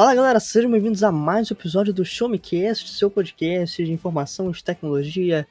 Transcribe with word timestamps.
Fala 0.00 0.14
galera, 0.14 0.40
sejam 0.40 0.70
bem-vindos 0.70 1.02
a 1.02 1.12
mais 1.12 1.50
um 1.50 1.54
episódio 1.54 1.92
do 1.92 2.06
Show 2.06 2.26
Me 2.26 2.38
Cast, 2.38 2.88
seu 2.88 3.10
podcast 3.10 3.84
de 3.84 3.92
informação, 3.92 4.50
de 4.50 4.64
tecnologia, 4.64 5.46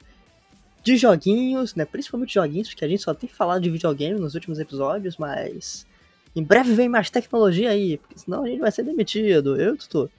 de 0.82 0.96
joguinhos, 0.96 1.76
né? 1.76 1.84
Principalmente 1.84 2.34
joguinhos, 2.34 2.68
porque 2.68 2.84
a 2.84 2.88
gente 2.88 3.00
só 3.00 3.14
tem 3.14 3.28
falado 3.28 3.62
de 3.62 3.70
videogame 3.70 4.18
nos 4.18 4.34
últimos 4.34 4.58
episódios, 4.58 5.16
mas 5.18 5.86
em 6.34 6.42
breve 6.42 6.74
vem 6.74 6.88
mais 6.88 7.08
tecnologia 7.10 7.70
aí, 7.70 7.98
porque 7.98 8.18
senão 8.18 8.42
a 8.42 8.48
gente 8.48 8.58
vai 8.58 8.72
ser 8.72 8.82
demitido. 8.82 9.54
Eu, 9.54 9.76
Tutu. 9.76 10.10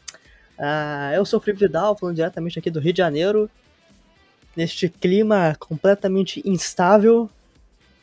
Ah, 0.58 1.12
eu 1.14 1.26
sou 1.26 1.38
o 1.38 1.44
Felipe 1.44 1.66
Vidal, 1.66 1.98
falando 1.98 2.16
diretamente 2.16 2.58
aqui 2.58 2.72
do 2.72 2.80
Rio 2.80 2.94
de 2.94 3.00
Janeiro, 3.00 3.52
neste 4.56 4.88
clima 4.88 5.58
completamente 5.60 6.42
instável. 6.46 7.30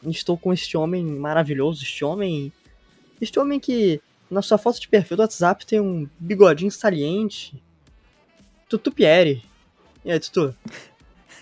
Estou 0.07 0.37
com 0.37 0.53
este 0.53 0.77
homem 0.77 1.07
maravilhoso, 1.07 1.83
este 1.83 2.05
homem. 2.05 2.53
Este 3.19 3.39
homem 3.39 3.59
que 3.59 4.03
na 4.31 4.43
sua 4.43 4.59
foto 4.59 4.81
de 4.81 4.89
perfil 4.89 5.17
do 5.17 5.21
WhatsApp 5.21 5.67
tem 5.67 5.81
um 5.81 6.09
bigodinho 6.19 6.71
saliente. 6.71 7.63
Tutu 8.69 8.93
Pierre. 8.93 9.43
E 10.05 10.11
aí, 10.11 10.21
Tutu? 10.21 10.55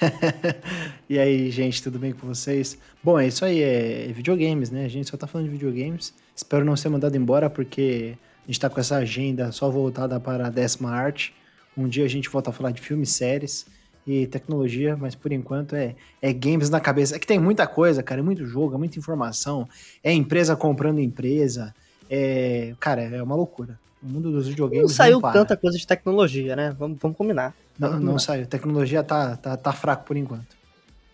e 1.08 1.18
aí, 1.18 1.50
gente, 1.50 1.82
tudo 1.82 1.98
bem 1.98 2.12
com 2.12 2.26
vocês? 2.26 2.78
Bom, 3.02 3.18
é 3.18 3.26
isso 3.26 3.44
aí, 3.44 3.60
é 3.60 4.12
videogames, 4.12 4.70
né? 4.70 4.84
A 4.84 4.88
gente 4.88 5.08
só 5.08 5.16
tá 5.16 5.26
falando 5.26 5.46
de 5.46 5.52
videogames. 5.52 6.14
Espero 6.34 6.64
não 6.64 6.76
ser 6.76 6.88
mandado 6.88 7.16
embora, 7.16 7.48
porque 7.48 8.16
a 8.44 8.46
gente 8.46 8.60
tá 8.60 8.70
com 8.70 8.78
essa 8.78 8.96
agenda 8.96 9.50
só 9.50 9.68
voltada 9.70 10.20
para 10.20 10.46
a 10.46 10.50
décima 10.50 10.90
arte. 10.90 11.34
Um 11.76 11.88
dia 11.88 12.04
a 12.04 12.08
gente 12.08 12.28
volta 12.28 12.50
a 12.50 12.52
falar 12.52 12.70
de 12.70 12.80
filmes, 12.80 13.10
séries 13.10 13.66
e 14.06 14.26
tecnologia, 14.26 14.96
mas 14.96 15.14
por 15.14 15.32
enquanto 15.32 15.74
é, 15.74 15.96
é 16.22 16.32
games 16.32 16.70
na 16.70 16.80
cabeça. 16.80 17.16
É 17.16 17.18
que 17.18 17.26
tem 17.26 17.38
muita 17.38 17.66
coisa, 17.66 18.02
cara, 18.02 18.20
é 18.20 18.24
muito 18.24 18.46
jogo, 18.46 18.74
é 18.74 18.78
muita 18.78 18.98
informação. 18.98 19.68
É 20.02 20.12
empresa 20.12 20.54
comprando 20.54 21.00
empresa. 21.00 21.74
É, 22.08 22.74
cara, 22.78 23.02
é 23.02 23.22
uma 23.22 23.34
loucura. 23.34 23.78
O 24.02 24.06
mundo 24.06 24.30
dos 24.30 24.48
videogames. 24.48 24.82
Não 24.82 24.88
saiu 24.88 25.20
não 25.20 25.32
tanta 25.32 25.56
coisa 25.56 25.76
de 25.76 25.86
tecnologia, 25.86 26.54
né? 26.54 26.74
Vamos, 26.78 26.98
vamos 27.00 27.16
combinar. 27.16 27.54
Não, 27.78 27.88
vamos 27.88 28.04
não 28.04 28.12
combinar. 28.12 28.18
saiu. 28.18 28.46
Tecnologia 28.46 29.02
tá, 29.02 29.36
tá, 29.36 29.56
tá 29.56 29.72
fraco 29.72 30.04
por 30.04 30.16
enquanto. 30.16 30.56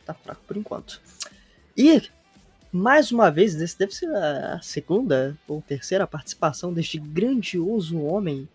Tá 0.04 0.14
fraco 0.14 0.40
por 0.46 0.56
enquanto. 0.56 1.00
E, 1.76 2.02
mais 2.70 3.12
uma 3.12 3.30
vez, 3.30 3.54
esse 3.54 3.78
deve 3.78 3.92
ser 3.92 4.14
a 4.14 4.60
segunda 4.62 5.36
ou 5.48 5.62
terceira 5.62 6.06
participação 6.06 6.72
deste 6.72 6.98
grandioso 6.98 8.00
homem, 8.00 8.48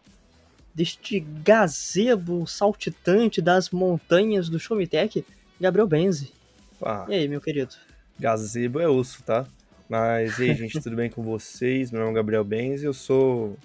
deste 0.73 1.19
gazebo 1.19 2.45
saltitante 2.45 3.41
das 3.41 3.71
montanhas 3.71 4.49
do 4.49 4.59
Showmetech, 4.59 5.25
Gabriel 5.59 5.87
Benzi. 5.87 6.31
Ah, 6.81 7.05
e 7.09 7.13
aí, 7.15 7.27
meu 7.27 7.41
querido? 7.41 7.73
Gazebo 8.19 8.79
é 8.79 8.87
osso, 8.87 9.23
tá? 9.23 9.45
Mas, 9.89 10.37
e 10.37 10.43
aí, 10.43 10.53
gente, 10.53 10.81
tudo 10.81 10.95
bem 10.97 11.09
com 11.09 11.23
vocês? 11.23 11.91
Meu 11.91 12.01
nome 12.01 12.11
é 12.11 12.15
Gabriel 12.15 12.43
Benz 12.43 12.83
eu 12.83 12.93
sou, 12.93 13.57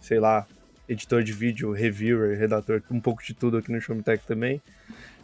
sei 0.00 0.18
lá, 0.18 0.46
editor 0.88 1.22
de 1.22 1.32
vídeo, 1.32 1.70
reviewer, 1.70 2.36
redator, 2.36 2.82
um 2.90 3.00
pouco 3.00 3.22
de 3.22 3.32
tudo 3.34 3.56
aqui 3.56 3.70
no 3.70 3.80
Showmetech 3.80 4.26
também. 4.26 4.60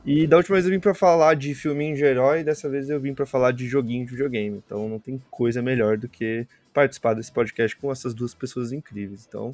E 0.05 0.25
da 0.25 0.37
última 0.37 0.55
vez 0.55 0.65
eu 0.65 0.71
vim 0.71 0.79
para 0.79 0.95
falar 0.95 1.35
de 1.35 1.53
filminho 1.53 1.97
de 1.97 2.05
herói, 2.05 2.45
dessa 2.45 2.69
vez 2.69 2.89
eu 2.89 3.01
vim 3.01 3.13
para 3.13 3.27
falar 3.27 3.51
de 3.51 3.67
joguinho 3.67 4.05
de 4.05 4.13
videogame. 4.13 4.63
Então 4.65 4.89
não 4.89 5.01
tem 5.01 5.21
coisa 5.33 5.61
melhor 5.61 5.99
do 5.99 6.09
que 6.09 6.47
participar 6.73 7.15
desse 7.15 7.33
podcast 7.33 7.77
com 7.77 7.91
essas 7.91 8.15
duas 8.15 8.33
pessoas 8.33 8.71
incríveis. 8.71 9.27
Então, 9.29 9.53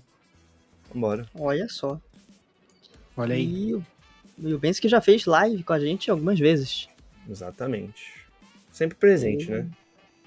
vambora. 0.93 1.25
Olha 1.35 1.67
só. 1.71 1.99
Olha 3.17 3.35
aí. 3.35 3.69
E 3.69 3.75
o, 3.75 3.87
e 4.39 4.53
o 4.53 4.59
Benz 4.59 4.79
que 4.79 4.89
já 4.89 5.01
fez 5.01 5.25
live 5.25 5.63
com 5.63 5.73
a 5.73 5.81
gente 5.81 6.11
algumas 6.11 6.39
vezes. 6.39 6.87
Exatamente. 7.27 8.13
Sempre 8.71 8.99
presente, 8.99 9.47
e... 9.47 9.51
né? 9.51 9.67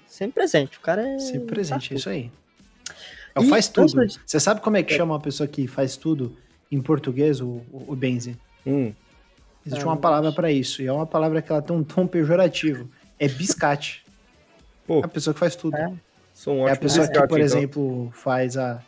Sempre 0.08 0.34
presente. 0.34 0.78
O 0.78 0.80
cara 0.80 1.06
é. 1.06 1.18
Sempre 1.18 1.46
presente, 1.46 1.92
é 1.92 1.96
isso 1.96 2.08
aí. 2.08 2.30
É 3.34 3.40
o 3.40 3.44
e 3.44 3.48
faz 3.48 3.68
tudo. 3.68 3.92
Você 4.24 4.40
sabe 4.40 4.60
como 4.60 4.76
é 4.76 4.82
que 4.82 4.94
é. 4.94 4.96
chama 4.96 5.14
uma 5.14 5.20
pessoa 5.20 5.46
que 5.46 5.66
faz 5.66 5.96
tudo 5.96 6.36
em 6.70 6.80
português, 6.80 7.40
o, 7.40 7.62
o 7.70 7.94
Benzi? 7.94 8.36
Hum. 8.66 8.92
Existe 9.64 9.84
ah, 9.84 9.88
uma 9.88 9.96
palavra 9.96 10.32
para 10.32 10.50
isso, 10.50 10.80
e 10.80 10.86
é 10.86 10.92
uma 10.92 11.06
palavra 11.06 11.42
que 11.42 11.50
ela 11.50 11.60
tem 11.60 11.76
um 11.76 11.82
tom 11.82 12.06
pejorativo. 12.06 12.88
É 13.18 13.28
biscate. 13.28 14.04
Pô. 14.86 15.00
É 15.00 15.04
a 15.04 15.08
pessoa 15.08 15.34
que 15.34 15.40
faz 15.40 15.56
tudo. 15.56 15.76
É, 15.76 15.88
um 16.46 16.68
é 16.68 16.72
a 16.72 16.76
pessoa 16.76 17.06
biscate, 17.06 17.22
que, 17.22 17.28
por 17.28 17.40
então. 17.40 17.58
exemplo, 17.58 18.10
faz 18.14 18.56
a. 18.56 18.82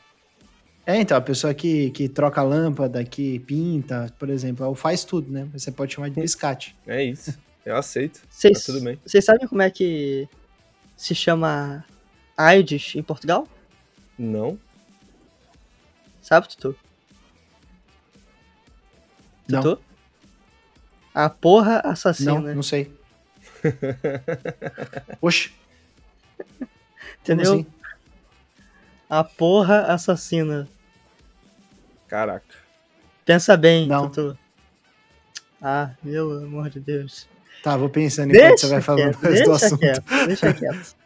É, 0.87 0.97
então, 0.97 1.17
a 1.17 1.21
pessoa 1.21 1.53
que, 1.53 1.91
que 1.91 2.09
troca 2.09 2.41
a 2.41 2.45
lâmpada, 2.45 3.05
que 3.05 3.41
pinta, 3.41 4.11
por 4.19 4.31
exemplo, 4.31 4.65
é 4.65 4.69
o 4.69 4.75
faz 4.75 5.05
tudo, 5.05 5.31
né? 5.31 5.47
Você 5.53 5.71
pode 5.71 5.93
chamar 5.93 6.09
de 6.09 6.21
biscate. 6.21 6.75
É 6.87 7.03
isso. 7.05 7.39
Eu 7.67 7.77
aceito. 7.77 8.23
Cês, 8.31 8.65
tá 8.65 8.73
tudo 8.73 8.85
bem. 8.85 8.99
Vocês 9.05 9.23
sabem 9.23 9.47
como 9.47 9.61
é 9.61 9.69
que 9.69 10.27
se 10.99 11.15
chama 11.15 11.85
AIDS 12.37 12.97
em 12.97 13.03
Portugal? 13.05 13.49
Não. 14.19 14.59
Sabe, 16.21 16.49
Tutu? 16.49 16.77
Não. 19.49 19.63
Tutu? 19.63 19.83
A 21.15 21.31
porra 21.31 21.81
assassina. 21.85 22.35
Não, 22.35 22.55
não 22.57 22.63
sei. 22.63 22.93
Oxi. 25.23 25.53
Entendeu? 27.23 27.55
Assim? 27.55 27.67
A 29.09 29.23
porra 29.23 29.83
assassina. 29.83 30.69
Caraca. 32.09 32.57
Pensa 33.25 33.57
bem, 33.57 33.87
não. 33.87 34.11
Tutu. 34.11 34.37
Ah, 35.63 35.95
meu 36.03 36.39
amor 36.39 36.69
de 36.71 36.81
Deus. 36.81 37.29
Tá, 37.63 37.77
vou 37.77 37.89
pensando 37.89 38.31
enquanto 38.31 38.49
deixa 38.49 38.67
você 38.67 38.73
vai 38.73 38.83
falando 38.83 39.17
quieto, 39.19 39.21
deixa 39.29 39.45
do 39.45 39.53
assunto. 39.53 39.79
Quieto, 39.79 40.05
deixa 40.27 40.53
quieto. 40.55 40.97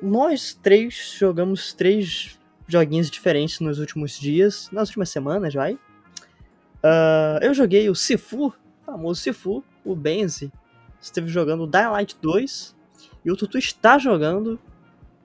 nós 0.00 0.54
três 0.54 1.16
jogamos 1.18 1.74
três 1.74 2.37
joguinhos 2.68 3.10
diferentes 3.10 3.58
nos 3.60 3.78
últimos 3.78 4.18
dias, 4.18 4.68
nas 4.70 4.88
últimas 4.88 5.08
semanas, 5.08 5.54
vai. 5.54 5.74
Uh, 5.74 7.42
eu 7.42 7.52
joguei 7.54 7.88
o 7.88 7.94
Sifu, 7.94 8.52
famoso 8.84 9.20
Sifu, 9.20 9.64
o 9.84 9.96
Benzi, 9.96 10.52
esteve 11.00 11.28
jogando 11.28 11.64
o 11.64 11.66
Dying 11.66 11.88
Light 11.90 12.16
2, 12.20 12.76
e 13.24 13.32
o 13.32 13.36
Tutu 13.36 13.58
está 13.58 13.98
jogando 13.98 14.60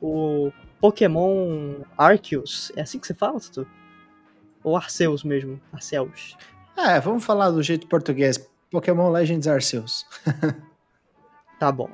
o 0.01 0.51
Pokémon 0.79 1.81
Arceus. 1.97 2.71
É 2.75 2.81
assim 2.81 2.97
que 2.97 3.05
você 3.05 3.13
fala, 3.13 3.39
Tutu? 3.39 3.67
Ou 4.63 4.75
Arceus 4.77 5.23
mesmo? 5.23 5.61
Arceus. 5.71 6.37
É, 6.75 6.99
vamos 6.99 7.23
falar 7.23 7.51
do 7.51 7.61
jeito 7.61 7.87
português. 7.87 8.49
Pokémon 8.71 9.11
Legends 9.11 9.47
Arceus. 9.47 10.05
tá 11.59 11.71
bom. 11.71 11.89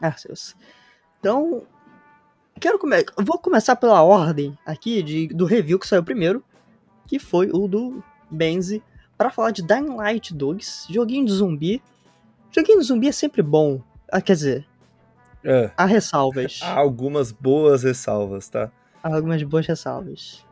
Arceus. 0.00 0.56
Então, 1.20 1.66
quero 2.60 2.78
come 2.78 3.04
vou 3.18 3.38
começar 3.38 3.76
pela 3.76 4.02
ordem 4.02 4.56
aqui 4.64 5.02
de, 5.02 5.28
do 5.28 5.44
review 5.44 5.78
que 5.78 5.86
saiu 5.86 6.04
primeiro, 6.04 6.42
que 7.06 7.18
foi 7.18 7.50
o 7.52 7.68
do 7.68 8.02
Benzi, 8.30 8.82
para 9.16 9.30
falar 9.30 9.50
de 9.50 9.62
Dying 9.62 9.94
Light 9.94 10.34
2, 10.34 10.86
joguinho 10.90 11.26
de 11.26 11.32
zumbi. 11.32 11.82
Joguinho 12.50 12.80
de 12.80 12.86
zumbi 12.86 13.08
é 13.08 13.12
sempre 13.12 13.42
bom, 13.42 13.82
ah, 14.10 14.20
quer 14.20 14.34
dizer, 14.34 14.66
é. 15.44 15.70
há 15.76 15.84
ressalvas. 15.84 16.60
Há 16.62 16.72
algumas 16.72 17.30
boas 17.30 17.82
ressalvas, 17.82 18.48
tá? 18.48 18.70
Há 19.02 19.14
algumas 19.14 19.42
boas 19.42 19.66
ressalvas. 19.66 20.44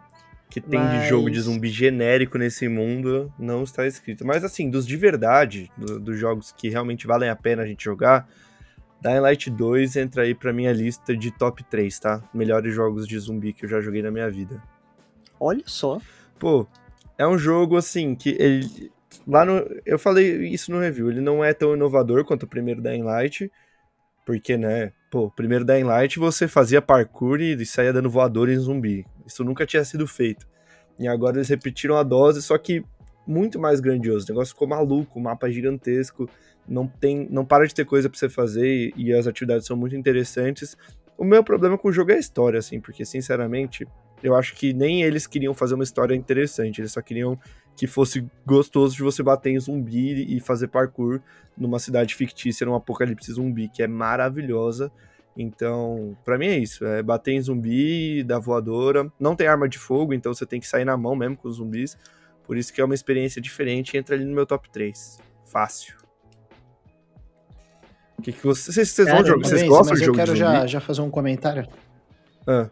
Que 0.50 0.60
tem 0.60 0.78
Mas... 0.78 1.02
de 1.02 1.08
jogo 1.08 1.30
de 1.30 1.40
zumbi 1.40 1.70
genérico 1.70 2.36
nesse 2.36 2.68
mundo, 2.68 3.32
não 3.38 3.62
está 3.62 3.86
escrito. 3.86 4.26
Mas 4.26 4.44
assim, 4.44 4.68
dos 4.68 4.86
de 4.86 4.96
verdade, 4.96 5.70
do, 5.78 5.98
dos 5.98 6.18
jogos 6.18 6.52
que 6.52 6.68
realmente 6.68 7.06
valem 7.06 7.30
a 7.30 7.36
pena 7.36 7.62
a 7.62 7.66
gente 7.66 7.82
jogar, 7.82 8.28
Dying 9.02 9.18
Light 9.18 9.50
2 9.50 9.96
entra 9.96 10.22
aí 10.22 10.32
pra 10.32 10.52
minha 10.52 10.72
lista 10.72 11.16
de 11.16 11.32
top 11.32 11.64
3, 11.64 11.98
tá? 11.98 12.22
Melhores 12.32 12.72
jogos 12.72 13.08
de 13.08 13.18
zumbi 13.18 13.52
que 13.52 13.64
eu 13.64 13.68
já 13.68 13.80
joguei 13.80 14.00
na 14.00 14.12
minha 14.12 14.30
vida. 14.30 14.62
Olha 15.40 15.64
só. 15.66 16.00
Pô, 16.38 16.68
é 17.18 17.26
um 17.26 17.36
jogo 17.36 17.76
assim 17.76 18.14
que 18.14 18.36
ele. 18.38 18.92
Lá 19.26 19.44
no. 19.44 19.68
Eu 19.84 19.98
falei 19.98 20.46
isso 20.46 20.70
no 20.70 20.78
review, 20.78 21.10
ele 21.10 21.20
não 21.20 21.44
é 21.44 21.52
tão 21.52 21.74
inovador 21.74 22.24
quanto 22.24 22.44
o 22.44 22.48
primeiro 22.48 22.80
Dying 22.80 23.02
Light, 23.02 23.50
Porque, 24.24 24.56
né, 24.56 24.92
pô, 25.10 25.28
primeiro 25.32 25.64
Dying 25.64 25.82
Light 25.82 26.20
você 26.20 26.46
fazia 26.46 26.80
parkour 26.80 27.40
e 27.40 27.66
saía 27.66 27.92
dando 27.92 28.08
voador 28.08 28.48
em 28.48 28.56
zumbi. 28.56 29.04
Isso 29.26 29.42
nunca 29.42 29.66
tinha 29.66 29.84
sido 29.84 30.06
feito. 30.06 30.46
E 30.96 31.08
agora 31.08 31.38
eles 31.38 31.48
repetiram 31.48 31.96
a 31.96 32.04
dose, 32.04 32.40
só 32.40 32.56
que 32.56 32.84
muito 33.26 33.58
mais 33.58 33.80
grandioso. 33.80 34.26
O 34.26 34.28
negócio 34.28 34.54
ficou 34.54 34.68
maluco, 34.68 35.18
o 35.18 35.22
mapa 35.22 35.50
gigantesco, 35.50 36.28
não 36.66 36.86
tem, 36.86 37.26
não 37.30 37.44
para 37.44 37.66
de 37.66 37.74
ter 37.74 37.84
coisa 37.84 38.08
para 38.08 38.18
você 38.18 38.28
fazer 38.28 38.92
e 38.96 39.12
as 39.12 39.26
atividades 39.26 39.66
são 39.66 39.76
muito 39.76 39.96
interessantes. 39.96 40.76
O 41.16 41.24
meu 41.24 41.42
problema 41.44 41.76
com 41.76 41.88
o 41.88 41.92
jogo 41.92 42.10
é 42.12 42.14
a 42.14 42.18
história, 42.18 42.58
assim, 42.58 42.80
porque 42.80 43.04
sinceramente, 43.04 43.86
eu 44.22 44.34
acho 44.34 44.54
que 44.54 44.72
nem 44.72 45.02
eles 45.02 45.26
queriam 45.26 45.54
fazer 45.54 45.74
uma 45.74 45.84
história 45.84 46.14
interessante, 46.14 46.80
eles 46.80 46.92
só 46.92 47.00
queriam 47.00 47.38
que 47.76 47.86
fosse 47.86 48.26
gostoso 48.46 48.94
de 48.94 49.02
você 49.02 49.22
bater 49.22 49.50
em 49.50 49.58
zumbi 49.58 50.36
e 50.36 50.40
fazer 50.40 50.68
parkour 50.68 51.20
numa 51.56 51.78
cidade 51.78 52.14
fictícia, 52.14 52.66
num 52.66 52.74
apocalipse 52.74 53.32
zumbi, 53.32 53.68
que 53.68 53.82
é 53.82 53.86
maravilhosa. 53.86 54.90
Então, 55.36 56.16
para 56.24 56.36
mim 56.36 56.46
é 56.46 56.58
isso, 56.58 56.84
é 56.84 57.02
bater 57.02 57.32
em 57.32 57.40
zumbi, 57.40 58.22
dar 58.22 58.38
voadora. 58.38 59.10
Não 59.18 59.34
tem 59.34 59.46
arma 59.46 59.68
de 59.68 59.78
fogo, 59.78 60.12
então 60.12 60.34
você 60.34 60.44
tem 60.44 60.60
que 60.60 60.66
sair 60.66 60.84
na 60.84 60.96
mão 60.96 61.16
mesmo 61.16 61.36
com 61.36 61.48
os 61.48 61.56
zumbis. 61.56 61.96
Por 62.44 62.56
isso 62.56 62.72
que 62.72 62.80
é 62.80 62.84
uma 62.84 62.94
experiência 62.94 63.40
diferente 63.40 63.94
e 63.94 63.98
entra 63.98 64.14
ali 64.14 64.24
no 64.24 64.34
meu 64.34 64.44
top 64.44 64.68
3. 64.70 65.18
Fácil. 65.44 66.01
O 68.18 68.22
que, 68.22 68.32
que 68.32 68.44
vocês, 68.46 68.74
vocês, 68.74 68.88
vocês, 68.90 69.08
Cara, 69.08 69.24
jogar? 69.26 69.48
vocês 69.48 69.62
gostam 69.68 69.94
de 69.96 70.02
eu 70.02 70.06
jogo 70.06 70.18
quero 70.18 70.32
de 70.32 70.38
já, 70.38 70.54
zumbi? 70.56 70.68
já 70.68 70.80
fazer 70.80 71.00
um 71.00 71.10
comentário. 71.10 71.66
Ah, 72.46 72.68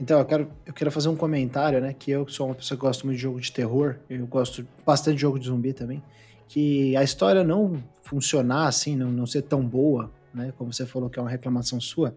Então, 0.00 0.18
eu 0.20 0.24
quero, 0.24 0.48
eu 0.64 0.72
quero 0.72 0.90
fazer 0.92 1.08
um 1.08 1.16
comentário, 1.16 1.80
né? 1.80 1.92
Que 1.98 2.10
eu 2.12 2.26
sou 2.28 2.46
uma 2.46 2.54
pessoa 2.54 2.78
que 2.78 2.82
gosta 2.82 3.04
muito 3.04 3.16
de 3.16 3.22
jogo 3.22 3.40
de 3.40 3.50
terror, 3.52 3.96
eu 4.08 4.26
gosto 4.26 4.66
bastante 4.86 5.16
de 5.16 5.22
jogo 5.22 5.38
de 5.38 5.46
zumbi 5.46 5.72
também. 5.72 6.02
Que 6.46 6.96
a 6.96 7.02
história 7.02 7.42
não 7.44 7.82
funcionar 8.02 8.68
assim, 8.68 8.96
não, 8.96 9.10
não 9.10 9.26
ser 9.26 9.42
tão 9.42 9.60
boa, 9.62 10.10
né? 10.32 10.52
Como 10.56 10.72
você 10.72 10.86
falou 10.86 11.10
que 11.10 11.18
é 11.18 11.22
uma 11.22 11.30
reclamação 11.30 11.80
sua, 11.80 12.14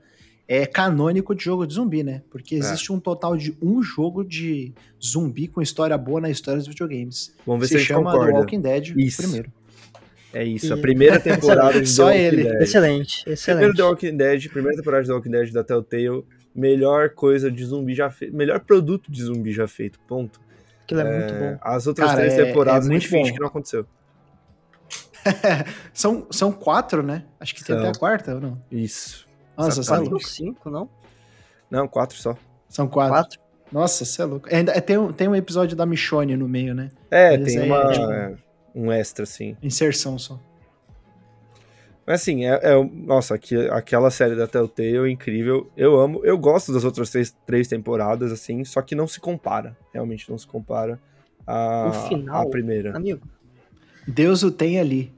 é 0.47 0.65
canônico 0.65 1.33
de 1.35 1.43
jogo 1.43 1.65
de 1.65 1.73
zumbi, 1.73 2.03
né? 2.03 2.21
Porque 2.29 2.55
existe 2.55 2.93
um 2.93 2.99
total 2.99 3.35
de 3.35 3.57
um 3.61 3.81
jogo 3.81 4.23
de 4.23 4.73
zumbi 5.03 5.47
com 5.47 5.61
história 5.61 5.97
boa 5.97 6.21
na 6.21 6.29
história 6.29 6.59
dos 6.59 6.67
videogames. 6.67 7.33
vamos 7.45 7.61
ver 7.61 7.67
Se 7.67 7.79
se 7.79 7.85
chama 7.85 8.11
The 8.11 8.17
concorda. 8.17 8.39
Walking 8.39 8.61
Dead 8.61 8.93
Isso. 8.97 9.21
primeiro. 9.21 9.51
É 10.33 10.43
isso, 10.43 10.73
a 10.73 10.77
primeira 10.77 11.19
temporada 11.21 11.81
de 11.81 11.87
Só 11.89 12.05
The 12.05 12.11
Walking 12.11 12.23
ele. 12.25 12.43
Dead. 12.43 12.61
Excelente, 12.61 13.15
Primeiro 13.23 13.33
excelente. 13.33 13.75
The 13.77 13.83
Walking 13.83 14.17
Dead, 14.17 14.49
primeira 14.49 14.77
temporada 14.77 15.03
de 15.03 15.09
The 15.09 15.13
Walking 15.15 15.31
Dead 15.31 15.51
da 15.51 15.63
Telltale, 15.63 16.25
melhor 16.55 17.09
coisa 17.09 17.51
de 17.51 17.63
zumbi 17.65 17.93
já 17.93 18.09
feito, 18.09 18.35
melhor 18.35 18.59
produto 18.61 19.11
de 19.11 19.23
zumbi 19.23 19.51
já 19.51 19.67
feito, 19.67 19.99
ponto. 20.07 20.39
Aquilo 20.83 21.01
é, 21.01 21.19
muito 21.19 21.33
bom. 21.33 21.57
As 21.61 21.85
outras 21.87 22.07
Cara, 22.09 22.21
três 22.21 22.33
é- 22.33 22.45
temporadas 22.45 22.85
é 22.85 22.87
a 22.87 22.91
muito 22.91 23.01
gente 23.03 23.09
finge 23.11 23.29
bom. 23.31 23.35
que 23.35 23.41
não 23.41 23.47
aconteceu. 23.47 23.85
São, 25.93 26.25
são 26.31 26.51
quatro, 26.51 27.03
né? 27.03 27.23
Acho 27.39 27.53
que 27.53 27.63
tem 27.63 27.75
São. 27.75 27.85
até 27.85 27.95
a 27.95 27.99
quarta, 27.99 28.35
ou 28.35 28.41
não? 28.41 28.61
Isso. 28.71 29.27
Nossa, 29.57 29.83
você 29.83 29.93
é 29.93 30.19
cinco, 30.19 30.69
não? 30.69 30.89
Não, 31.69 31.87
quatro 31.87 32.17
só. 32.17 32.35
São 32.67 32.87
quatro. 32.87 33.13
Quatro. 33.13 33.39
Nossa, 33.71 34.03
você 34.03 34.21
é 34.21 34.25
louco. 34.25 34.49
Ainda 34.53 34.79
tem, 34.81 34.97
um- 34.97 35.13
tem 35.13 35.27
um 35.27 35.35
episódio 35.35 35.77
da 35.77 35.85
Michonne 35.85 36.35
no 36.35 36.47
meio, 36.47 36.73
né? 36.73 36.89
É, 37.09 37.37
Mas 37.37 37.53
tem 37.53 37.61
uma, 37.63 37.91
tipo- 37.91 38.11
é, 38.11 38.35
um 38.73 38.91
extra, 38.91 39.23
assim. 39.23 39.55
Inserção 39.61 40.17
só. 40.19 40.39
Mas 42.05 42.21
assim, 42.21 42.45
é, 42.45 42.59
é- 42.63 42.83
nossa, 42.83 43.35
aqui, 43.35 43.55
aquela 43.69 44.09
série 44.09 44.35
da 44.35 44.47
Telltale 44.47 44.97
é 44.97 45.09
incrível. 45.09 45.69
Eu 45.77 45.99
amo, 45.99 46.25
eu 46.25 46.37
gosto 46.37 46.73
das 46.73 46.83
outras 46.83 47.09
três, 47.11 47.35
três 47.45 47.67
temporadas, 47.67 48.31
assim, 48.31 48.63
só 48.65 48.81
que 48.81 48.95
não 48.95 49.07
se 49.07 49.19
compara. 49.19 49.77
Realmente 49.93 50.29
não 50.29 50.37
se 50.37 50.47
compara 50.47 50.99
à, 51.45 51.89
O 51.89 52.07
final, 52.09 52.41
à 52.41 52.49
primeira. 52.49 52.95
Amigo, 52.97 53.21
Deus 54.07 54.41
o 54.43 54.51
tem 54.51 54.79
ali. 54.79 55.13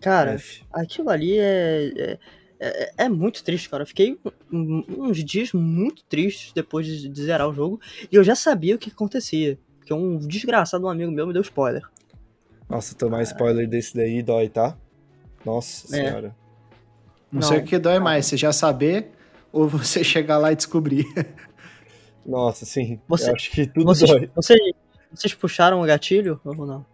cara, 0.00 0.32
F. 0.34 0.62
aquilo 0.70 1.08
ali 1.08 1.38
é, 1.38 1.92
é, 1.96 2.18
é, 2.60 2.92
é 3.04 3.08
muito 3.08 3.42
triste, 3.42 3.68
cara. 3.70 3.82
Eu 3.84 3.86
fiquei 3.86 4.18
uns 4.52 5.24
dias 5.24 5.52
muito 5.54 6.04
tristes 6.04 6.52
depois 6.52 6.86
de, 6.86 7.08
de 7.08 7.22
zerar 7.24 7.48
o 7.48 7.54
jogo 7.54 7.80
e 8.12 8.14
eu 8.14 8.22
já 8.22 8.34
sabia 8.36 8.74
o 8.76 8.78
que 8.78 8.90
acontecia. 8.90 9.58
Porque 9.78 9.94
um 9.94 10.18
desgraçado 10.18 10.84
um 10.84 10.90
amigo 10.90 11.10
meu 11.10 11.26
me 11.26 11.32
deu 11.32 11.42
spoiler. 11.42 11.82
Nossa, 12.68 12.94
tomar 12.94 13.22
spoiler 13.22 13.68
desse 13.68 13.94
daí 13.94 14.22
dói, 14.22 14.48
tá? 14.48 14.76
Nossa 15.44 15.86
É. 15.96 16.00
senhora. 16.02 16.36
Não, 17.30 17.40
Não. 17.40 17.42
sei 17.48 17.58
o 17.58 17.64
que 17.64 17.78
dói 17.78 17.98
mais, 17.98 18.26
você 18.26 18.36
já 18.36 18.52
saber 18.52 19.10
ou 19.52 19.68
você 19.68 20.02
chegar 20.04 20.38
lá 20.38 20.52
e 20.52 20.56
descobrir. 20.56 21.04
Nossa, 22.24 22.64
sim. 22.64 23.00
Você- 23.08 23.30
eu 23.30 23.34
acho 23.34 23.50
que 23.50 23.66
tudo 23.66 23.84
Vocês, 23.86 24.10
dói. 24.10 24.30
vocês, 24.34 24.58
vocês 25.12 25.34
puxaram 25.34 25.80
o 25.82 25.86
gatilho 25.86 26.40
ou 26.44 26.66
não? 26.66 26.84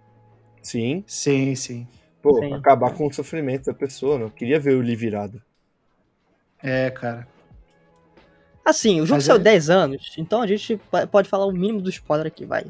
Sim. 0.62 1.04
sim, 1.06 1.54
sim. 1.54 1.86
Pô, 2.20 2.38
Sim. 2.38 2.52
acabar 2.52 2.92
com 2.92 3.06
o 3.06 3.12
sofrimento 3.12 3.64
da 3.64 3.72
pessoa, 3.72 4.18
não 4.18 4.28
queria 4.28 4.60
ver 4.60 4.74
o 4.76 4.80
Lee 4.82 4.94
virado. 4.94 5.40
É, 6.62 6.90
cara. 6.90 7.26
Assim, 8.64 9.00
o 9.00 9.06
jogo 9.06 9.16
Mas 9.16 9.24
saiu 9.24 9.36
é- 9.36 9.42
10 9.42 9.70
anos, 9.70 10.14
então 10.18 10.42
a 10.42 10.46
gente 10.46 10.78
pode 11.10 11.28
falar 11.28 11.46
o 11.46 11.52
mínimo 11.52 11.80
do 11.80 11.88
spoiler 11.88 12.26
aqui, 12.26 12.44
vai. 12.44 12.64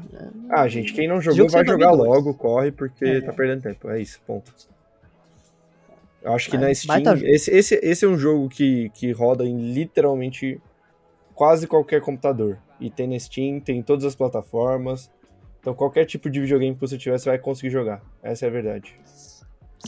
Ah, 0.49 0.67
gente, 0.67 0.93
quem 0.93 1.07
não 1.07 1.19
jogo 1.21 1.35
jogou 1.37 1.51
vai 1.51 1.65
jogar 1.65 1.87
2002. 1.89 2.09
logo, 2.25 2.33
corre, 2.33 2.71
porque 2.71 3.03
É. 3.05 3.21
tá 3.21 3.33
perdendo 3.33 3.61
tempo. 3.63 3.89
É 3.89 4.01
isso, 4.01 4.19
ponto. 4.25 4.51
Eu 6.23 6.33
acho 6.33 6.49
que 6.49 6.57
Vai- 6.57 6.67
na 6.67 6.73
Steam. 6.75 7.03
jogo. 7.17 7.25
Esse, 7.27 7.51
esse, 7.51 7.75
esse 7.83 8.05
é 8.05 8.07
um 8.07 8.17
jogo 8.17 8.47
que, 8.47 8.89
que 8.93 9.11
roda 9.11 9.43
em 9.43 9.73
literalmente 9.73 10.61
quase 11.35 11.67
qualquer 11.67 11.99
computador. 12.01 12.57
E 12.79 12.89
tem 12.89 13.07
na 13.07 13.19
Steam, 13.19 13.59
tem 13.59 13.79
em 13.79 13.83
todas 13.83 14.05
as 14.05 14.15
plataformas. 14.15 15.09
Então 15.59 15.73
qualquer 15.73 16.05
tipo 16.05 16.29
de 16.29 16.39
videogame 16.39 16.73
que 16.75 16.81
você 16.81 16.97
tiver, 16.97 17.17
você 17.19 17.29
vai 17.29 17.37
conseguir 17.39 17.69
jogar. 17.71 18.01
Essa 18.23 18.45
é 18.45 18.49
a 18.49 18.51
verdade. 18.51 18.95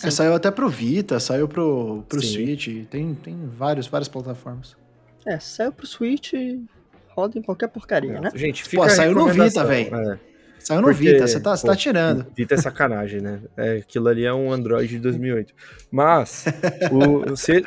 É, 0.04 0.10
saiu 0.12 0.34
até 0.34 0.50
pro 0.52 0.68
Vita, 0.70 1.20
saiu 1.20 1.48
pro, 1.48 2.04
pro 2.10 2.20
Sim. 2.20 2.28
Switch, 2.34 2.68
tem, 2.90 3.14
tem 3.14 3.38
vários, 3.48 3.86
várias 3.88 4.08
plataformas. 4.08 4.76
É, 5.26 5.40
saiu 5.40 5.72
pro 5.72 5.86
Switch 5.88 6.34
e 6.34 6.64
roda 7.10 7.38
em 7.38 7.42
qualquer 7.42 7.68
porcaria, 7.70 8.20
né? 8.20 8.32
Gente, 8.36 8.64
fica 8.64 8.84
Pô, 8.84 8.90
saiu 8.90 9.14
no. 9.14 9.28
Vita, 9.28 9.62
É. 9.74 10.20
Saiu 10.60 10.82
no 10.82 10.88
Porque, 10.88 11.12
Vita, 11.12 11.28
você 11.28 11.42
tá, 11.42 11.58
tá 11.58 11.62
pô, 11.68 11.76
tirando. 11.76 12.26
Vita 12.34 12.54
é 12.54 12.58
sacanagem, 12.58 13.20
né? 13.20 13.42
É, 13.58 13.78
aquilo 13.78 14.08
ali 14.08 14.24
é 14.24 14.34
um 14.34 14.50
Android 14.52 14.88
de 14.88 15.00
2008. 15.00 15.54
Mas, 15.92 16.46
o, 16.90 17.36
se- 17.36 17.64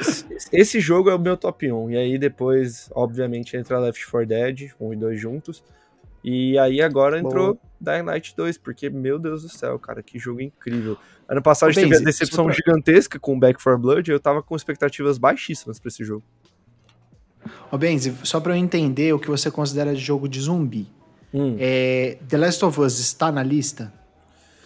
esse 0.50 0.80
jogo 0.80 1.10
é 1.10 1.14
o 1.14 1.18
meu 1.18 1.36
top 1.36 1.70
1. 1.70 1.90
E 1.90 1.96
aí 1.98 2.18
depois, 2.18 2.88
obviamente, 2.94 3.54
entra 3.54 3.78
Left 3.78 4.02
4 4.10 4.26
Dead, 4.26 4.70
1 4.80 4.94
e 4.94 4.96
2 4.96 5.20
juntos. 5.20 5.62
E 6.25 6.58
aí 6.58 6.80
agora 6.80 7.18
entrou 7.20 7.60
Dying 7.78 8.02
Light 8.02 8.34
2, 8.34 8.56
porque, 8.58 8.88
meu 8.88 9.18
Deus 9.18 9.42
do 9.42 9.48
céu, 9.50 9.78
cara, 9.78 10.02
que 10.02 10.18
jogo 10.18 10.40
incrível. 10.40 10.96
Ano 11.28 11.42
passado 11.42 11.68
a 11.68 11.72
gente 11.72 11.84
teve 11.90 11.96
a 11.96 12.00
decepção 12.04 12.50
gigantesca 12.50 13.18
com 13.18 13.38
Back 13.38 13.62
4 13.62 13.78
Blood, 13.80 14.10
e 14.10 14.14
eu 14.14 14.18
tava 14.18 14.42
com 14.42 14.56
expectativas 14.56 15.18
baixíssimas 15.18 15.78
pra 15.78 15.88
esse 15.88 16.02
jogo. 16.02 16.25
Ô, 17.70 17.78
Benzi, 17.78 18.14
só 18.22 18.40
pra 18.40 18.52
eu 18.54 18.56
entender 18.56 19.12
o 19.12 19.18
que 19.18 19.28
você 19.28 19.50
considera 19.50 19.94
de 19.94 20.00
jogo 20.00 20.28
de 20.28 20.40
zumbi. 20.40 20.86
Hum. 21.34 21.56
É, 21.58 22.18
The 22.28 22.36
Last 22.38 22.64
of 22.64 22.80
Us 22.80 22.98
está 22.98 23.30
na 23.32 23.42
lista? 23.42 23.92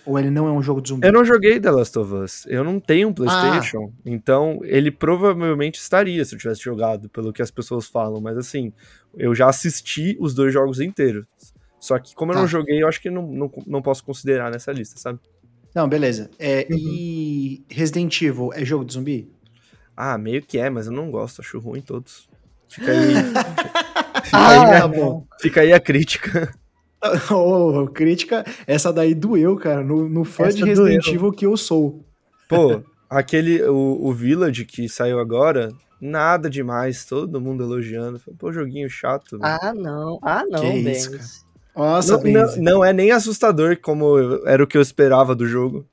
Ou 0.06 0.18
ele 0.18 0.30
não 0.30 0.46
é 0.48 0.52
um 0.52 0.62
jogo 0.62 0.80
de 0.80 0.88
zumbi? 0.88 1.06
Eu 1.06 1.12
não 1.12 1.24
joguei 1.24 1.60
The 1.60 1.70
Last 1.70 1.98
of 1.98 2.12
Us. 2.14 2.46
Eu 2.46 2.64
não 2.64 2.80
tenho 2.80 3.08
um 3.08 3.12
PlayStation. 3.12 3.92
Então, 4.04 4.58
ele 4.62 4.90
provavelmente 4.90 5.78
estaria 5.78 6.24
se 6.24 6.34
eu 6.34 6.38
tivesse 6.38 6.62
jogado, 6.62 7.08
pelo 7.10 7.32
que 7.32 7.42
as 7.42 7.50
pessoas 7.50 7.86
falam. 7.86 8.20
Mas, 8.20 8.36
assim, 8.38 8.72
eu 9.16 9.34
já 9.34 9.48
assisti 9.48 10.16
os 10.18 10.34
dois 10.34 10.52
jogos 10.52 10.80
inteiros. 10.80 11.26
Só 11.78 11.98
que, 11.98 12.14
como 12.14 12.32
eu 12.32 12.36
Tá. 12.36 12.40
não 12.42 12.48
joguei, 12.48 12.82
eu 12.82 12.88
acho 12.88 13.00
que 13.00 13.10
não, 13.10 13.26
não, 13.26 13.50
não 13.66 13.82
posso 13.82 14.02
considerar 14.04 14.50
nessa 14.50 14.72
lista, 14.72 14.98
sabe? 14.98 15.18
Não, 15.74 15.88
beleza. 15.88 16.30
É, 16.38 16.66
Uhum. 16.70 16.76
E 16.78 17.64
Resident 17.68 18.20
Evil 18.22 18.50
é 18.54 18.64
jogo 18.64 18.84
de 18.84 18.94
zumbi? 18.94 19.30
Ah, 19.96 20.16
meio 20.16 20.42
que 20.42 20.58
é, 20.58 20.70
mas 20.70 20.86
eu 20.86 20.92
não 20.92 21.10
gosto. 21.10 21.40
Acho 21.40 21.58
ruim 21.58 21.80
todos. 21.82 22.28
Fica 22.70 22.90
aí, 22.92 23.14
fica, 24.24 24.36
Ah, 24.36 24.48
aí, 24.50 24.70
né? 24.70 24.88
bom. 24.96 25.26
fica 25.40 25.60
aí 25.62 25.72
a 25.72 25.80
crítica. 25.80 26.52
Ô, 27.30 27.86
crítica, 27.88 28.44
essa 28.66 28.92
daí 28.92 29.14
doeu, 29.14 29.56
cara, 29.56 29.82
no, 29.82 30.08
no 30.08 30.22
fã 30.24 30.44
Essa 30.46 30.58
de 30.58 30.64
Resident 30.64 31.02
doeu. 31.04 31.14
Evil 31.14 31.32
que 31.32 31.46
eu 31.46 31.56
sou. 31.56 32.04
Pô, 32.48 32.82
aquele, 33.08 33.62
o, 33.62 33.98
o 34.06 34.12
Village 34.12 34.64
que 34.64 34.88
saiu 34.88 35.18
agora, 35.18 35.70
nada 36.00 36.50
demais. 36.50 37.04
Todo 37.04 37.40
mundo 37.40 37.62
elogiando. 37.64 38.20
Pô, 38.38 38.52
joguinho 38.52 38.88
chato. 38.90 39.38
velho. 39.38 39.42
Ah, 39.62 39.72
não. 39.74 40.18
Ah, 40.22 40.42
não, 40.48 40.60
Que 40.60 40.68
isso. 40.90 41.44
Nossa, 41.74 42.18
não, 42.18 42.30
não, 42.32 42.56
não 42.56 42.84
é 42.84 42.92
nem 42.92 43.10
assustador 43.12 43.78
como 43.80 44.18
era 44.44 44.62
o 44.62 44.66
que 44.66 44.76
eu 44.76 44.82
esperava 44.82 45.34
do 45.34 45.46
jogo. 45.46 45.86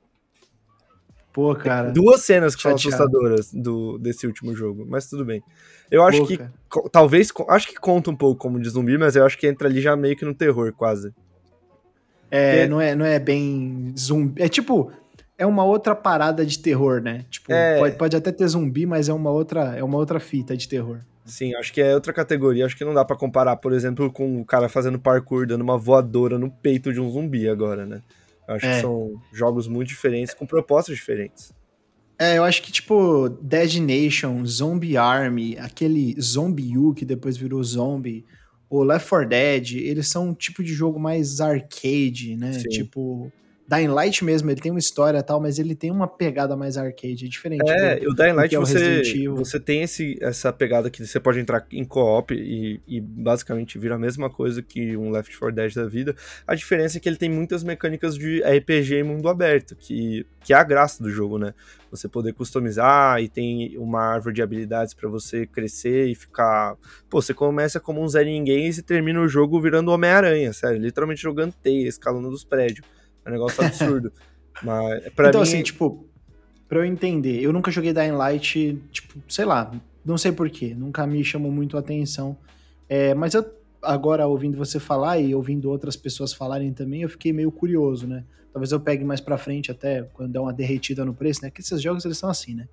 Pô, 1.32 1.54
cara. 1.54 1.90
Duas 1.92 2.22
cenas 2.22 2.54
que 2.56 2.62
são 2.62 2.76
Chateado. 2.76 3.04
assustadoras 3.04 3.52
do, 3.52 3.98
desse 3.98 4.26
último 4.26 4.54
jogo, 4.56 4.84
mas 4.88 5.08
tudo 5.08 5.24
bem. 5.24 5.42
Eu 5.90 6.02
acho 6.04 6.20
Pô, 6.20 6.26
que, 6.26 6.40
co- 6.68 6.88
talvez, 6.90 7.30
acho 7.48 7.68
que 7.68 7.74
conta 7.76 8.10
um 8.10 8.16
pouco 8.16 8.40
como 8.40 8.60
de 8.60 8.68
zumbi, 8.68 8.98
mas 8.98 9.14
eu 9.14 9.24
acho 9.24 9.38
que 9.38 9.46
entra 9.46 9.68
ali 9.68 9.80
já 9.80 9.94
meio 9.96 10.16
que 10.16 10.24
no 10.24 10.34
terror, 10.34 10.72
quase. 10.72 11.12
É, 12.30 12.60
É. 12.60 12.68
não 12.68 12.80
é, 12.80 12.94
não 12.94 13.04
é 13.06 13.18
bem 13.18 13.92
zumbi. 13.96 14.42
É 14.42 14.48
tipo, 14.48 14.90
é 15.36 15.46
uma 15.46 15.64
outra 15.64 15.94
parada 15.94 16.44
de 16.44 16.58
terror, 16.58 17.00
né? 17.00 17.24
Tipo, 17.30 17.52
É. 17.52 17.78
pode, 17.78 17.96
pode 17.96 18.16
até 18.16 18.32
ter 18.32 18.46
zumbi, 18.48 18.84
mas 18.84 19.08
é 19.08 19.12
uma 19.12 19.30
outra, 19.30 19.76
é 19.76 19.82
uma 19.84 19.96
outra 19.96 20.18
fita 20.20 20.56
de 20.56 20.68
terror. 20.68 20.98
Sim, 21.24 21.54
acho 21.56 21.72
que 21.72 21.80
é 21.80 21.94
outra 21.94 22.12
categoria. 22.12 22.64
Acho 22.66 22.76
que 22.76 22.84
não 22.84 22.94
dá 22.94 23.04
pra 23.04 23.14
comparar, 23.16 23.56
por 23.56 23.72
exemplo, 23.72 24.10
com 24.10 24.40
o 24.40 24.44
cara 24.46 24.68
fazendo 24.68 24.98
parkour, 24.98 25.46
dando 25.46 25.60
uma 25.60 25.76
voadora 25.76 26.38
no 26.38 26.50
peito 26.50 26.92
de 26.92 27.00
um 27.00 27.08
zumbi 27.10 27.48
agora, 27.48 27.84
né? 27.86 28.00
Eu 28.48 28.54
acho 28.54 28.66
É. 28.66 28.74
que 28.76 28.80
são 28.80 29.20
jogos 29.32 29.68
muito 29.68 29.88
diferentes, 29.88 30.32
com 30.34 30.46
propostas 30.46 30.96
diferentes. 30.96 31.52
É, 32.18 32.38
eu 32.38 32.42
acho 32.44 32.62
que, 32.62 32.72
tipo, 32.72 33.28
Dead 33.28 33.74
Nation, 33.76 34.44
Zombie 34.44 34.96
Army, 34.96 35.56
aquele 35.58 36.20
Zombie 36.20 36.76
U 36.76 36.92
que 36.94 37.04
depois 37.04 37.36
virou 37.36 37.62
Zombie, 37.62 38.24
o 38.68 38.82
Left 38.82 39.08
4 39.08 39.28
Dead, 39.28 39.72
eles 39.76 40.08
são 40.08 40.30
um 40.30 40.34
tipo 40.34 40.64
de 40.64 40.72
jogo 40.74 40.98
mais 40.98 41.40
arcade, 41.40 42.36
né? 42.36 42.54
Sim. 42.54 42.68
Tipo, 42.68 43.30
Dying 43.68 43.88
Light 43.88 44.24
mesmo, 44.24 44.50
ele 44.50 44.62
tem 44.62 44.72
uma 44.72 44.78
história 44.78 45.18
e 45.18 45.22
tal, 45.22 45.38
mas 45.38 45.58
ele 45.58 45.74
tem 45.74 45.90
uma 45.90 46.08
pegada 46.08 46.56
mais 46.56 46.78
arcade, 46.78 47.26
é 47.26 47.28
diferente. 47.28 47.70
É, 47.70 47.96
do, 47.96 48.12
o 48.12 48.14
Dying 48.14 48.32
Light 48.32 48.54
é 48.54 48.58
o 48.58 48.64
você, 48.64 49.02
você 49.28 49.60
tem 49.60 49.82
esse, 49.82 50.16
essa 50.22 50.50
pegada 50.50 50.88
que 50.88 51.06
você 51.06 51.20
pode 51.20 51.38
entrar 51.38 51.66
em 51.70 51.84
co-op 51.84 52.34
e, 52.34 52.80
e 52.88 52.98
basicamente 52.98 53.78
vira 53.78 53.96
a 53.96 53.98
mesma 53.98 54.30
coisa 54.30 54.62
que 54.62 54.96
um 54.96 55.10
Left 55.10 55.38
4 55.38 55.54
Dead 55.54 55.74
da 55.74 55.84
vida. 55.84 56.16
A 56.46 56.54
diferença 56.54 56.96
é 56.96 57.00
que 57.00 57.06
ele 57.06 57.18
tem 57.18 57.28
muitas 57.28 57.62
mecânicas 57.62 58.14
de 58.16 58.40
RPG 58.40 58.94
em 58.94 59.02
mundo 59.02 59.28
aberto, 59.28 59.76
que, 59.76 60.24
que 60.42 60.54
é 60.54 60.56
a 60.56 60.64
graça 60.64 61.02
do 61.02 61.10
jogo, 61.10 61.36
né? 61.36 61.52
Você 61.90 62.08
poder 62.08 62.32
customizar 62.32 63.20
e 63.22 63.28
tem 63.28 63.76
uma 63.76 64.00
árvore 64.00 64.34
de 64.34 64.42
habilidades 64.42 64.94
pra 64.94 65.10
você 65.10 65.46
crescer 65.46 66.06
e 66.06 66.14
ficar. 66.14 66.74
Pô, 67.10 67.20
você 67.20 67.34
começa 67.34 67.78
como 67.78 68.02
um 68.02 68.08
Zé 68.08 68.24
Ninguém 68.24 68.70
e 68.70 68.82
termina 68.82 69.20
o 69.20 69.28
jogo 69.28 69.60
virando 69.60 69.90
Homem-Aranha, 69.90 70.54
sério, 70.54 70.80
literalmente 70.80 71.20
jogando 71.20 71.52
teia, 71.52 71.86
escalando 71.86 72.30
dos 72.30 72.44
prédios. 72.44 72.86
É 73.24 73.28
um 73.28 73.32
negócio 73.32 73.64
absurdo. 73.64 74.12
Mas 74.62 75.08
pra 75.14 75.28
então, 75.28 75.40
mim. 75.40 75.46
assim, 75.46 75.62
tipo, 75.62 76.06
pra 76.68 76.80
eu 76.80 76.84
entender, 76.84 77.40
eu 77.40 77.52
nunca 77.52 77.70
joguei 77.70 77.92
Dying 77.92 78.12
Light, 78.12 78.80
tipo, 78.90 79.22
sei 79.28 79.44
lá, 79.44 79.70
não 80.04 80.18
sei 80.18 80.32
porquê, 80.32 80.74
nunca 80.74 81.06
me 81.06 81.22
chamou 81.22 81.52
muito 81.52 81.76
a 81.76 81.80
atenção. 81.80 82.36
É, 82.88 83.14
mas 83.14 83.34
eu, 83.34 83.44
agora, 83.82 84.26
ouvindo 84.26 84.56
você 84.56 84.80
falar 84.80 85.18
e 85.18 85.34
ouvindo 85.34 85.70
outras 85.70 85.96
pessoas 85.96 86.32
falarem 86.32 86.72
também, 86.72 87.02
eu 87.02 87.08
fiquei 87.08 87.32
meio 87.32 87.52
curioso, 87.52 88.06
né? 88.06 88.24
Talvez 88.52 88.72
eu 88.72 88.80
pegue 88.80 89.04
mais 89.04 89.20
pra 89.20 89.36
frente 89.38 89.70
até, 89.70 90.02
quando 90.14 90.32
der 90.32 90.40
uma 90.40 90.52
derretida 90.52 91.04
no 91.04 91.14
preço, 91.14 91.42
né? 91.42 91.50
Que 91.50 91.60
esses 91.60 91.80
jogos, 91.80 92.04
eles 92.04 92.18
são 92.18 92.28
assim, 92.28 92.54
né? 92.54 92.66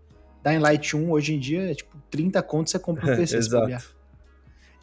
Dying 0.43 0.59
Light 0.59 0.95
1, 0.95 1.11
hoje 1.11 1.33
em 1.33 1.39
dia, 1.39 1.71
é 1.71 1.75
tipo, 1.75 1.95
30 2.09 2.41
contos 2.43 2.71
você 2.71 2.79
compra 2.79 3.13
um 3.13 3.15
PC. 3.17 3.37
bobear. 3.49 3.79
Exato. 3.79 3.95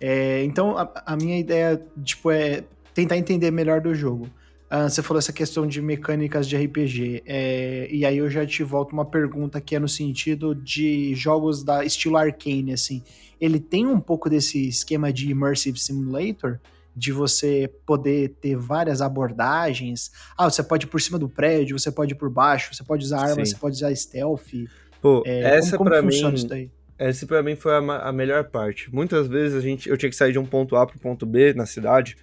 É, 0.00 0.44
então, 0.44 0.76
a, 0.76 0.92
a 1.06 1.16
minha 1.16 1.38
ideia, 1.38 1.80
tipo, 2.04 2.30
é 2.30 2.64
tentar 2.92 3.16
entender 3.16 3.50
melhor 3.50 3.80
do 3.80 3.94
jogo. 3.94 4.28
Ah, 4.74 4.88
você 4.88 5.02
falou 5.02 5.18
essa 5.18 5.34
questão 5.34 5.66
de 5.66 5.82
mecânicas 5.82 6.48
de 6.48 6.56
RPG, 6.56 7.24
é, 7.26 7.88
e 7.90 8.06
aí 8.06 8.16
eu 8.16 8.30
já 8.30 8.46
te 8.46 8.62
volto 8.62 8.94
uma 8.94 9.04
pergunta 9.04 9.60
que 9.60 9.76
é 9.76 9.78
no 9.78 9.86
sentido 9.86 10.54
de 10.54 11.14
jogos 11.14 11.62
da 11.62 11.84
estilo 11.84 12.16
arcane, 12.16 12.72
assim. 12.72 13.02
Ele 13.38 13.60
tem 13.60 13.86
um 13.86 14.00
pouco 14.00 14.30
desse 14.30 14.66
esquema 14.66 15.12
de 15.12 15.30
Immersive 15.30 15.78
Simulator, 15.78 16.58
de 16.96 17.12
você 17.12 17.70
poder 17.84 18.30
ter 18.40 18.56
várias 18.56 19.02
abordagens. 19.02 20.10
Ah, 20.38 20.48
você 20.48 20.62
pode 20.62 20.86
ir 20.86 20.88
por 20.88 21.02
cima 21.02 21.18
do 21.18 21.28
prédio, 21.28 21.78
você 21.78 21.92
pode 21.92 22.14
ir 22.14 22.16
por 22.16 22.30
baixo, 22.30 22.74
você 22.74 22.82
pode 22.82 23.04
usar 23.04 23.20
arma, 23.20 23.44
Sim. 23.44 23.52
você 23.52 23.56
pode 23.58 23.76
usar 23.76 23.94
stealth. 23.94 24.54
Pô, 25.02 25.22
É, 25.26 25.54
essa 25.58 25.76
como, 25.76 25.90
como 25.90 26.00
pra 26.00 26.00
mim. 26.00 26.70
Essa 26.98 27.26
pra 27.26 27.42
mim 27.42 27.56
foi 27.56 27.74
a, 27.74 28.08
a 28.08 28.10
melhor 28.10 28.44
parte. 28.44 28.90
Muitas 28.90 29.28
vezes 29.28 29.54
a 29.54 29.60
gente, 29.60 29.90
eu 29.90 29.98
tinha 29.98 30.08
que 30.08 30.16
sair 30.16 30.32
de 30.32 30.38
um 30.38 30.46
ponto 30.46 30.76
A 30.76 30.86
pro 30.86 30.98
ponto 30.98 31.26
B 31.26 31.52
na 31.52 31.66
cidade 31.66 32.16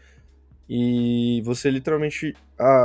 e 0.71 1.41
você 1.43 1.71
literalmente. 1.71 2.35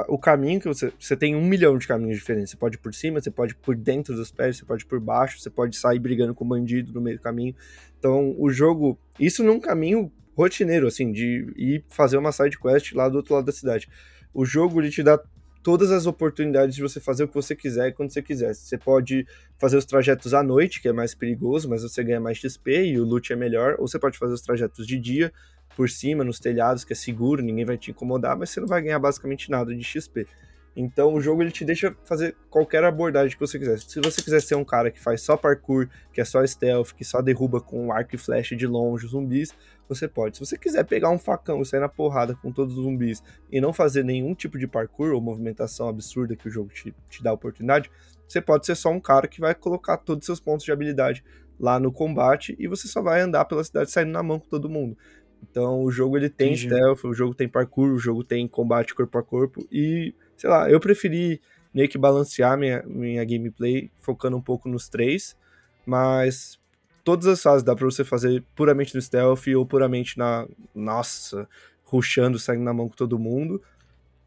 o 0.08 0.18
caminho 0.18 0.58
que 0.58 0.66
você. 0.66 0.90
Você 0.98 1.14
tem 1.14 1.36
um 1.36 1.44
milhão 1.44 1.76
de 1.76 1.86
caminhos 1.86 2.16
diferentes. 2.16 2.50
Você 2.50 2.56
pode 2.56 2.76
ir 2.76 2.78
por 2.78 2.94
cima, 2.94 3.20
você 3.20 3.30
pode 3.30 3.52
ir 3.52 3.56
por 3.56 3.76
dentro 3.76 4.16
dos 4.16 4.32
pés, 4.32 4.56
você 4.56 4.64
pode 4.64 4.84
ir 4.84 4.86
por 4.86 4.98
baixo, 4.98 5.38
você 5.38 5.50
pode 5.50 5.76
sair 5.76 5.98
brigando 5.98 6.34
com 6.34 6.46
o 6.46 6.48
bandido 6.48 6.94
no 6.94 7.00
meio 7.02 7.18
do 7.18 7.22
caminho. 7.22 7.54
Então 7.98 8.34
o 8.38 8.50
jogo. 8.50 8.98
Isso 9.20 9.44
num 9.44 9.60
caminho 9.60 10.10
rotineiro, 10.34 10.86
assim, 10.86 11.12
de 11.12 11.52
ir 11.56 11.84
fazer 11.90 12.16
uma 12.16 12.32
side 12.32 12.58
quest 12.58 12.92
lá 12.94 13.06
do 13.06 13.18
outro 13.18 13.34
lado 13.34 13.44
da 13.44 13.52
cidade. 13.52 13.86
O 14.32 14.46
jogo 14.46 14.80
ele 14.80 14.90
te 14.90 15.02
dá 15.02 15.20
todas 15.64 15.90
as 15.90 16.04
oportunidades 16.04 16.76
de 16.76 16.82
você 16.82 17.00
fazer 17.00 17.24
o 17.24 17.28
que 17.28 17.34
você 17.34 17.56
quiser 17.56 17.88
e 17.88 17.92
quando 17.92 18.12
você 18.12 18.20
quiser. 18.20 18.54
Você 18.54 18.76
pode 18.76 19.26
fazer 19.58 19.78
os 19.78 19.86
trajetos 19.86 20.34
à 20.34 20.42
noite, 20.42 20.80
que 20.80 20.86
é 20.86 20.92
mais 20.92 21.14
perigoso, 21.14 21.70
mas 21.70 21.82
você 21.82 22.04
ganha 22.04 22.20
mais 22.20 22.36
XP 22.36 22.84
e 22.84 23.00
o 23.00 23.04
loot 23.04 23.32
é 23.32 23.36
melhor, 23.36 23.76
ou 23.78 23.88
você 23.88 23.98
pode 23.98 24.18
fazer 24.18 24.34
os 24.34 24.42
trajetos 24.42 24.86
de 24.86 24.98
dia, 24.98 25.32
por 25.74 25.88
cima, 25.88 26.22
nos 26.22 26.38
telhados, 26.38 26.84
que 26.84 26.92
é 26.92 26.96
seguro, 26.96 27.42
ninguém 27.42 27.64
vai 27.64 27.78
te 27.78 27.90
incomodar, 27.90 28.36
mas 28.36 28.50
você 28.50 28.60
não 28.60 28.68
vai 28.68 28.82
ganhar 28.82 28.98
basicamente 28.98 29.50
nada 29.50 29.74
de 29.74 29.82
XP. 29.82 30.28
Então 30.76 31.14
o 31.14 31.20
jogo 31.20 31.42
ele 31.42 31.52
te 31.52 31.64
deixa 31.64 31.96
fazer 32.04 32.36
qualquer 32.50 32.82
abordagem 32.82 33.36
que 33.36 33.40
você 33.40 33.58
quiser. 33.58 33.78
Se 33.78 34.00
você 34.00 34.20
quiser 34.22 34.40
ser 34.40 34.56
um 34.56 34.64
cara 34.64 34.90
que 34.90 35.00
faz 35.00 35.20
só 35.20 35.36
parkour, 35.36 35.88
que 36.12 36.20
é 36.20 36.24
só 36.24 36.44
stealth, 36.44 36.92
que 36.92 37.04
só 37.04 37.22
derruba 37.22 37.60
com 37.60 37.92
arco 37.92 38.14
e 38.14 38.18
flecha 38.18 38.56
de 38.56 38.66
longe 38.66 39.06
os 39.06 39.12
zumbis, 39.12 39.54
você 39.88 40.08
pode. 40.08 40.36
Se 40.36 40.44
você 40.44 40.58
quiser 40.58 40.84
pegar 40.84 41.10
um 41.10 41.18
facão 41.18 41.62
e 41.62 41.64
sair 41.64 41.80
na 41.80 41.88
porrada 41.88 42.34
com 42.34 42.50
todos 42.50 42.76
os 42.76 42.84
zumbis 42.84 43.22
e 43.52 43.60
não 43.60 43.72
fazer 43.72 44.04
nenhum 44.04 44.34
tipo 44.34 44.58
de 44.58 44.66
parkour 44.66 45.12
ou 45.12 45.20
movimentação 45.20 45.88
absurda 45.88 46.34
que 46.34 46.48
o 46.48 46.50
jogo 46.50 46.70
te, 46.70 46.94
te 47.08 47.22
dá 47.22 47.32
oportunidade, 47.32 47.90
você 48.26 48.40
pode 48.40 48.66
ser 48.66 48.74
só 48.74 48.90
um 48.90 49.00
cara 49.00 49.28
que 49.28 49.40
vai 49.40 49.54
colocar 49.54 49.98
todos 49.98 50.22
os 50.22 50.26
seus 50.26 50.40
pontos 50.40 50.64
de 50.64 50.72
habilidade 50.72 51.22
lá 51.58 51.78
no 51.78 51.92
combate 51.92 52.56
e 52.58 52.66
você 52.66 52.88
só 52.88 53.00
vai 53.00 53.20
andar 53.20 53.44
pela 53.44 53.62
cidade 53.62 53.90
saindo 53.90 54.10
na 54.10 54.22
mão 54.22 54.40
com 54.40 54.48
todo 54.48 54.68
mundo. 54.68 54.96
Então 55.42 55.82
o 55.82 55.90
jogo 55.90 56.16
ele 56.16 56.30
tem 56.30 56.52
Entendi. 56.52 56.68
stealth, 56.68 57.04
o 57.04 57.12
jogo 57.12 57.34
tem 57.34 57.48
parkour, 57.48 57.92
o 57.92 57.98
jogo 57.98 58.24
tem 58.24 58.48
combate 58.48 58.94
corpo 58.94 59.18
a 59.18 59.22
corpo 59.22 59.66
e, 59.70 60.14
sei 60.36 60.50
lá, 60.50 60.70
eu 60.70 60.80
preferi 60.80 61.40
meio 61.72 61.88
que 61.88 61.98
balancear 61.98 62.56
minha, 62.56 62.82
minha 62.86 63.24
gameplay 63.24 63.90
focando 64.00 64.36
um 64.36 64.40
pouco 64.42 64.68
nos 64.68 64.88
três, 64.88 65.36
mas 65.84 66.58
todas 67.02 67.26
as 67.26 67.42
fases 67.42 67.62
dá 67.62 67.74
pra 67.74 67.84
você 67.84 68.04
fazer 68.04 68.44
puramente 68.54 68.94
no 68.94 69.02
stealth 69.02 69.46
ou 69.56 69.66
puramente 69.66 70.16
na, 70.16 70.46
nossa, 70.74 71.48
rushando, 71.84 72.38
saindo 72.38 72.62
na 72.64 72.72
mão 72.72 72.88
com 72.88 72.94
todo 72.94 73.18
mundo, 73.18 73.60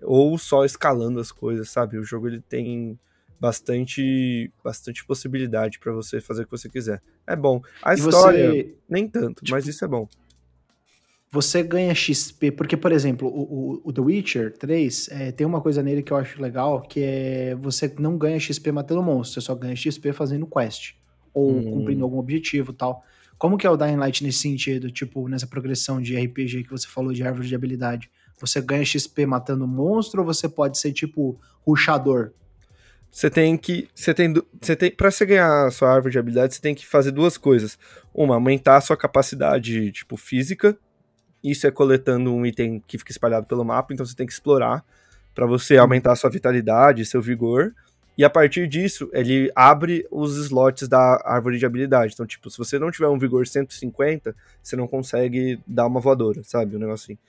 ou 0.01 0.37
só 0.37 0.63
escalando 0.65 1.19
as 1.19 1.31
coisas, 1.31 1.69
sabe? 1.69 1.97
O 1.97 2.03
jogo 2.03 2.27
ele 2.27 2.41
tem 2.41 2.99
bastante 3.39 4.51
bastante 4.63 5.05
possibilidade 5.05 5.79
pra 5.79 5.91
você 5.91 6.19
fazer 6.19 6.41
o 6.41 6.45
que 6.45 6.51
você 6.51 6.69
quiser. 6.69 7.01
É 7.25 7.35
bom. 7.35 7.61
A 7.83 7.93
E 7.93 7.97
história 7.97 8.49
você, 8.49 8.75
nem 8.89 9.07
tanto, 9.07 9.43
tipo, 9.43 9.51
mas 9.51 9.67
isso 9.67 9.85
é 9.85 9.87
bom. 9.87 10.07
Você 11.29 11.61
ganha 11.61 11.93
XP, 11.93 12.51
porque, 12.51 12.77
por 12.77 12.91
exemplo, 12.91 13.27
o, 13.27 13.73
o- 13.75 13.81
o 13.85 13.93
The 13.93 14.01
Witcher 14.01 14.57
3 14.57 15.09
é, 15.11 15.31
tem 15.31 15.45
uma 15.45 15.59
coisa 15.61 15.83
nele 15.83 16.01
que 16.01 16.11
eu 16.13 16.17
acho 16.17 16.41
legal, 16.41 16.81
que 16.81 17.01
é 17.01 17.55
você 17.55 17.93
não 17.99 18.17
ganha 18.17 18.39
XP 18.39 18.71
matando 18.71 19.03
monstros, 19.03 19.43
você 19.43 19.47
só 19.47 19.55
ganha 19.55 19.75
XP 19.75 20.13
fazendo 20.13 20.47
quest, 20.47 20.93
ou 21.33 21.51
Hum. 21.51 21.71
cumprindo 21.71 22.03
algum 22.03 22.17
objetivo 22.17 22.71
e 22.71 22.75
tal. 22.75 23.03
Como 23.37 23.57
que 23.57 23.67
é 23.67 23.69
o 23.69 23.77
Dying 23.77 23.97
Light 23.97 24.23
nesse 24.23 24.39
sentido, 24.39 24.89
tipo, 24.89 25.27
nessa 25.27 25.45
progressão 25.45 26.01
de 26.01 26.15
RPG 26.17 26.63
que 26.63 26.71
você 26.71 26.87
falou 26.87 27.13
de 27.13 27.21
árvore 27.23 27.47
de 27.47 27.53
habilidade? 27.55 28.09
Você 28.39 28.59
ganha 28.61 28.83
XP 28.85 29.25
matando 29.25 29.67
monstro 29.67 30.21
ou 30.21 30.25
você 30.25 30.47
pode 30.49 30.77
ser, 30.79 30.91
tipo, 30.93 31.39
ruxador? 31.65 32.31
Você 33.11 33.29
tem 33.29 33.57
que. 33.57 33.87
Você 33.95 34.13
tem. 34.13 34.33
Você 34.61 34.75
tem. 34.75 34.91
Pra 34.91 35.09
você 35.11 35.25
ganhar 35.25 35.67
a 35.67 35.71
sua 35.71 35.89
árvore 35.93 36.11
de 36.11 36.19
habilidade, 36.19 36.53
você 36.55 36.61
tem 36.61 36.75
que 36.75 36.85
fazer 36.85 37.11
duas 37.11 37.37
coisas. 37.37 37.77
Uma, 38.13 38.35
aumentar 38.35 38.77
a 38.77 38.81
sua 38.81 38.97
capacidade, 38.97 39.91
tipo, 39.91 40.17
física. 40.17 40.77
Isso 41.49 41.65
é 41.67 41.71
coletando 41.71 42.33
um 42.33 42.45
item 42.45 42.83
que 42.85 42.97
fica 42.97 43.11
espalhado 43.11 43.45
pelo 43.45 43.63
mapa, 43.63 43.93
então 43.93 44.05
você 44.05 44.15
tem 44.15 44.25
que 44.25 44.33
explorar 44.33 44.83
pra 45.33 45.45
você 45.45 45.77
aumentar 45.77 46.15
sua 46.15 46.29
vitalidade, 46.29 47.05
seu 47.05 47.21
vigor. 47.21 47.73
E 48.17 48.25
a 48.25 48.29
partir 48.29 48.67
disso, 48.67 49.07
ele 49.13 49.51
abre 49.55 50.07
os 50.09 50.35
slots 50.37 50.87
da 50.87 51.21
árvore 51.23 51.59
de 51.59 51.65
habilidade. 51.65 52.13
Então, 52.13 52.25
tipo, 52.25 52.49
se 52.49 52.57
você 52.57 52.79
não 52.79 52.89
tiver 52.89 53.07
um 53.07 53.19
vigor 53.19 53.45
150, 53.45 54.35
você 54.61 54.75
não 54.75 54.87
consegue 54.87 55.59
dar 55.67 55.85
uma 55.85 55.99
voadora, 55.99 56.41
sabe? 56.43 56.75
Um 56.75 56.79
negócio 56.79 57.13
assim. 57.13 57.19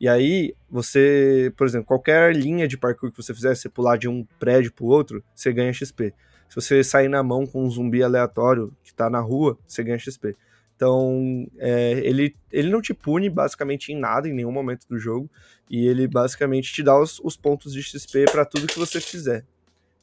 E 0.00 0.08
aí, 0.08 0.54
você, 0.70 1.52
por 1.56 1.66
exemplo, 1.66 1.86
qualquer 1.86 2.34
linha 2.34 2.66
de 2.66 2.78
parkour 2.78 3.10
que 3.10 3.22
você 3.22 3.34
fizer, 3.34 3.54
você 3.54 3.68
pular 3.68 3.98
de 3.98 4.08
um 4.08 4.24
prédio 4.38 4.72
pro 4.72 4.86
outro, 4.86 5.22
você 5.34 5.52
ganha 5.52 5.72
XP. 5.72 6.14
Se 6.48 6.54
você 6.54 6.82
sair 6.82 7.08
na 7.08 7.22
mão 7.22 7.46
com 7.46 7.64
um 7.64 7.70
zumbi 7.70 8.02
aleatório 8.02 8.72
que 8.82 8.94
tá 8.94 9.10
na 9.10 9.20
rua, 9.20 9.58
você 9.66 9.84
ganha 9.84 9.98
XP. 9.98 10.34
Então, 10.78 11.44
é, 11.58 11.98
ele, 12.04 12.36
ele 12.52 12.70
não 12.70 12.80
te 12.80 12.94
pune 12.94 13.28
basicamente 13.28 13.92
em 13.92 13.98
nada, 13.98 14.28
em 14.28 14.32
nenhum 14.32 14.52
momento 14.52 14.86
do 14.88 14.96
jogo, 14.96 15.28
e 15.68 15.84
ele 15.88 16.06
basicamente 16.06 16.72
te 16.72 16.84
dá 16.84 16.96
os, 16.96 17.18
os 17.18 17.36
pontos 17.36 17.72
de 17.72 17.82
XP 17.82 18.26
pra 18.30 18.44
tudo 18.44 18.68
que 18.68 18.78
você 18.78 19.00
fizer. 19.00 19.44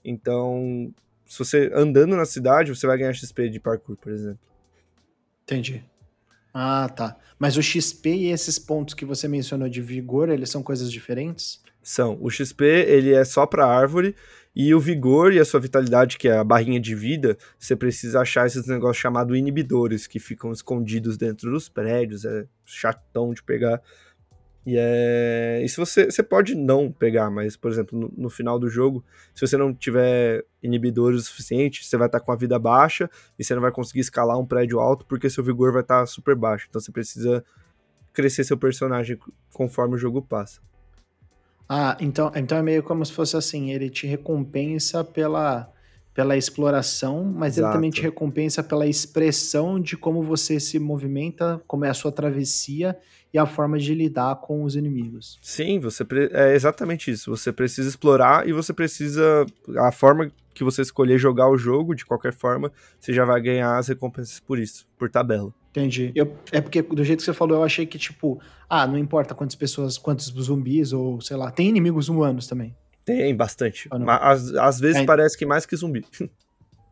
Então, 0.03 0.94
se 1.25 1.39
você 1.39 1.72
andando 1.74 2.17
na 2.17 2.25
cidade, 2.25 2.75
você 2.75 2.86
vai 2.86 2.98
ganhar 2.98 3.13
XP 3.13 3.48
de 3.48 3.58
parkour, 3.58 3.96
por 3.96 4.12
exemplo. 4.12 4.39
Entendi. 5.44 5.82
Ah, 6.53 6.89
tá. 6.89 7.15
Mas 7.39 7.55
o 7.55 7.63
XP 7.63 8.10
e 8.10 8.32
esses 8.32 8.60
pontos 8.60 8.94
que 8.94 9.05
você 9.05 9.29
mencionou 9.29 9.70
de 9.70 9.82
vigor, 9.82 10.27
eles 10.27 10.50
são 10.50 10.62
coisas 10.62 10.91
diferentes? 10.91 11.63
São. 11.82 12.17
O 12.20 12.29
XP, 12.29 12.65
ele 12.65 13.13
é 13.13 13.24
só 13.24 13.46
pra 13.46 13.65
árvore, 13.65 14.13
e 14.56 14.74
o 14.74 14.80
vigor 14.80 15.34
e 15.34 15.40
a 15.40 15.46
sua 15.46 15.60
vitalidade, 15.60 16.18
que 16.18 16.30
é 16.30 16.38
a 16.38 16.44
barrinha 16.44 16.80
de 16.80 16.96
vida, 16.96 17.38
você 17.60 17.76
precisa 17.76 18.22
achar 18.22 18.48
esses 18.48 18.66
negócios 18.68 18.98
chamados 18.98 19.38
inibidores, 19.38 20.08
que 20.08 20.18
ficam 20.18 20.52
escondidos 20.52 21.18
dentro 21.18 21.52
dos 21.52 21.68
prédios, 21.68 22.24
é 22.24 22.46
chatão 22.64 23.34
de 23.34 23.44
pegar. 23.44 23.82
E 24.66 24.78
é. 24.78 25.62
E 25.64 25.70
se 25.70 25.78
você. 25.78 26.06
Você 26.06 26.24
pode 26.24 26.56
não 26.56 26.92
pegar, 26.92 27.30
mas, 27.30 27.56
por 27.58 27.70
exemplo, 27.70 28.00
no, 28.00 28.12
no 28.18 28.30
final 28.30 28.58
do 28.58 28.70
jogo, 28.70 29.04
se 29.34 29.46
você 29.46 29.58
não 29.58 29.74
tiver 29.74 30.44
inibidores 30.64 31.22
o 31.22 31.24
suficiente, 31.24 31.86
você 31.86 31.98
vai 31.98 32.08
estar 32.08 32.20
com 32.22 32.32
a 32.32 32.36
vida 32.36 32.58
baixa 32.58 33.10
e 33.38 33.44
você 33.44 33.54
não 33.54 33.62
vai 33.62 33.72
conseguir 33.72 34.00
escalar 34.00 34.40
um 34.40 34.46
prédio 34.46 34.80
alto 34.80 35.06
porque 35.06 35.30
seu 35.30 35.44
vigor 35.44 35.72
vai 35.72 35.82
estar 35.82 36.06
super 36.08 36.36
baixo. 36.36 36.66
Então 36.70 36.82
você 36.82 36.92
precisa 36.92 37.44
crescer 38.14 38.44
seu 38.46 38.58
personagem 38.58 39.20
conforme 39.54 39.96
o 39.96 39.98
jogo 39.98 40.22
passa. 40.22 40.62
Ah, 41.68 41.98
então, 42.00 42.32
então 42.36 42.58
é 42.58 42.62
meio 42.62 42.84
como 42.84 43.04
se 43.06 43.12
fosse 43.12 43.36
assim, 43.36 43.72
ele 43.72 43.90
te 43.90 44.06
recompensa 44.06 45.04
pela 45.04 45.72
pela 46.16 46.36
exploração, 46.38 47.26
mas 47.26 47.58
ele 47.58 47.68
também 47.70 47.90
te 47.92 48.00
Exato. 48.00 48.14
recompensa 48.14 48.64
pela 48.64 48.88
expressão 48.88 49.80
de 49.80 49.98
como 49.98 50.24
você 50.24 50.60
se 50.62 50.80
movimenta, 50.80 51.62
como 51.68 51.84
é 51.84 51.90
a 51.90 51.94
sua 51.94 52.12
travessia 52.12 52.98
e 53.34 53.38
a 53.38 53.46
forma 53.46 53.78
de 53.78 53.94
lidar 53.94 54.38
com 54.38 54.64
os 54.64 54.78
inimigos. 54.78 55.38
Sim, 55.42 55.78
você 55.78 56.06
pre- 56.06 56.30
é 56.32 56.56
exatamente 56.56 57.12
isso. 57.12 57.30
Você 57.36 57.52
precisa 57.52 57.90
explorar 57.90 58.48
e 58.48 58.54
você 58.54 58.72
precisa. 58.72 59.46
A 59.78 59.92
forma 59.92 60.32
que 60.54 60.64
você 60.64 60.82
escolher 60.82 61.18
jogar 61.20 61.50
o 61.50 61.58
jogo, 61.58 61.94
de 61.94 62.06
qualquer 62.06 62.34
forma, 62.34 62.72
você 62.98 63.12
já 63.12 63.26
vai 63.26 63.42
ganhar 63.42 63.78
as 63.78 63.90
recompensas 63.90 64.40
por 64.40 64.58
isso, 64.58 64.88
por 64.98 65.10
tabela. 65.10 65.54
Entendi. 65.72 66.14
Eu, 66.16 66.34
é 66.54 66.62
porque 66.62 66.82
do 66.82 67.04
jeito 67.04 67.20
que 67.20 67.26
você 67.26 67.34
falou, 67.34 67.58
eu 67.58 67.64
achei 67.66 67.86
que, 67.86 67.98
tipo, 67.98 68.40
ah, 68.70 68.88
não 68.88 68.98
importa 68.98 69.36
quantas 69.36 69.56
pessoas, 69.58 69.98
quantos 69.98 70.28
zumbis, 70.28 70.94
ou 70.94 71.20
sei 71.20 71.36
lá, 71.36 71.52
tem 71.52 71.68
inimigos 71.68 72.08
humanos 72.08 72.48
também. 72.48 72.74
Tem 73.06 73.36
bastante. 73.36 73.88
Não? 73.92 74.00
Mas 74.00 74.50
às, 74.50 74.56
às 74.56 74.80
vezes 74.80 75.04
É. 75.04 75.06
parece 75.06 75.38
que 75.38 75.46
mais 75.46 75.66
que 75.66 75.76
zumbi. 75.76 76.04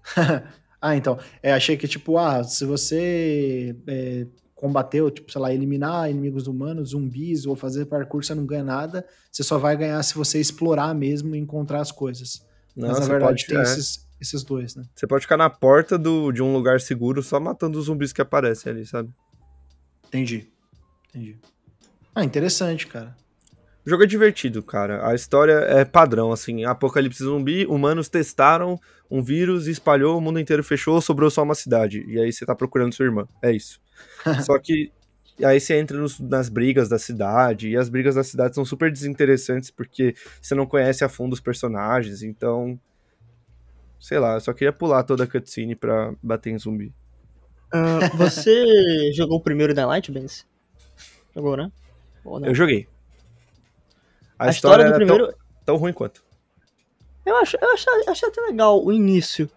ah, 0.79 0.96
então. 0.96 1.17
É, 1.41 1.51
achei 1.51 1.75
que, 1.75 1.88
tipo, 1.88 2.17
ah, 2.17 2.43
se 2.43 2.63
você 2.65 3.75
é, 3.88 4.27
combateu, 4.53 5.10
tipo, 5.10 5.32
sei 5.32 5.41
lá, 5.41 5.53
eliminar 5.53 6.10
inimigos 6.10 6.48
humanos, 6.48 6.89
zumbis, 6.91 7.46
ou 7.46 7.55
fazer 7.55 7.86
parkour, 7.86 8.24
você 8.24 8.36
não 8.36 8.46
ganha 8.46 8.63
nada. 8.63 9.05
Você 9.32 9.43
só 9.43 9.58
vai 9.58 9.75
ganhar 9.75 10.01
se 10.03 10.13
você 10.13 10.39
explorar 10.39 10.93
mesmo 10.93 11.36
e 11.36 11.39
encontrar 11.39 11.82
as 11.82 11.91
coisas. 11.91 12.46
Não, 12.75 12.88
Mas 12.89 13.00
na 13.00 13.05
verdade 13.05 13.32
pode, 13.32 13.46
tem 13.48 13.58
é, 13.58 13.62
esses, 13.63 14.08
esses 14.22 14.43
dois, 14.43 14.75
né? 14.75 14.84
você 14.96 15.05
pode 15.05 15.24
ficar 15.24 15.38
na 15.38 15.50
porta 15.50 15.98
do, 15.98 16.32
de 16.32 16.41
um 16.41 16.53
lugar 16.53 16.79
seguro 16.79 17.22
só 17.22 17.39
matando 17.39 17.77
os 17.77 17.86
zumbis 17.86 18.12
que 18.13 18.22
aparecem 18.22 18.72
ali, 18.72 18.86
sabe? 18.86 19.10
Entendi. 20.08 20.51
Entendi. 21.10 21.38
Ah, 22.15 22.24
interessante, 22.24 22.88
cara. 22.88 23.15
O 23.85 23.89
jogo 23.89 24.03
é 24.03 24.05
divertido, 24.07 24.63
cara. 24.63 25.07
A 25.07 25.13
história 25.13 25.53
é 25.53 25.83
padrão, 25.83 26.31
assim. 26.31 26.63
Apocalipse 26.63 27.23
zumbi, 27.23 27.65
humanos 27.65 28.07
testaram 28.07 28.79
um 29.11 29.21
vírus, 29.21 29.67
espalhou, 29.67 30.17
o 30.17 30.21
mundo 30.21 30.39
inteiro 30.39 30.63
fechou, 30.63 31.01
sobrou 31.01 31.29
só 31.29 31.43
uma 31.43 31.55
cidade. 31.55 32.03
E 32.07 32.17
aí 32.19 32.31
você 32.31 32.45
tá 32.45 32.55
procurando 32.55 32.93
sua 32.93 33.05
irmã. 33.05 33.27
É 33.41 33.51
isso. 33.51 33.81
só 34.45 34.57
que 34.57 34.91
aí 35.43 35.59
você 35.59 35.75
entra 35.77 35.97
nos- 35.97 36.19
nas 36.19 36.47
brigas 36.47 36.87
da 36.87 36.97
cidade, 36.97 37.69
e 37.69 37.75
as 37.77 37.89
brigas 37.89 38.15
da 38.15 38.23
cidade 38.23 38.55
são 38.55 38.63
super 38.63 38.91
desinteressantes 38.91 39.69
porque 39.69 40.15
você 40.41 40.55
não 40.55 40.65
conhece 40.65 41.03
a 41.03 41.09
fundo 41.09 41.33
os 41.33 41.41
personagens, 41.41 42.23
então. 42.23 42.79
Sei 43.99 44.19
lá, 44.19 44.35
eu 44.35 44.41
só 44.41 44.53
queria 44.53 44.73
pular 44.73 45.03
toda 45.03 45.23
a 45.23 45.27
cutscene 45.27 45.75
pra 45.75 46.13
bater 46.21 46.51
em 46.51 46.57
zumbi. 46.57 46.93
Ah, 47.71 48.09
você 48.15 49.11
jogou 49.15 49.37
o 49.37 49.41
primeiro 49.41 49.73
da 49.73 49.85
Light, 49.85 50.11
Benz? 50.11 50.45
Jogou, 51.35 51.55
né? 51.57 51.71
Ou 52.23 52.39
não? 52.39 52.47
Eu 52.47 52.55
joguei. 52.55 52.87
A, 54.37 54.49
história, 54.49 54.83
do 54.85 54.87
era 54.89 54.95
primeiro. 54.97 55.27
tão, 55.27 55.35
tão 55.65 55.75
ruim 55.77 55.93
quanto. 55.93 56.23
Eu, 57.25 57.37
acho, 57.37 57.57
eu 57.61 57.73
achei, 57.73 57.93
achei 58.07 58.29
até 58.29 58.41
legal 58.41 58.83
o 58.83 58.91
início. 58.91 59.49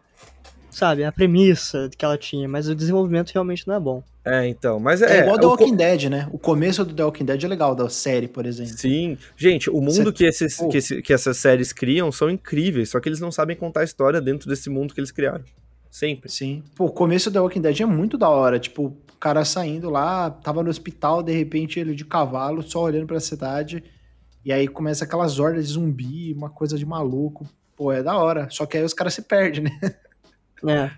Sabe? 0.70 1.04
A 1.04 1.10
premissa 1.10 1.88
que 1.96 2.04
ela 2.04 2.18
tinha, 2.18 2.46
mas 2.46 2.68
o 2.68 2.74
desenvolvimento 2.74 3.30
realmente 3.32 3.66
não 3.66 3.74
é 3.76 3.80
bom. 3.80 4.02
É, 4.22 4.46
então. 4.46 4.78
Mas 4.78 5.00
É, 5.00 5.18
é. 5.18 5.20
igual 5.22 5.38
The 5.38 5.46
o 5.46 5.56
co- 5.56 5.62
Walking 5.62 5.74
Dead, 5.76 6.04
né? 6.10 6.28
O 6.30 6.38
começo 6.38 6.84
do 6.84 6.92
The 6.94 7.02
Walking 7.04 7.24
Dead 7.24 7.42
é 7.44 7.48
legal, 7.48 7.74
da 7.74 7.88
série, 7.88 8.28
por 8.28 8.44
exemplo. 8.44 8.76
Sim. 8.76 9.16
Gente, 9.36 9.70
o 9.70 9.80
mundo 9.80 9.92
Cê- 9.94 10.12
que, 10.12 10.24
esses, 10.26 10.56
Pô. 10.58 10.68
que, 10.68 10.76
esse- 10.76 11.00
que 11.00 11.12
essas 11.14 11.38
séries 11.38 11.72
criam 11.72 12.12
são 12.12 12.28
incríveis, 12.28 12.90
só 12.90 13.00
que 13.00 13.08
eles 13.08 13.20
não 13.20 13.32
sabem 13.32 13.56
contar 13.56 13.80
a 13.80 13.84
história 13.84 14.20
dentro 14.20 14.48
desse 14.50 14.68
mundo 14.68 14.92
que 14.92 15.00
eles 15.00 15.10
criaram. 15.10 15.44
Sempre. 15.90 16.30
Sim. 16.30 16.62
Pô, 16.74 16.84
o 16.86 16.92
começo 16.92 17.30
do 17.30 17.34
The 17.34 17.40
Walking 17.40 17.60
Dead 17.62 17.80
é 17.80 17.86
muito 17.86 18.18
da 18.18 18.28
hora. 18.28 18.58
Tipo, 18.60 18.86
o 18.88 19.16
cara 19.18 19.46
saindo 19.46 19.88
lá, 19.88 20.28
tava 20.30 20.62
no 20.62 20.68
hospital, 20.68 21.22
de 21.22 21.32
repente 21.32 21.80
ele 21.80 21.94
de 21.94 22.04
cavalo, 22.04 22.62
só 22.62 22.82
olhando 22.82 23.06
pra 23.06 23.18
cidade. 23.18 23.82
E 24.46 24.52
aí 24.52 24.68
começa 24.68 25.04
aquelas 25.04 25.40
hordas 25.40 25.66
de 25.66 25.72
zumbi, 25.74 26.32
uma 26.32 26.48
coisa 26.48 26.78
de 26.78 26.86
maluco. 26.86 27.44
Pô, 27.74 27.90
é 27.92 28.00
da 28.00 28.16
hora. 28.16 28.48
Só 28.48 28.64
que 28.64 28.76
aí 28.78 28.84
os 28.84 28.94
caras 28.94 29.12
se 29.12 29.22
perdem, 29.22 29.64
né? 29.64 29.80
É. 30.64 30.90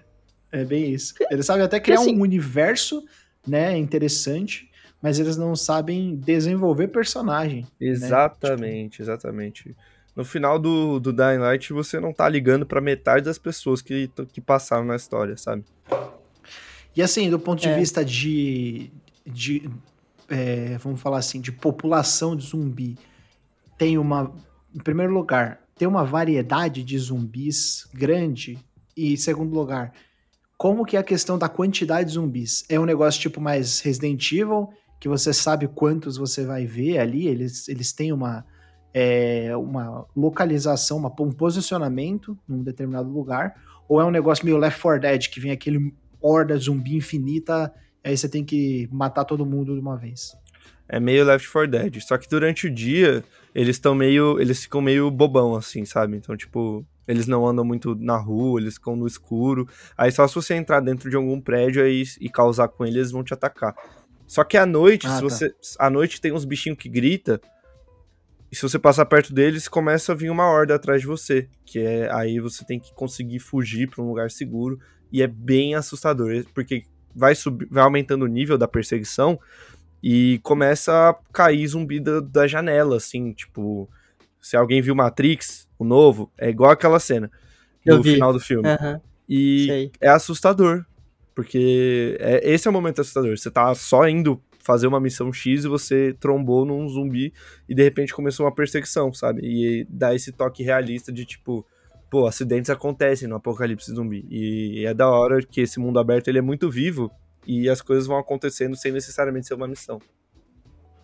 É 0.61 0.65
bem 0.67 0.93
isso. 0.93 1.15
Eles 1.31 1.47
sabem 1.47 1.65
até 1.65 1.81
criar 1.81 1.97
assim- 2.01 2.15
um 2.15 2.21
universo, 2.21 3.03
né, 3.47 3.77
interessante, 3.77 4.71
mas 5.01 5.19
eles 5.19 5.37
não 5.39 5.57
sabem 5.57 6.15
desenvolver 6.17 6.89
personagem. 6.89 7.67
Exatamente, 7.81 9.01
exatamente. 9.01 9.75
No 10.15 10.25
final 10.25 10.59
do, 10.59 10.99
do 11.01 11.11
Dying 11.13 11.39
Light, 11.39 11.73
você 11.73 11.99
não 12.01 12.13
tá 12.13 12.29
ligando 12.29 12.67
pra 12.67 12.81
metade 12.83 13.25
das 13.25 13.39
pessoas 13.39 13.81
que, 13.81 14.11
que 14.33 14.41
passaram 14.43 14.85
na 14.85 14.97
história, 14.97 15.37
sabe? 15.39 15.65
E 16.95 17.03
assim, 17.03 17.31
do 17.31 17.39
ponto 17.39 17.61
de 17.63 17.69
É. 17.69 17.77
vista 17.79 18.05
de, 18.05 18.91
de 19.27 19.71
é, 20.29 20.77
vamos 20.79 21.01
falar 21.01 21.19
assim, 21.19 21.41
de 21.41 21.51
população 21.53 22.35
de 22.37 22.45
zumbi, 22.47 22.97
tem 23.79 23.97
uma, 23.97 24.35
em 24.75 24.81
primeiro 24.81 25.15
lugar, 25.15 25.61
tem 25.77 25.87
uma 25.87 26.05
variedade 26.05 26.83
de 26.83 26.99
zumbis 26.99 27.89
grande 27.95 28.59
e, 28.97 29.13
em 29.13 29.17
segundo 29.17 29.55
lugar, 29.55 29.93
como 30.57 30.85
que 30.85 30.97
é 30.97 31.01
a 31.01 31.05
questão 31.05 31.39
da 31.39 31.49
quantidade 31.49 32.09
de 32.09 32.15
zumbis? 32.15 32.65
É 32.69 32.79
um 32.81 32.85
negócio 32.85 33.21
tipo 33.21 33.41
mais 33.41 33.79
Resident 33.79 34.33
Evil, 34.33 34.69
que 35.01 35.09
você 35.09 35.33
sabe 35.33 35.69
quantos 35.69 36.17
você 36.17 36.45
vai 36.45 36.67
ver 36.67 36.99
ali, 36.99 37.29
eles, 37.29 37.69
eles 37.69 37.93
têm 37.93 38.13
uma, 38.13 38.45
é, 38.93 39.57
uma 39.57 40.05
localização, 40.17 40.97
uma, 40.97 41.15
um 41.21 41.31
posicionamento 41.31 42.37
num 42.49 42.65
determinado 42.65 43.09
lugar, 43.09 43.55
ou 43.89 44.01
é 44.01 44.05
um 44.05 44.11
negócio 44.11 44.45
meio 44.45 44.59
Left 44.59 44.83
4 44.83 45.01
Dead, 45.01 45.29
que 45.29 45.39
vem 45.39 45.53
aquele 45.53 45.95
horda 46.21 46.57
zumbi 46.57 46.97
infinita, 46.97 47.73
aí 48.03 48.17
você 48.17 48.29
tem 48.29 48.45
que 48.45 48.89
matar 48.91 49.25
todo 49.25 49.47
mundo 49.47 49.75
de 49.75 49.81
uma 49.81 49.97
vez. 49.97 50.37
É 50.89 50.99
meio 50.99 51.25
Left 51.25 51.51
4 51.51 51.71
Dead. 51.71 52.01
Só 52.01 52.17
que 52.17 52.29
durante 52.29 52.67
o 52.67 52.71
dia, 52.71 53.23
eles 53.55 53.77
estão 53.77 53.95
meio. 53.95 54.41
Eles 54.41 54.63
ficam 54.63 54.81
meio 54.81 55.11
bobão, 55.11 55.55
assim, 55.55 55.85
sabe? 55.85 56.17
Então, 56.17 56.37
tipo, 56.37 56.85
eles 57.07 57.27
não 57.27 57.47
andam 57.47 57.65
muito 57.65 57.95
na 57.95 58.17
rua, 58.17 58.61
eles 58.61 58.75
ficam 58.75 58.97
no 58.97 59.07
escuro. 59.07 59.69
Aí 59.97 60.11
só 60.11 60.27
se 60.27 60.35
você 60.35 60.55
entrar 60.55 60.81
dentro 60.81 61.11
de 61.11 61.17
algum 61.17 61.41
prédio 61.41 61.83
aí, 61.83 62.05
e 62.21 62.29
causar 62.31 62.69
com 62.69 62.85
eles, 62.85 62.97
eles 62.97 63.11
vão 63.11 63.23
te 63.23 63.35
atacar. 63.35 63.75
Só 64.27 64.45
que 64.45 64.57
à 64.57 64.67
noite, 64.67 65.07
Ah, 65.07 65.11
se 65.11 65.17
tá. 65.17 65.21
você. 65.23 65.55
À 65.79 65.91
noite 65.91 66.21
tem 66.21 66.33
uns 66.33 66.45
bichinhos 66.45 66.79
que 66.79 66.89
grita. 66.89 67.41
E 68.51 68.57
se 68.57 68.63
você 68.63 68.79
passar 68.79 69.05
perto 69.05 69.33
deles, 69.35 69.69
começa 69.69 70.13
a 70.13 70.15
vir 70.15 70.31
uma 70.31 70.47
horda 70.51 70.75
atrás 70.75 71.03
de 71.03 71.07
você. 71.07 71.49
Que 71.67 71.81
é 71.81 72.11
aí 72.13 72.41
você 72.41 72.65
tem 72.65 72.81
que 72.81 72.95
conseguir 72.95 73.41
fugir 73.41 73.89
pra 73.91 74.03
um 74.03 74.09
lugar 74.09 74.31
seguro. 74.31 74.79
E 75.13 75.23
é 75.23 75.27
bem 75.27 75.75
assustador. 75.75 76.45
Porque 76.55 76.85
vai, 77.15 77.35
subir, 77.35 77.67
vai 77.71 77.83
aumentando 77.85 78.25
o 78.25 78.29
nível 78.29 78.57
da 78.57 78.67
perseguição. 78.69 79.39
E 80.03 80.39
começa 80.43 81.11
a 81.11 81.15
cair 81.33 81.67
zumbi 81.67 82.01
da, 82.01 82.21
da 82.21 82.47
janela, 82.47 82.97
assim, 82.97 83.33
tipo. 83.33 83.89
Se 84.41 84.57
alguém 84.57 84.81
viu 84.81 84.95
Matrix, 84.95 85.69
o 85.79 85.85
novo, 85.85 86.31
é 86.39 86.49
igual 86.49 86.71
aquela 86.71 87.01
cena 87.01 87.31
no 87.85 88.03
final 88.05 88.33
do 88.33 88.41
filme. 88.41 88.69
Aham, 88.69 89.01
E 89.29 89.67
sei. 89.67 89.93
é 90.01 90.09
assustador. 90.09 90.85
Porque 91.35 92.17
é, 92.21 92.41
esse 92.51 92.67
é 92.67 92.71
o 92.71 92.73
momento 92.75 93.01
assustador. 93.01 93.37
Você 93.37 93.51
tá 93.51 93.75
só 93.75 94.09
indo 94.09 94.41
fazer 94.61 94.87
uma 94.87 95.01
missão 95.01 95.33
X 95.33 95.65
e 95.65 95.69
você 95.69 96.15
trombou 96.21 96.65
num 96.67 96.89
zumbi 96.89 97.33
e 97.69 97.75
de 97.75 97.83
repente 97.83 98.13
começou 98.15 98.45
uma 98.47 98.55
perseguição, 98.55 99.13
sabe? 99.13 99.41
E 99.43 99.87
dá 99.89 100.15
esse 100.15 100.31
toque 100.33 100.63
realista 100.63 101.11
de 101.13 101.25
tipo, 101.25 101.65
pô, 102.11 102.27
acidentes 102.27 102.71
acontecem 102.71 103.29
no 103.29 103.37
apocalipse 103.37 103.93
zumbi. 103.93 104.27
E 104.31 104.85
é 104.85 104.93
da 104.93 105.09
hora 105.09 105.41
que 105.43 105.61
esse 105.61 105.79
mundo 105.81 105.99
aberto 105.99 106.29
ele 106.29 106.39
é 106.39 106.43
muito 106.43 106.71
vivo 106.71 107.11
e 107.49 107.69
as 107.69 107.81
coisas 107.83 108.07
vão 108.07 108.19
acontecendo 108.19 108.77
sem 108.77 108.93
necessariamente 108.93 109.47
ser 109.49 109.55
uma 109.55 109.67
missão. 109.67 110.01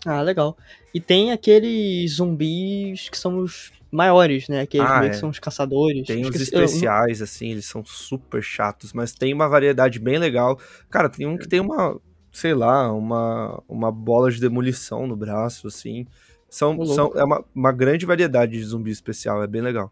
Ah, 0.07 0.21
legal. 0.21 0.57
E 0.93 1.01
tem 1.01 1.33
aqueles 1.33 2.17
zumbis 2.17 3.09
que 3.09 3.17
são 3.17 3.39
os 3.39 3.73
maiores, 3.91 4.49
né? 4.49 4.61
Aqueles 4.61 4.87
Ah, 4.87 4.99
meio 5.01 5.09
é. 5.09 5.11
que 5.11 5.17
são 5.17 5.31
os 5.31 5.39
caçadores. 5.39 6.07
Tem 6.07 6.21
os 6.21 6.29
Esqueci- 6.29 6.55
especiais, 6.55 7.23
assim, 7.23 7.53
eles 7.53 7.65
são 7.65 7.83
super 7.83 8.43
chatos, 8.43 8.93
mas 8.93 9.13
tem 9.15 9.33
uma 9.33 9.49
variedade 9.49 9.99
bem 9.99 10.19
legal. 10.19 10.61
Cara, 10.91 11.09
tem 11.09 11.27
um 11.27 11.39
que 11.39 11.49
tem 11.49 11.59
uma, 11.59 11.99
sei 12.31 12.53
lá, 12.55 12.93
uma, 12.93 13.63
uma 13.67 13.91
bola 13.91 14.31
de 14.31 14.39
demolição 14.41 15.07
no 15.07 15.17
braço, 15.17 15.67
assim. 15.69 16.07
São, 16.51 16.85
são, 16.85 17.11
é 17.17 17.25
uma, 17.25 17.43
uma 17.55 17.73
grande 17.73 18.05
variedade 18.05 18.53
de 18.53 18.65
zumbi 18.65 18.91
especial, 18.91 19.43
é 19.43 19.47
bem 19.47 19.63
legal. 19.63 19.91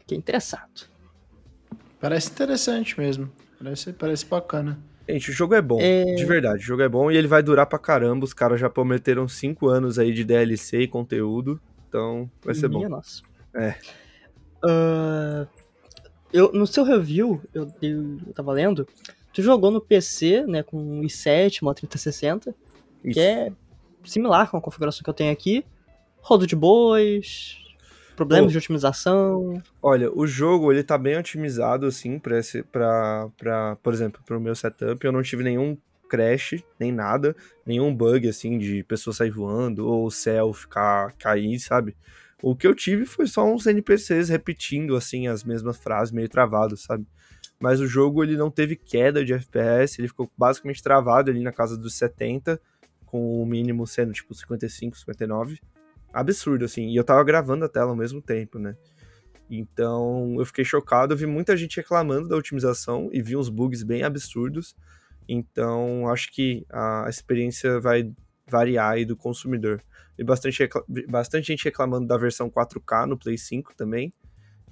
Fiquei 0.00 0.18
interessado. 0.18 0.88
Parece 2.00 2.30
interessante 2.30 2.98
mesmo. 2.98 3.30
Parece, 3.58 3.92
parece 3.92 4.26
bacana. 4.26 4.78
Gente, 5.08 5.30
o 5.30 5.32
jogo 5.32 5.54
é 5.54 5.62
bom, 5.62 5.78
É. 5.80 6.04
de 6.14 6.24
verdade, 6.24 6.58
o 6.58 6.66
jogo 6.66 6.82
é 6.82 6.88
bom 6.88 7.10
e 7.10 7.16
ele 7.16 7.28
vai 7.28 7.42
durar 7.42 7.66
pra 7.66 7.78
caramba. 7.78 8.24
Os 8.24 8.34
caras 8.34 8.58
já 8.60 8.68
prometeram 8.68 9.28
5 9.28 9.68
anos 9.68 9.98
aí 9.98 10.12
de 10.12 10.24
DLC 10.24 10.80
e 10.82 10.88
conteúdo, 10.88 11.60
então 11.88 12.28
vai 12.44 12.54
ser 12.54 12.68
bom. 12.68 12.78
Minha 12.78 12.88
nossa. 12.88 13.22
É. 13.54 13.74
Ah, 14.64 15.46
eu, 16.32 16.50
no 16.52 16.66
seu 16.66 16.82
review, 16.84 17.40
eu, 17.54 17.70
eu, 17.80 18.18
eu 18.26 18.32
tava 18.34 18.52
lendo, 18.52 18.86
tu 19.32 19.40
jogou 19.42 19.70
no 19.70 19.80
PC, 19.80 20.44
né, 20.46 20.62
com 20.62 20.76
um 20.76 21.02
i7, 21.02 21.62
uma 21.62 21.72
3060, 21.74 22.54
Isso. 23.04 23.14
que 23.14 23.20
é 23.20 23.52
similar 24.04 24.50
com 24.50 24.56
a 24.56 24.60
configuração 24.60 25.02
que 25.04 25.10
eu 25.10 25.14
tenho 25.14 25.32
aqui. 25.32 25.64
Rodo 26.20 26.46
de 26.46 26.56
boas, 26.56 27.58
problemas 28.16 28.46
Pô. 28.46 28.52
de 28.52 28.58
otimização. 28.58 29.62
Olha, 29.82 30.10
o 30.12 30.26
jogo 30.26 30.72
ele 30.72 30.82
tá 30.82 30.98
bem 30.98 31.16
otimizado 31.16 31.86
assim 31.86 32.18
para 32.18 32.38
esse 32.38 32.62
para 32.62 33.28
para, 33.36 33.76
por 33.76 33.92
exemplo, 33.92 34.20
pro 34.24 34.40
meu 34.40 34.54
setup, 34.54 35.04
eu 35.04 35.12
não 35.12 35.22
tive 35.22 35.44
nenhum 35.44 35.76
crash, 36.08 36.54
nem 36.78 36.92
nada, 36.92 37.36
nenhum 37.64 37.94
bug 37.94 38.28
assim 38.28 38.58
de 38.58 38.82
pessoa 38.84 39.14
sair 39.14 39.30
voando 39.30 39.86
ou 39.86 40.06
o 40.06 40.10
céu 40.10 40.52
ficar 40.52 41.12
cair, 41.18 41.58
sabe? 41.60 41.96
O 42.42 42.54
que 42.54 42.66
eu 42.66 42.74
tive 42.74 43.06
foi 43.06 43.26
só 43.26 43.44
uns 43.44 43.66
NPCs 43.66 44.28
repetindo, 44.28 44.94
assim, 44.94 45.26
as 45.26 45.42
mesmas 45.42 45.78
frases, 45.78 46.12
meio 46.12 46.28
travado, 46.28 46.76
sabe? 46.76 47.06
Mas 47.58 47.80
o 47.80 47.86
jogo, 47.86 48.22
ele 48.22 48.36
não 48.36 48.50
teve 48.50 48.76
queda 48.76 49.24
de 49.24 49.32
FPS, 49.32 49.98
ele 49.98 50.08
ficou 50.08 50.30
basicamente 50.36 50.82
travado 50.82 51.30
ali 51.30 51.42
na 51.42 51.52
casa 51.52 51.76
dos 51.76 51.94
70, 51.94 52.60
com 53.06 53.42
o 53.42 53.46
mínimo 53.46 53.86
sendo, 53.86 54.12
tipo, 54.12 54.34
55, 54.34 54.98
59. 54.98 55.58
Absurdo, 56.16 56.64
assim. 56.64 56.88
E 56.88 56.96
eu 56.96 57.04
tava 57.04 57.22
gravando 57.22 57.64
a 57.66 57.68
tela 57.68 57.90
ao 57.90 57.96
mesmo 57.96 58.22
tempo, 58.22 58.58
né? 58.58 58.74
Então, 59.50 60.34
eu 60.38 60.46
fiquei 60.46 60.64
chocado, 60.64 61.12
eu 61.12 61.16
vi 61.18 61.26
muita 61.26 61.54
gente 61.56 61.76
reclamando 61.76 62.26
da 62.26 62.36
otimização 62.36 63.10
e 63.12 63.20
vi 63.20 63.36
uns 63.36 63.50
bugs 63.50 63.82
bem 63.82 64.02
absurdos. 64.02 64.74
Então, 65.28 66.08
acho 66.08 66.32
que 66.32 66.64
a 66.70 67.06
experiência 67.08 67.78
vai 67.80 68.10
variar 68.48 68.92
aí 68.92 69.04
do 69.04 69.14
consumidor. 69.14 69.82
E 70.18 70.24
bastante, 70.24 70.66
bastante 71.06 71.48
gente 71.48 71.64
reclamando 71.64 72.06
da 72.06 72.16
versão 72.16 72.50
4K 72.50 73.06
no 73.06 73.18
Play 73.18 73.36
5 73.36 73.74
também. 73.76 74.10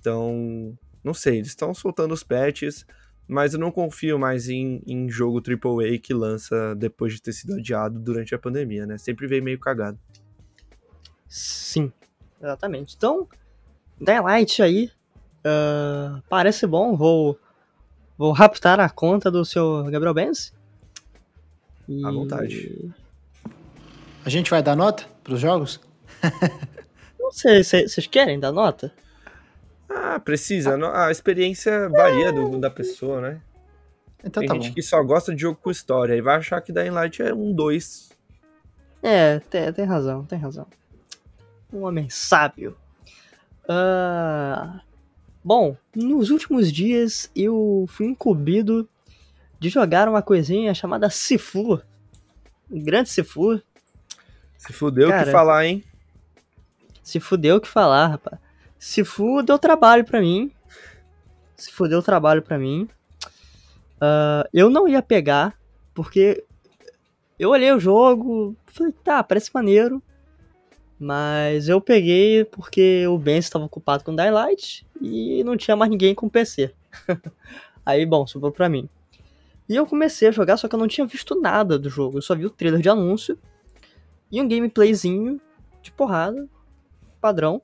Então, 0.00 0.76
não 1.02 1.12
sei, 1.12 1.36
eles 1.36 1.48
estão 1.48 1.74
soltando 1.74 2.14
os 2.14 2.22
patches, 2.22 2.86
mas 3.28 3.52
eu 3.52 3.60
não 3.60 3.70
confio 3.70 4.18
mais 4.18 4.48
em, 4.48 4.82
em 4.86 5.10
jogo 5.10 5.42
AAA 5.42 5.98
que 5.98 6.14
lança 6.14 6.74
depois 6.74 7.12
de 7.12 7.20
ter 7.20 7.32
sido 7.32 7.54
adiado 7.54 7.98
durante 8.00 8.34
a 8.34 8.38
pandemia, 8.38 8.86
né? 8.86 8.96
Sempre 8.96 9.26
veio 9.26 9.42
meio 9.42 9.58
cagado. 9.58 9.98
Sim, 11.34 11.92
exatamente. 12.40 12.94
Então, 12.96 13.26
Daylight 14.00 14.62
aí, 14.62 14.88
uh, 15.44 16.22
parece 16.28 16.64
bom, 16.64 16.96
vou, 16.96 17.36
vou 18.16 18.30
raptar 18.30 18.78
a 18.78 18.88
conta 18.88 19.32
do 19.32 19.44
seu 19.44 19.82
Gabriel 19.90 20.14
Benz. 20.14 20.54
E... 21.88 22.06
À 22.06 22.10
vontade. 22.12 22.94
A 24.24 24.30
gente 24.30 24.48
vai 24.48 24.62
dar 24.62 24.76
nota 24.76 25.06
pros 25.24 25.40
jogos? 25.40 25.80
Não 27.18 27.32
sei, 27.32 27.64
vocês 27.64 28.06
querem 28.06 28.38
dar 28.38 28.52
nota? 28.52 28.92
Ah, 29.90 30.20
precisa. 30.20 30.78
A 30.94 31.10
experiência 31.10 31.88
varia 31.88 32.32
do, 32.32 32.60
da 32.60 32.70
pessoa, 32.70 33.20
né? 33.20 33.40
Então 34.20 34.40
Tem 34.40 34.48
tá 34.48 34.54
gente 34.54 34.68
bom. 34.68 34.74
que 34.74 34.82
só 34.82 35.02
gosta 35.02 35.34
de 35.34 35.42
jogo 35.42 35.58
com 35.60 35.68
história 35.68 36.14
e 36.14 36.22
vai 36.22 36.36
achar 36.36 36.60
que 36.60 36.72
Dying 36.72 36.90
Light 36.90 37.20
é 37.20 37.34
um 37.34 37.52
2. 37.52 38.10
É, 39.02 39.40
tem, 39.40 39.72
tem 39.72 39.84
razão, 39.84 40.24
tem 40.24 40.38
razão. 40.38 40.68
Um 41.74 41.82
homem 41.82 42.08
sábio. 42.08 42.76
Uh, 43.64 44.78
bom, 45.42 45.76
nos 45.92 46.30
últimos 46.30 46.70
dias 46.70 47.28
eu 47.34 47.84
fui 47.88 48.06
incumbido 48.06 48.88
de 49.58 49.68
jogar 49.68 50.08
uma 50.08 50.22
coisinha 50.22 50.72
chamada 50.72 51.10
Sifu. 51.10 51.82
grande 52.70 53.08
Sifu. 53.08 53.60
Se 54.56 54.72
fudeu 54.72 55.08
o 55.08 55.12
que 55.12 55.32
falar, 55.32 55.66
hein? 55.66 55.82
Se 57.02 57.18
fudeu 57.18 57.56
o 57.56 57.60
que 57.60 57.66
falar, 57.66 58.06
rapaz. 58.06 58.38
Se 58.78 59.02
fudeu 59.02 59.58
trabalho 59.58 60.04
pra 60.04 60.20
mim. 60.20 60.52
Se 61.56 61.72
fudeu 61.72 62.00
trabalho 62.02 62.40
pra 62.40 62.56
mim. 62.56 62.88
Uh, 63.96 64.46
eu 64.52 64.70
não 64.70 64.86
ia 64.86 65.02
pegar, 65.02 65.58
porque 65.92 66.44
eu 67.36 67.50
olhei 67.50 67.72
o 67.72 67.80
jogo, 67.80 68.56
falei, 68.66 68.92
tá, 69.02 69.24
parece 69.24 69.50
maneiro. 69.52 70.00
Mas 70.98 71.68
eu 71.68 71.80
peguei 71.80 72.44
porque 72.44 73.06
o 73.06 73.18
Ben 73.18 73.38
estava 73.38 73.64
ocupado 73.64 74.04
com 74.04 74.14
Daylight 74.14 74.86
e 75.00 75.42
não 75.44 75.56
tinha 75.56 75.76
mais 75.76 75.90
ninguém 75.90 76.14
com 76.14 76.28
PC. 76.28 76.72
Aí, 77.84 78.06
bom, 78.06 78.26
sobrou 78.26 78.52
pra 78.52 78.68
mim. 78.68 78.88
E 79.68 79.74
eu 79.74 79.86
comecei 79.86 80.28
a 80.28 80.30
jogar, 80.30 80.56
só 80.56 80.68
que 80.68 80.74
eu 80.74 80.78
não 80.78 80.88
tinha 80.88 81.06
visto 81.06 81.40
nada 81.40 81.78
do 81.78 81.90
jogo. 81.90 82.18
Eu 82.18 82.22
só 82.22 82.34
vi 82.34 82.46
o 82.46 82.50
trailer 82.50 82.80
de 82.80 82.88
anúncio 82.88 83.38
e 84.30 84.40
um 84.40 84.48
gameplayzinho 84.48 85.40
de 85.82 85.90
porrada, 85.92 86.48
padrão. 87.20 87.60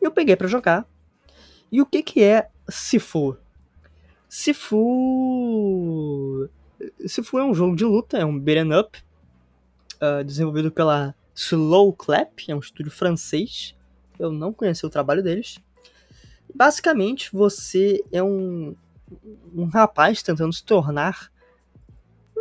E 0.00 0.04
eu 0.04 0.10
peguei 0.10 0.36
para 0.36 0.48
jogar. 0.48 0.86
E 1.72 1.80
o 1.80 1.86
que 1.86 2.02
que 2.02 2.22
é 2.22 2.48
Sifu? 2.68 3.36
Sifu... 4.28 4.78
Sifu 7.06 7.38
é 7.38 7.44
um 7.44 7.54
jogo 7.54 7.74
de 7.74 7.84
luta, 7.84 8.18
é 8.18 8.24
um 8.24 8.38
beat'em 8.38 8.74
up, 8.78 9.02
uh, 9.96 10.22
desenvolvido 10.24 10.70
pela 10.70 11.14
Slow 11.34 11.92
Clap, 11.92 12.40
é 12.48 12.54
um 12.54 12.60
estúdio 12.60 12.92
francês. 12.92 13.74
Eu 14.18 14.30
não 14.30 14.52
conheci 14.52 14.84
o 14.86 14.90
trabalho 14.90 15.22
deles. 15.22 15.58
Basicamente, 16.54 17.30
você 17.32 18.04
é 18.12 18.22
um, 18.22 18.76
um 19.54 19.64
rapaz 19.66 20.22
tentando 20.22 20.52
se 20.52 20.64
tornar 20.64 21.32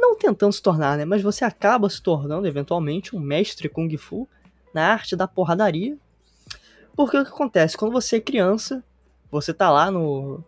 não 0.03 0.17
tentando 0.17 0.51
se 0.51 0.61
tornar, 0.61 0.97
né? 0.97 1.05
Mas 1.05 1.21
você 1.21 1.45
acaba 1.45 1.89
se 1.89 2.01
tornando 2.01 2.47
eventualmente 2.47 3.15
um 3.15 3.19
mestre 3.19 3.69
Kung 3.69 3.95
Fu 3.97 4.27
na 4.73 4.91
arte 4.91 5.15
da 5.15 5.27
porradaria. 5.27 5.97
Porque 6.95 7.17
o 7.17 7.23
que 7.23 7.31
acontece? 7.31 7.77
Quando 7.77 7.93
você 7.93 8.17
é 8.17 8.21
criança, 8.21 8.83
você 9.31 9.53
tá 9.53 9.71
lá 9.71 9.89
no. 9.89 10.43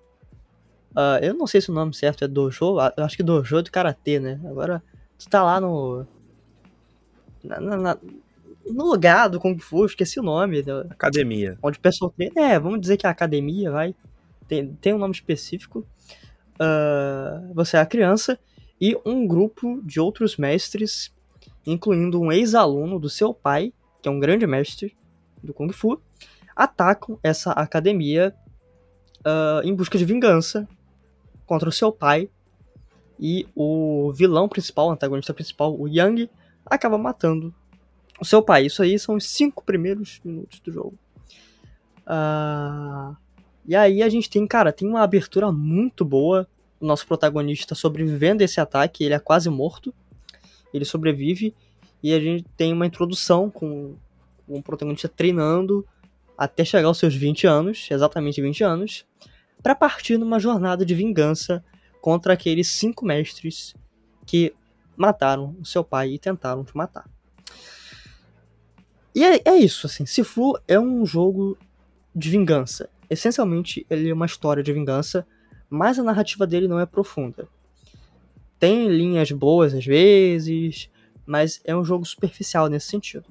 Uh, 0.92 1.20
eu 1.22 1.34
não 1.34 1.48
sei 1.48 1.62
se 1.62 1.70
o 1.72 1.74
nome 1.74 1.94
certo 1.94 2.24
é 2.24 2.28
Dojo, 2.28 2.78
eu 2.96 3.04
acho 3.04 3.18
que 3.18 3.24
Dojo 3.24 3.58
é 3.58 3.62
do 3.62 3.72
Karatê, 3.72 4.20
né? 4.20 4.40
Agora, 4.46 4.84
tu 5.18 5.28
tá 5.30 5.44
lá 5.44 5.60
no. 5.60 6.06
Na, 7.44 7.60
na, 7.60 7.98
no 8.66 8.86
lugar 8.86 9.30
do 9.30 9.40
Kung 9.40 9.58
Fu, 9.60 9.86
esqueci 9.86 10.20
o 10.20 10.24
nome. 10.24 10.64
Academia. 10.90 11.58
Onde 11.62 11.78
o 11.78 11.82
pessoal 11.82 12.12
treina. 12.12 12.54
É, 12.54 12.60
vamos 12.60 12.82
dizer 12.82 12.98
que 12.98 13.06
é 13.06 13.10
a 13.10 13.12
academia, 13.12 13.72
vai. 13.72 13.96
Tem, 14.48 14.74
tem 14.76 14.94
um 14.94 14.98
nome 14.98 15.14
específico. 15.14 15.86
Uh, 16.56 17.54
você 17.54 17.78
é 17.78 17.82
a 17.82 17.86
criança 17.86 18.40
e 18.80 18.98
um 19.06 19.28
grupo 19.28 19.82
de 19.84 20.00
outros 20.00 20.38
mestres, 20.38 21.14
incluindo 21.66 22.20
um 22.20 22.32
ex-aluno 22.32 23.00
do 23.00 23.10
seu 23.10 23.34
pai, 23.34 23.74
que 24.02 24.08
é 24.08 24.12
um 24.12 24.20
grande 24.20 24.48
mestre 24.48 24.96
do 25.44 25.54
Kung 25.54 25.72
Fu, 25.72 26.00
atacam 26.56 27.20
essa 27.22 27.52
academia 27.52 28.34
uh, 29.20 29.66
em 29.68 29.74
busca 29.74 29.98
de 29.98 30.06
vingança 30.06 30.68
contra 31.46 31.70
o 31.70 31.72
seu 31.72 31.92
pai. 31.92 32.30
E 33.18 33.48
o 33.56 34.12
vilão 34.14 34.50
principal, 34.50 34.88
o 34.88 34.92
antagonista 34.92 35.34
principal, 35.34 35.74
o 35.80 35.88
Yang, 35.88 36.30
acaba 36.66 36.98
matando 36.98 37.54
o 38.20 38.26
seu 38.26 38.42
pai. 38.42 38.66
Isso 38.66 38.82
aí 38.82 38.98
são 38.98 39.16
os 39.16 39.26
cinco 39.26 39.64
primeiros 39.64 40.20
minutos 40.24 40.60
do 40.60 40.72
jogo. 40.72 40.98
Uh, 42.06 43.16
e 43.66 43.76
aí 43.76 44.04
a 44.04 44.10
gente 44.10 44.30
tem, 44.30 44.46
cara, 44.46 44.72
tem 44.72 44.88
uma 44.88 45.02
abertura 45.02 45.52
muito 45.52 46.06
boa 46.06 46.48
o 46.80 46.86
nosso 46.86 47.08
protagonista 47.08 47.74
sobrevivendo 47.74 48.44
a 48.44 48.46
esse 48.46 48.60
ataque, 48.60 49.04
ele 49.04 49.14
é 49.14 49.20
quase 49.20 49.50
morto, 49.50 49.94
ele 50.74 50.86
sobrevive, 50.86 51.56
e 52.04 52.14
a 52.14 52.20
gente 52.20 52.46
tem 52.56 52.74
uma 52.74 52.86
introdução 52.86 53.50
com, 53.50 53.96
o 54.48 54.62
protagonista 54.62 55.10
treinando 55.10 55.86
até 56.38 56.64
chegar 56.64 56.88
aos 56.88 57.00
seus 57.00 57.16
20 57.16 57.48
anos, 57.48 57.88
exatamente 57.90 58.42
20 58.42 58.64
anos, 58.64 59.06
para 59.64 59.74
partir 59.74 60.18
numa 60.18 60.40
jornada 60.40 60.86
de 60.86 60.94
vingança 60.94 61.64
contra 62.00 62.34
aqueles 62.34 62.68
cinco 62.68 63.06
mestres 63.06 63.74
que 64.26 64.54
mataram 64.96 65.56
o 65.60 65.66
seu 65.66 65.84
pai 65.84 66.12
e 66.12 66.20
tentaram 66.20 66.64
te 66.64 66.76
matar. 66.78 67.10
E 69.16 69.24
é, 69.24 69.42
é 69.46 69.56
isso, 69.56 69.88
assim, 69.88 70.06
Sifu 70.06 70.60
é 70.68 70.80
um 70.80 71.06
jogo 71.06 71.58
de 72.14 72.30
vingança. 72.30 72.90
Essencialmente, 73.10 73.86
ele 73.90 74.10
é 74.10 74.14
uma 74.14 74.26
história 74.26 74.62
de 74.62 74.74
vingança 74.74 75.26
mas 75.70 76.00
a 76.00 76.04
narrativa 76.04 76.46
dele 76.46 76.68
não 76.68 76.80
é 76.80 76.86
profunda. 76.86 77.48
Tem 78.60 78.88
linhas 78.88 79.32
boas 79.32 79.74
às 79.74 79.86
vezes, 79.86 80.90
mas 81.26 81.62
é 81.64 81.76
um 81.76 81.84
jogo 81.84 82.06
superficial 82.06 82.68
nesse 82.68 82.88
sentido. 82.88 83.26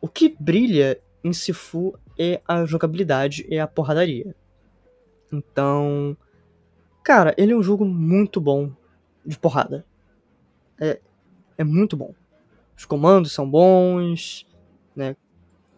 O 0.00 0.08
que 0.08 0.36
brilha 0.38 1.00
em 1.22 1.32
Sifu 1.32 1.98
é 2.18 2.40
a 2.46 2.64
jogabilidade 2.64 3.46
e 3.48 3.58
a 3.58 3.66
porradaria. 3.66 4.34
Então, 5.32 6.16
cara, 7.02 7.34
ele 7.36 7.52
é 7.52 7.56
um 7.56 7.62
jogo 7.62 7.84
muito 7.84 8.40
bom 8.40 8.70
de 9.24 9.38
porrada. 9.38 9.84
É, 10.78 11.00
é 11.56 11.64
muito 11.64 11.96
bom. 11.96 12.14
Os 12.76 12.84
comandos 12.84 13.32
são 13.32 13.48
bons, 13.48 14.46
né? 14.94 15.16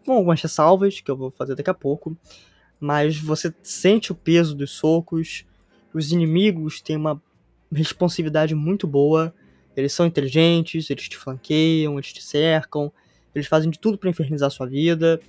Com 0.04 0.12
algumas 0.12 0.40
ressalvas 0.40 1.00
que 1.00 1.10
eu 1.10 1.16
vou 1.16 1.30
fazer 1.30 1.54
daqui 1.54 1.70
a 1.70 1.74
pouco 1.74 2.16
mas 2.80 3.18
você 3.18 3.52
sente 3.62 4.12
o 4.12 4.14
peso 4.14 4.54
dos 4.54 4.72
socos. 4.72 5.44
Os 5.92 6.12
inimigos 6.12 6.80
têm 6.80 6.96
uma 6.96 7.20
responsividade 7.72 8.54
muito 8.54 8.86
boa. 8.86 9.34
Eles 9.76 9.92
são 9.92 10.06
inteligentes, 10.06 10.88
eles 10.90 11.08
te 11.08 11.16
flanqueiam, 11.16 11.94
eles 11.94 12.12
te 12.12 12.22
cercam, 12.22 12.92
eles 13.34 13.46
fazem 13.46 13.70
de 13.70 13.78
tudo 13.78 13.98
para 13.98 14.10
infernizar 14.10 14.50
sua 14.50 14.66
vida. 14.66 15.20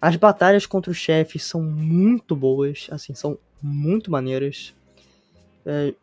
As 0.00 0.16
batalhas 0.16 0.66
contra 0.66 0.90
os 0.90 0.96
chefes 0.96 1.44
são 1.44 1.62
muito 1.62 2.34
boas, 2.34 2.86
assim, 2.90 3.14
são 3.14 3.38
muito 3.60 4.10
maneiras. 4.10 4.74
É, 5.66 5.94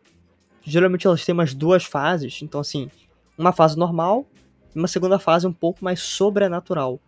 geralmente 0.64 1.08
elas 1.08 1.26
têm 1.26 1.34
umas 1.34 1.54
duas 1.54 1.84
fases, 1.84 2.42
então 2.44 2.62
assim, 2.62 2.92
uma 3.38 3.52
fase 3.52 3.78
normal 3.78 4.28
uma 4.76 4.88
segunda 4.88 5.18
fase 5.20 5.48
um 5.48 5.54
pouco 5.54 5.84
mais 5.84 6.00
sobrenatural 6.00 7.00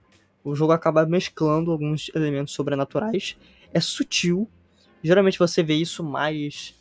o 0.43 0.55
jogo 0.55 0.71
acaba 0.71 1.05
mesclando 1.05 1.71
alguns 1.71 2.09
elementos 2.15 2.53
sobrenaturais. 2.53 3.37
É 3.73 3.79
sutil. 3.79 4.49
Geralmente 5.03 5.37
você 5.37 5.61
vê 5.61 5.75
isso 5.75 6.03
mais 6.03 6.75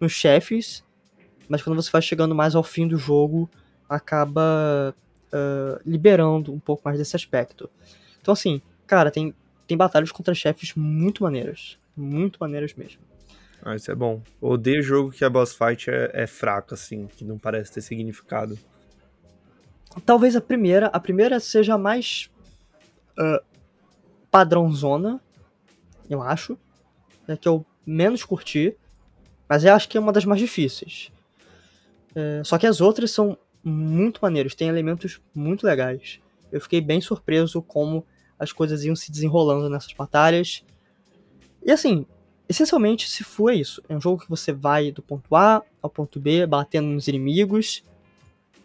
nos 0.00 0.12
chefes, 0.12 0.84
mas 1.48 1.62
quando 1.62 1.76
você 1.76 1.90
vai 1.90 2.02
chegando 2.02 2.34
mais 2.34 2.54
ao 2.54 2.62
fim 2.62 2.88
do 2.88 2.96
jogo, 2.96 3.50
acaba 3.88 4.94
uh, 5.32 5.80
liberando 5.84 6.52
um 6.52 6.58
pouco 6.58 6.82
mais 6.84 6.98
desse 6.98 7.14
aspecto. 7.14 7.68
Então, 8.20 8.32
assim, 8.32 8.60
cara, 8.86 9.10
tem 9.10 9.34
tem 9.66 9.76
batalhas 9.76 10.10
contra 10.10 10.34
chefes 10.34 10.74
muito 10.74 11.22
maneiras. 11.22 11.78
Muito 11.96 12.38
maneiras 12.40 12.74
mesmo. 12.74 13.00
Ah, 13.62 13.76
isso 13.76 13.88
é 13.88 13.94
bom. 13.94 14.20
Odeio 14.40 14.82
jogo 14.82 15.12
que 15.12 15.24
a 15.24 15.30
boss 15.30 15.54
fight 15.54 15.88
é, 15.88 16.10
é 16.12 16.26
fraca, 16.26 16.74
assim, 16.74 17.06
que 17.06 17.24
não 17.24 17.38
parece 17.38 17.72
ter 17.72 17.80
significado. 17.82 18.58
Talvez 20.04 20.36
a 20.36 20.40
primeira, 20.40 20.86
a 20.86 21.00
primeira 21.00 21.40
seja 21.40 21.74
a 21.74 21.78
mais 21.78 22.30
uh, 23.18 23.44
padrãozona, 24.30 25.20
eu 26.08 26.22
acho. 26.22 26.58
É 27.26 27.36
que 27.36 27.48
eu 27.48 27.64
menos 27.86 28.24
curti, 28.24 28.76
mas 29.48 29.64
eu 29.64 29.74
acho 29.74 29.88
que 29.88 29.96
é 29.96 30.00
uma 30.00 30.12
das 30.12 30.24
mais 30.24 30.40
difíceis. 30.40 31.12
É, 32.14 32.42
só 32.44 32.58
que 32.58 32.66
as 32.66 32.80
outras 32.80 33.10
são 33.10 33.38
muito 33.62 34.20
maneiras, 34.20 34.54
tem 34.54 34.68
elementos 34.68 35.20
muito 35.34 35.64
legais. 35.64 36.20
Eu 36.50 36.60
fiquei 36.60 36.80
bem 36.80 37.00
surpreso 37.00 37.62
como 37.62 38.04
as 38.38 38.52
coisas 38.52 38.84
iam 38.84 38.96
se 38.96 39.12
desenrolando 39.12 39.68
nessas 39.68 39.92
batalhas. 39.92 40.64
E 41.64 41.70
assim, 41.70 42.06
essencialmente, 42.48 43.08
se 43.08 43.22
for 43.22 43.52
isso, 43.52 43.82
é 43.88 43.94
um 43.94 44.00
jogo 44.00 44.22
que 44.22 44.30
você 44.30 44.52
vai 44.52 44.90
do 44.90 45.02
ponto 45.02 45.36
A 45.36 45.62
ao 45.82 45.90
ponto 45.90 46.18
B, 46.18 46.46
batendo 46.46 46.88
nos 46.88 47.06
inimigos, 47.06 47.84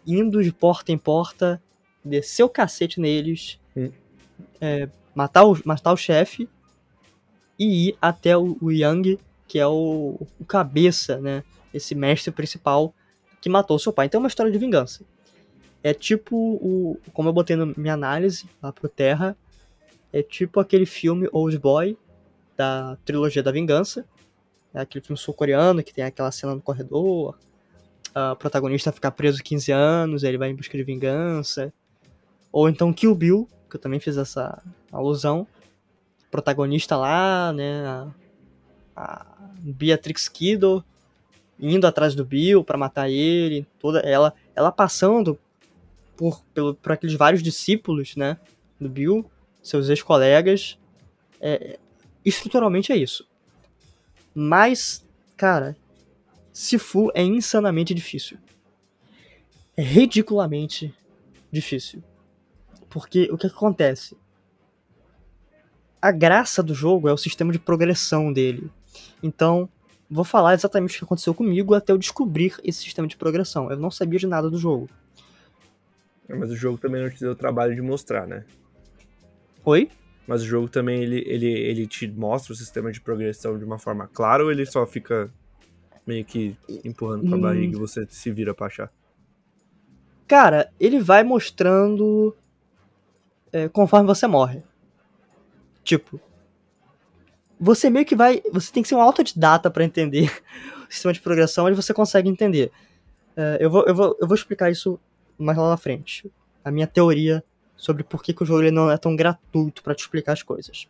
indo 0.06 0.42
de 0.42 0.52
porta 0.52 0.92
em 0.92 0.98
porta, 0.98 1.62
descer 2.04 2.42
o 2.44 2.48
cacete 2.48 3.00
neles, 3.00 3.58
Hum. 3.76 3.90
é, 4.60 4.88
matar 5.14 5.44
o, 5.44 5.58
matar 5.64 5.92
o 5.92 5.96
chefe 5.96 6.48
e 7.58 7.88
ir 7.88 7.98
até 8.00 8.36
o, 8.36 8.56
o 8.60 8.70
Yang, 8.70 9.18
que 9.46 9.58
é 9.58 9.66
o, 9.66 10.18
o 10.40 10.44
cabeça, 10.44 11.18
né? 11.18 11.42
Esse 11.72 11.94
mestre 11.94 12.30
principal 12.30 12.94
que 13.40 13.48
matou 13.48 13.78
seu 13.78 13.92
pai. 13.92 14.06
Então 14.06 14.18
é 14.18 14.22
uma 14.22 14.28
história 14.28 14.50
de 14.50 14.58
vingança. 14.58 15.04
É 15.82 15.92
tipo 15.92 16.36
o. 16.36 16.98
Como 17.12 17.28
eu 17.28 17.32
botei 17.32 17.54
na 17.54 17.66
minha 17.66 17.94
análise 17.94 18.48
lá 18.62 18.72
pro 18.72 18.88
Terra, 18.88 19.36
é 20.12 20.22
tipo 20.22 20.58
aquele 20.58 20.86
filme 20.86 21.28
Old 21.32 21.58
Boy, 21.58 21.98
da 22.56 22.96
trilogia 23.04 23.42
da 23.42 23.52
vingança. 23.52 24.04
É 24.72 24.80
aquele 24.80 25.04
filme 25.04 25.18
sul-coreano 25.18 25.82
que 25.82 25.92
tem 25.92 26.04
aquela 26.04 26.30
cena 26.30 26.54
no 26.54 26.60
corredor. 26.60 27.38
A 28.18 28.34
protagonista 28.34 28.90
fica 28.90 29.10
preso 29.10 29.42
15 29.42 29.70
anos, 29.72 30.24
ele 30.24 30.38
vai 30.38 30.48
em 30.48 30.54
busca 30.54 30.74
de 30.74 30.82
vingança. 30.82 31.70
Ou 32.50 32.66
então 32.66 32.90
Kill 32.90 33.14
Bill, 33.14 33.46
que 33.68 33.76
eu 33.76 33.80
também 33.80 34.00
fiz 34.00 34.16
essa 34.16 34.62
alusão. 34.90 35.46
Protagonista 36.30 36.96
lá, 36.96 37.52
né? 37.52 37.86
A, 37.86 38.08
a 38.96 39.26
Beatrix 39.60 40.30
Kiddo 40.30 40.82
indo 41.60 41.86
atrás 41.86 42.14
do 42.14 42.24
Bill 42.24 42.64
para 42.64 42.78
matar 42.78 43.10
ele, 43.10 43.66
toda 43.78 44.00
ela, 44.00 44.32
ela 44.54 44.72
passando 44.72 45.38
por, 46.16 46.42
pelo, 46.54 46.74
por 46.74 46.92
aqueles 46.92 47.16
vários 47.16 47.42
discípulos, 47.42 48.16
né, 48.16 48.38
do 48.80 48.88
Bill, 48.88 49.30
seus 49.62 49.90
ex-colegas. 49.90 50.78
É, 51.38 51.78
estruturalmente 52.24 52.92
é 52.92 52.96
isso. 52.96 53.28
Mas, 54.34 55.06
cara, 55.36 55.76
Sifu 56.56 57.10
é 57.14 57.22
insanamente 57.22 57.92
difícil. 57.92 58.38
É 59.76 59.82
ridiculamente 59.82 60.94
difícil. 61.52 62.02
Porque 62.88 63.28
o 63.30 63.36
que 63.36 63.46
acontece? 63.46 64.16
A 66.00 66.10
graça 66.10 66.62
do 66.62 66.72
jogo 66.72 67.10
é 67.10 67.12
o 67.12 67.16
sistema 67.18 67.52
de 67.52 67.58
progressão 67.58 68.32
dele. 68.32 68.70
Então, 69.22 69.68
vou 70.08 70.24
falar 70.24 70.54
exatamente 70.54 70.96
o 70.96 70.98
que 71.00 71.04
aconteceu 71.04 71.34
comigo 71.34 71.74
até 71.74 71.92
eu 71.92 71.98
descobrir 71.98 72.56
esse 72.64 72.80
sistema 72.80 73.06
de 73.06 73.18
progressão. 73.18 73.70
Eu 73.70 73.76
não 73.76 73.90
sabia 73.90 74.18
de 74.18 74.26
nada 74.26 74.48
do 74.48 74.56
jogo. 74.56 74.88
Mas 76.26 76.50
o 76.50 76.56
jogo 76.56 76.78
também 76.78 77.02
não 77.02 77.10
te 77.10 77.20
deu 77.20 77.32
o 77.32 77.36
trabalho 77.36 77.74
de 77.74 77.82
mostrar, 77.82 78.26
né? 78.26 78.46
Oi? 79.62 79.90
Mas 80.26 80.40
o 80.40 80.46
jogo 80.46 80.70
também, 80.70 81.02
ele, 81.02 81.22
ele, 81.26 81.52
ele 81.52 81.86
te 81.86 82.08
mostra 82.08 82.54
o 82.54 82.56
sistema 82.56 82.90
de 82.90 83.02
progressão 83.02 83.58
de 83.58 83.64
uma 83.66 83.78
forma 83.78 84.08
clara 84.08 84.42
ou 84.42 84.50
ele 84.50 84.64
só 84.64 84.86
fica 84.86 85.30
meio 86.06 86.24
que 86.24 86.56
empurrando 86.84 87.26
pra 87.26 87.36
Hum. 87.36 87.40
barriga 87.40 87.76
e 87.76 87.78
você 87.78 88.06
se 88.08 88.30
vira 88.30 88.54
pra 88.54 88.66
achar? 88.66 88.92
Cara, 90.26 90.70
ele 90.78 91.00
vai 91.00 91.22
mostrando 91.24 92.34
é, 93.52 93.68
conforme 93.68 94.06
você 94.06 94.26
morre. 94.26 94.62
Tipo, 95.84 96.20
você 97.58 97.88
meio 97.88 98.04
que 98.04 98.16
vai. 98.16 98.42
Você 98.52 98.72
tem 98.72 98.82
que 98.82 98.88
ser 98.88 98.94
um 98.96 99.00
autodidata 99.00 99.70
pra 99.70 99.84
entender 99.84 100.30
o 100.88 100.92
sistema 100.92 101.12
de 101.12 101.20
progressão, 101.20 101.64
mas 101.64 101.76
você 101.76 101.94
consegue 101.94 102.28
entender. 102.28 102.70
É, 103.36 103.58
eu, 103.60 103.70
vou, 103.70 103.84
eu, 103.86 103.94
vou, 103.94 104.16
eu 104.20 104.26
vou 104.26 104.34
explicar 104.34 104.70
isso 104.70 104.98
mais 105.38 105.56
lá 105.56 105.68
na 105.70 105.76
frente. 105.76 106.30
A 106.64 106.70
minha 106.70 106.86
teoria 106.86 107.42
sobre 107.76 108.02
por 108.02 108.22
que, 108.22 108.32
que 108.32 108.42
o 108.42 108.46
jogo 108.46 108.62
ele 108.62 108.70
não 108.70 108.90
é 108.90 108.96
tão 108.96 109.14
gratuito 109.14 109.82
pra 109.82 109.94
te 109.94 110.00
explicar 110.00 110.32
as 110.32 110.42
coisas. 110.42 110.88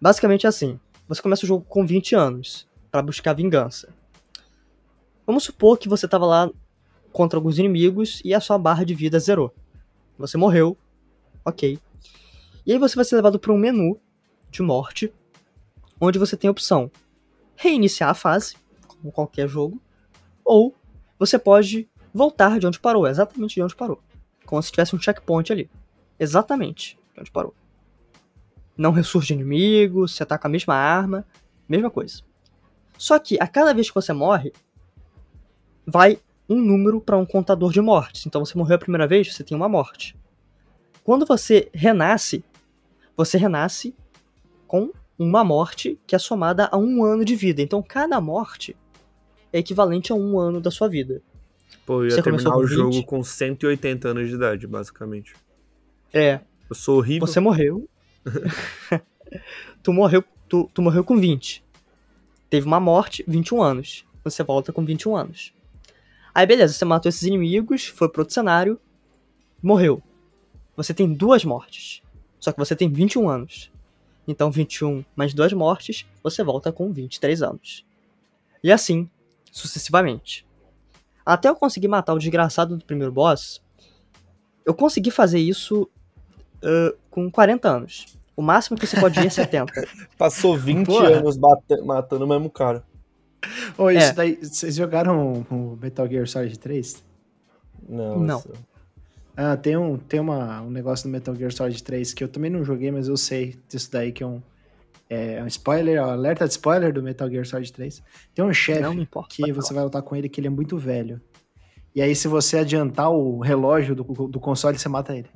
Basicamente 0.00 0.46
é 0.46 0.48
assim: 0.48 0.80
você 1.06 1.20
começa 1.20 1.44
o 1.44 1.48
jogo 1.48 1.64
com 1.68 1.86
20 1.86 2.14
anos 2.14 2.66
pra 2.90 3.02
buscar 3.02 3.34
vingança. 3.34 3.88
Vamos 5.26 5.44
supor 5.44 5.78
que 5.78 5.88
você 5.88 6.06
tava 6.06 6.24
lá 6.24 6.50
contra 7.12 7.38
alguns 7.38 7.58
inimigos 7.58 8.22
e 8.24 8.32
a 8.32 8.40
sua 8.40 8.58
barra 8.58 8.84
de 8.84 8.94
vida 8.94 9.18
zerou. 9.18 9.52
Você 10.18 10.36
morreu, 10.36 10.76
ok. 11.44 11.78
E 12.64 12.72
aí 12.72 12.78
você 12.78 12.94
vai 12.94 13.04
ser 13.04 13.16
levado 13.16 13.38
para 13.38 13.52
um 13.52 13.58
menu 13.58 14.00
de 14.50 14.62
morte, 14.62 15.12
onde 16.00 16.18
você 16.18 16.36
tem 16.36 16.48
a 16.48 16.50
opção 16.50 16.90
reiniciar 17.56 18.10
a 18.10 18.14
fase, 18.14 18.56
como 18.86 19.10
qualquer 19.10 19.48
jogo, 19.48 19.80
ou 20.44 20.74
você 21.18 21.38
pode 21.38 21.88
voltar 22.12 22.60
de 22.60 22.66
onde 22.66 22.78
parou, 22.78 23.06
exatamente 23.06 23.54
de 23.54 23.62
onde 23.62 23.74
parou. 23.74 24.00
Como 24.44 24.62
se 24.62 24.70
tivesse 24.70 24.94
um 24.94 25.00
checkpoint 25.00 25.50
ali. 25.52 25.70
Exatamente 26.20 26.98
de 27.14 27.20
onde 27.20 27.30
parou. 27.30 27.54
Não 28.76 28.92
ressurge 28.92 29.32
inimigo, 29.32 30.06
você 30.06 30.22
ataca 30.22 30.46
a 30.46 30.50
mesma 30.50 30.74
arma, 30.74 31.26
mesma 31.68 31.90
coisa. 31.90 32.22
Só 32.98 33.18
que 33.18 33.38
a 33.40 33.48
cada 33.48 33.72
vez 33.72 33.88
que 33.88 33.94
você 33.94 34.12
morre, 34.12 34.52
vai 35.86 36.18
um 36.48 36.60
número 36.60 37.00
para 37.00 37.16
um 37.16 37.26
contador 37.26 37.72
de 37.72 37.80
mortes. 37.80 38.26
Então 38.26 38.44
você 38.44 38.56
morreu 38.56 38.76
a 38.76 38.78
primeira 38.78 39.06
vez, 39.06 39.32
você 39.32 39.42
tem 39.44 39.56
uma 39.56 39.68
morte. 39.68 40.16
Quando 41.04 41.24
você 41.24 41.68
renasce, 41.72 42.44
você 43.16 43.38
renasce 43.38 43.94
com 44.66 44.90
uma 45.18 45.44
morte 45.44 45.98
que 46.06 46.14
é 46.14 46.18
somada 46.18 46.68
a 46.70 46.76
um 46.76 47.04
ano 47.04 47.24
de 47.24 47.34
vida. 47.36 47.62
Então 47.62 47.82
cada 47.82 48.20
morte 48.20 48.76
é 49.52 49.58
equivalente 49.58 50.12
a 50.12 50.14
um 50.14 50.38
ano 50.38 50.60
da 50.60 50.70
sua 50.70 50.88
vida. 50.88 51.22
Pô, 51.84 52.00
eu 52.02 52.06
ia 52.06 52.10
Você 52.10 52.22
terminar 52.22 52.50
o 52.50 52.60
com 52.60 52.66
jogo 52.66 52.90
20? 52.92 53.06
com 53.06 53.22
180 53.22 54.08
anos 54.08 54.28
de 54.28 54.34
idade, 54.34 54.66
basicamente. 54.66 55.34
É, 56.12 56.40
Eu 56.68 56.74
sou 56.76 56.98
horrível. 56.98 57.26
você 57.26 57.38
morreu. 57.40 57.88
tu 59.82 59.92
morreu, 59.92 60.24
tu, 60.48 60.68
tu 60.74 60.82
morreu 60.82 61.04
com 61.04 61.16
20. 61.16 61.64
Teve 62.50 62.66
uma 62.66 62.80
morte, 62.80 63.24
21 63.26 63.62
anos. 63.62 64.04
Você 64.24 64.42
volta 64.42 64.72
com 64.72 64.84
21 64.84 65.16
anos. 65.16 65.52
Aí 66.36 66.44
beleza, 66.44 66.74
você 66.74 66.84
matou 66.84 67.08
esses 67.08 67.22
inimigos, 67.22 67.86
foi 67.86 68.10
pro 68.10 68.20
outro 68.20 68.34
cenário, 68.34 68.78
morreu. 69.62 70.02
Você 70.76 70.92
tem 70.92 71.10
duas 71.10 71.46
mortes. 71.46 72.02
Só 72.38 72.52
que 72.52 72.58
você 72.58 72.76
tem 72.76 72.92
21 72.92 73.26
anos. 73.26 73.72
Então 74.28 74.50
21 74.50 75.02
mais 75.16 75.32
duas 75.32 75.50
mortes, 75.54 76.04
você 76.22 76.44
volta 76.44 76.70
com 76.70 76.92
23 76.92 77.42
anos. 77.42 77.86
E 78.62 78.70
assim, 78.70 79.08
sucessivamente. 79.50 80.46
Até 81.24 81.48
eu 81.48 81.56
conseguir 81.56 81.88
matar 81.88 82.12
o 82.12 82.18
desgraçado 82.18 82.76
do 82.76 82.84
primeiro 82.84 83.10
boss, 83.10 83.62
eu 84.66 84.74
consegui 84.74 85.10
fazer 85.10 85.38
isso 85.38 85.88
ah, 86.62 86.94
com 87.08 87.30
40 87.30 87.66
anos. 87.66 88.18
O 88.36 88.42
máximo 88.42 88.76
que 88.76 88.86
você 88.86 89.00
pode 89.00 89.18
ir 89.20 89.26
é 89.26 89.30
70. 89.30 89.72
Passou 90.18 90.54
20 90.54 90.84
Porra. 90.84 91.08
anos 91.08 91.38
matando 91.82 92.26
o 92.26 92.28
mesmo 92.28 92.50
cara. 92.50 92.84
Ô, 93.78 93.90
isso 93.90 94.10
É. 94.10 94.12
daí, 94.12 94.38
vocês 94.42 94.74
jogaram 94.76 95.44
o 95.50 95.76
Metal 95.80 96.08
Gear 96.08 96.26
Solid 96.26 96.58
3? 96.58 97.04
Não. 97.88 98.18
Não. 98.20 98.38
isso- 98.38 98.52
Ah, 99.36 99.54
tem, 99.56 99.76
um, 99.76 99.98
tem 99.98 100.18
uma, 100.18 100.62
um 100.62 100.70
negócio 100.70 101.06
no 101.06 101.12
Metal 101.12 101.34
Gear 101.36 101.52
Solid 101.52 101.82
3 101.84 102.14
que 102.14 102.24
eu 102.24 102.28
também 102.28 102.50
não 102.50 102.64
joguei, 102.64 102.90
mas 102.90 103.06
eu 103.06 103.16
sei 103.18 103.54
disso 103.68 103.92
daí, 103.92 104.10
que 104.10 104.22
é 104.22 104.26
um, 104.26 104.40
é 105.10 105.42
um 105.42 105.46
spoiler, 105.46 106.02
ó, 106.02 106.10
alerta 106.12 106.46
de 106.46 106.52
spoiler 106.52 106.90
do 106.92 107.02
Metal 107.02 107.28
Gear 107.30 107.44
Solid 107.46 107.70
3. 107.72 108.02
Tem 108.34 108.42
um 108.44 108.52
chefe 108.52 108.80
que 109.28 109.52
você 109.52 109.74
vai 109.74 109.84
lutar 109.84 110.00
com 110.02 110.16
ele 110.16 110.28
que 110.28 110.40
ele 110.40 110.46
é 110.46 110.50
muito 110.50 110.78
velho. 110.78 111.20
E 111.94 112.00
aí, 112.02 112.14
se 112.16 112.28
você 112.28 112.58
adiantar 112.58 113.10
o 113.10 113.38
relógio 113.40 113.94
do, 113.94 114.02
do 114.26 114.40
console, 114.40 114.78
você 114.78 114.88
mata 114.88 115.14
ele. 115.14 115.28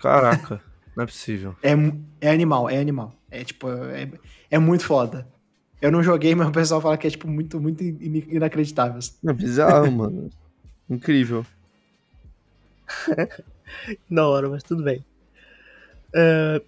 Caraca, 0.00 0.60
não 0.96 1.04
é 1.04 1.06
possível. 1.06 1.54
É, 1.62 1.72
é 2.20 2.30
animal, 2.30 2.68
é 2.68 2.78
animal. 2.78 3.12
É 3.30 3.44
tipo, 3.44 3.68
é, 3.70 4.10
é 4.50 4.58
muito 4.58 4.84
foda. 4.84 5.26
Eu 5.80 5.92
não 5.92 6.02
joguei, 6.02 6.34
mas 6.34 6.48
o 6.48 6.52
pessoal 6.52 6.80
fala 6.80 6.96
que 6.96 7.06
é 7.06 7.10
tipo 7.10 7.28
muito, 7.28 7.60
muito 7.60 7.82
in- 7.84 8.24
inacreditável. 8.28 8.98
É 9.26 9.32
bizarro, 9.32 9.90
mano. 9.92 10.30
Incrível. 10.88 11.44
Da 14.08 14.26
hora, 14.26 14.48
mas 14.48 14.62
tudo 14.62 14.82
bem. 14.82 15.04
É, 16.14 16.62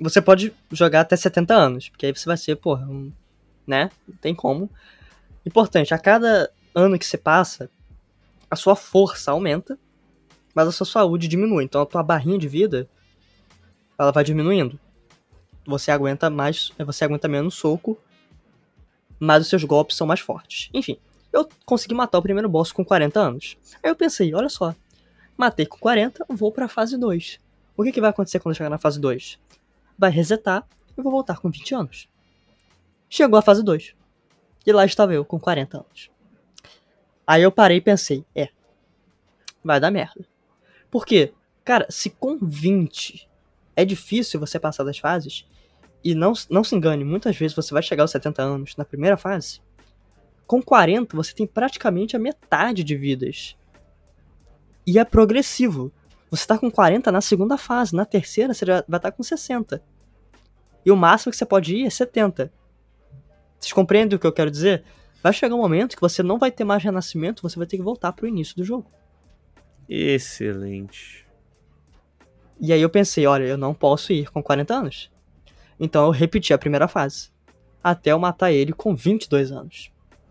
você 0.00 0.20
pode 0.20 0.52
jogar 0.70 1.00
até 1.00 1.16
70 1.16 1.54
anos, 1.54 1.88
porque 1.88 2.06
aí 2.06 2.14
você 2.14 2.26
vai 2.26 2.36
ser, 2.36 2.56
porra, 2.56 2.86
um, 2.86 3.10
né? 3.66 3.90
Não 4.06 4.16
tem 4.16 4.34
como. 4.34 4.70
Importante, 5.44 5.92
a 5.94 5.98
cada 5.98 6.50
ano 6.74 6.98
que 6.98 7.06
você 7.06 7.16
passa, 7.18 7.70
a 8.50 8.54
sua 8.56 8.76
força 8.76 9.30
aumenta, 9.30 9.78
mas 10.54 10.68
a 10.68 10.72
sua 10.72 10.86
saúde 10.86 11.26
diminui. 11.26 11.64
Então 11.64 11.80
a 11.80 11.86
tua 11.86 12.02
barrinha 12.02 12.38
de 12.38 12.46
vida 12.48 12.88
ela 13.98 14.12
vai 14.12 14.22
diminuindo. 14.22 14.78
Você 15.66 15.90
aguenta 15.90 16.28
mais, 16.28 16.70
você 16.78 17.04
aguenta 17.04 17.28
menos 17.28 17.54
soco, 17.54 17.98
mas 19.24 19.42
os 19.42 19.48
seus 19.48 19.62
golpes 19.62 19.96
são 19.96 20.04
mais 20.04 20.18
fortes. 20.18 20.68
Enfim, 20.74 20.98
eu 21.32 21.48
consegui 21.64 21.94
matar 21.94 22.18
o 22.18 22.22
primeiro 22.22 22.48
boss 22.48 22.72
com 22.72 22.84
40 22.84 23.20
anos. 23.20 23.56
Aí 23.80 23.88
eu 23.88 23.94
pensei, 23.94 24.34
olha 24.34 24.48
só, 24.48 24.74
matei 25.36 25.64
com 25.64 25.78
40, 25.78 26.26
vou 26.28 26.50
pra 26.50 26.66
fase 26.66 26.98
2. 26.98 27.38
O 27.76 27.84
que, 27.84 27.92
que 27.92 28.00
vai 28.00 28.10
acontecer 28.10 28.40
quando 28.40 28.52
eu 28.52 28.56
chegar 28.56 28.68
na 28.68 28.78
fase 28.78 29.00
2? 29.00 29.38
Vai 29.96 30.10
resetar 30.10 30.66
e 30.98 31.00
vou 31.00 31.12
voltar 31.12 31.38
com 31.38 31.48
20 31.48 31.72
anos. 31.72 32.08
Chegou 33.08 33.38
a 33.38 33.42
fase 33.42 33.62
2. 33.62 33.94
E 34.66 34.72
lá 34.72 34.84
estava 34.84 35.14
eu, 35.14 35.24
com 35.24 35.38
40 35.38 35.78
anos. 35.78 36.10
Aí 37.24 37.44
eu 37.44 37.52
parei 37.52 37.76
e 37.76 37.80
pensei, 37.80 38.24
é, 38.34 38.48
vai 39.62 39.78
dar 39.78 39.92
merda. 39.92 40.26
Por 40.90 41.06
quê? 41.06 41.32
Cara, 41.64 41.86
se 41.88 42.10
com 42.10 42.38
20 42.42 43.28
é 43.76 43.84
difícil 43.84 44.40
você 44.40 44.58
passar 44.58 44.82
das 44.82 44.98
fases, 44.98 45.46
e 46.04 46.14
não, 46.14 46.32
não 46.50 46.64
se 46.64 46.74
engane, 46.74 47.04
muitas 47.04 47.36
vezes 47.36 47.54
você 47.54 47.72
vai 47.72 47.82
chegar 47.82 48.04
aos 48.04 48.10
70 48.10 48.42
anos 48.42 48.76
na 48.76 48.84
primeira 48.84 49.16
fase, 49.16 49.60
com 50.46 50.60
40 50.60 51.16
você 51.16 51.32
tem 51.32 51.46
praticamente 51.46 52.16
a 52.16 52.18
metade 52.18 52.84
de 52.84 52.96
vidas. 52.96 53.56
E 54.86 54.98
é 54.98 55.04
progressivo. 55.04 55.92
Você 56.30 56.46
tá 56.46 56.58
com 56.58 56.70
40 56.70 57.12
na 57.12 57.20
segunda 57.20 57.56
fase, 57.56 57.94
na 57.94 58.04
terceira 58.04 58.52
você 58.52 58.66
já 58.66 58.84
vai 58.88 58.98
estar 58.98 59.10
tá 59.10 59.12
com 59.12 59.22
60. 59.22 59.82
E 60.84 60.90
o 60.90 60.96
máximo 60.96 61.30
que 61.30 61.36
você 61.36 61.46
pode 61.46 61.76
ir 61.76 61.86
é 61.86 61.90
70. 61.90 62.52
Vocês 63.58 63.72
compreendem 63.72 64.16
o 64.16 64.18
que 64.18 64.26
eu 64.26 64.32
quero 64.32 64.50
dizer? 64.50 64.82
Vai 65.22 65.32
chegar 65.32 65.54
um 65.54 65.58
momento 65.58 65.94
que 65.94 66.00
você 66.00 66.22
não 66.22 66.38
vai 66.38 66.50
ter 66.50 66.64
mais 66.64 66.82
renascimento, 66.82 67.42
você 67.42 67.56
vai 67.56 67.66
ter 67.66 67.76
que 67.76 67.82
voltar 67.82 68.12
pro 68.12 68.26
início 68.26 68.56
do 68.56 68.64
jogo. 68.64 68.90
Excelente. 69.88 71.26
E 72.60 72.72
aí 72.72 72.80
eu 72.82 72.90
pensei, 72.90 73.26
olha, 73.26 73.44
eu 73.44 73.56
não 73.56 73.72
posso 73.72 74.12
ir 74.12 74.30
com 74.30 74.42
40 74.42 74.74
anos. 74.74 75.10
Então 75.84 76.04
eu 76.04 76.10
repeti 76.12 76.54
a 76.54 76.58
primeira 76.58 76.86
fase. 76.86 77.32
Até 77.82 78.12
eu 78.12 78.18
matar 78.18 78.52
ele 78.52 78.72
com 78.72 78.94
22 78.94 79.50
anos. 79.50 79.90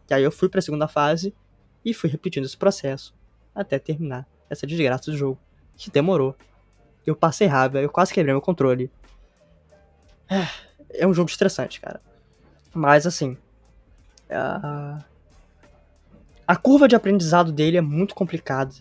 E 0.10 0.14
aí 0.14 0.24
eu 0.24 0.32
fui 0.32 0.48
pra 0.48 0.62
segunda 0.62 0.88
fase 0.88 1.36
e 1.84 1.94
fui 1.94 2.10
repetindo 2.10 2.46
esse 2.46 2.56
processo 2.56 3.14
até 3.54 3.78
terminar 3.78 4.26
essa 4.50 4.66
desgraça 4.66 5.12
do 5.12 5.18
jogo. 5.18 5.38
Que 5.76 5.92
demorou. 5.92 6.38
Eu 7.06 7.18
passei 7.18 7.48
raiva, 7.48 7.82
eu 7.82 7.90
quase 7.90 8.14
quebrei 8.14 8.34
meu 8.34 8.42
controle. 8.42 8.90
É, 10.30 10.48
é 11.02 11.06
um 11.06 11.14
jogo 11.14 11.30
estressante, 11.30 11.82
cara. 11.82 12.00
Mas 12.74 13.06
assim. 13.06 13.38
A... 14.30 15.04
a 16.48 16.56
curva 16.56 16.88
de 16.88 16.96
aprendizado 16.96 17.52
dele 17.52 17.76
é 17.76 17.82
muito 17.82 18.16
complicada. 18.16 18.74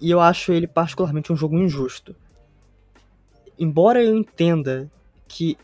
E 0.00 0.10
eu 0.10 0.20
acho 0.20 0.54
ele 0.54 0.66
particularmente 0.66 1.30
um 1.30 1.36
jogo 1.36 1.58
injusto. 1.58 2.16
Embora 3.58 4.02
eu 4.02 4.16
entenda 4.16 4.90
que 5.28 5.58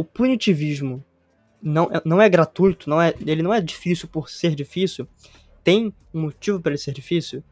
o 0.00 0.04
punitivismo 0.04 1.04
não, 1.60 1.84
é, 1.92 2.00
não 2.06 2.22
é 2.22 2.26
gratuito, 2.26 2.88
não 2.88 3.02
é, 3.02 3.12
ele 3.20 3.42
não 3.42 3.52
é 3.52 3.60
difícil 3.60 4.08
por 4.08 4.30
ser 4.30 4.54
difícil, 4.54 5.06
tem 5.62 5.92
um 6.14 6.22
motivo 6.22 6.58
para 6.58 6.70
ele 6.70 6.78
ser 6.78 6.94
difícil. 6.94 7.44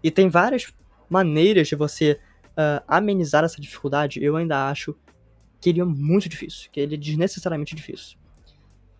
E 0.00 0.08
tem 0.08 0.28
várias 0.28 0.72
maneiras 1.10 1.66
de 1.66 1.74
você 1.74 2.20
uh, 2.50 2.84
amenizar 2.86 3.42
essa 3.42 3.60
dificuldade. 3.60 4.22
Eu 4.22 4.36
ainda 4.36 4.68
acho 4.68 4.94
que 5.60 5.70
ele 5.70 5.80
é 5.80 5.84
muito 5.84 6.28
difícil, 6.28 6.70
que 6.70 6.78
ele 6.78 6.94
é 6.94 6.98
desnecessariamente 6.98 7.74
difícil. 7.74 8.16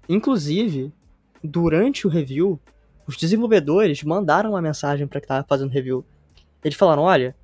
Inclusive, 0.09 0.93
durante 1.41 2.05
o 2.05 2.11
review, 2.11 2.59
os 3.07 3.17
desenvolvedores 3.17 4.03
mandaram 4.03 4.51
uma 4.51 4.61
mensagem 4.61 5.07
para 5.07 5.21
quem 5.21 5.27
estava 5.27 5.47
fazendo 5.49 5.71
review. 5.71 6.05
Eles 6.65 6.77
falaram: 6.77 7.03
olha, 7.03 7.37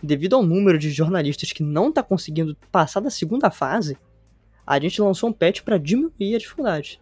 devido 0.00 0.36
ao 0.36 0.44
número 0.44 0.78
de 0.78 0.90
jornalistas 0.90 1.52
que 1.52 1.64
não 1.64 1.88
está 1.88 2.04
conseguindo 2.04 2.56
passar 2.70 3.00
da 3.00 3.10
segunda 3.10 3.50
fase, 3.50 3.98
a 4.66 4.80
gente 4.80 5.00
lançou 5.00 5.30
um 5.30 5.32
patch 5.32 5.62
para 5.62 5.78
diminuir 5.78 6.34
a 6.34 6.38
dificuldade. 6.38 7.00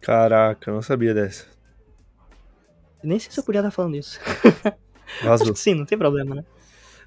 Caraca, 0.00 0.70
eu 0.70 0.74
não 0.74 0.82
sabia 0.82 1.14
dessa. 1.14 1.46
nem 3.02 3.18
sei 3.18 3.32
se 3.32 3.40
eu 3.40 3.44
podia 3.44 3.60
estar 3.60 3.70
falando 3.70 3.96
isso. 3.96 4.20
Vazou. 5.24 5.54
sim, 5.56 5.74
não 5.74 5.86
tem 5.86 5.96
problema, 5.96 6.34
né? 6.34 6.44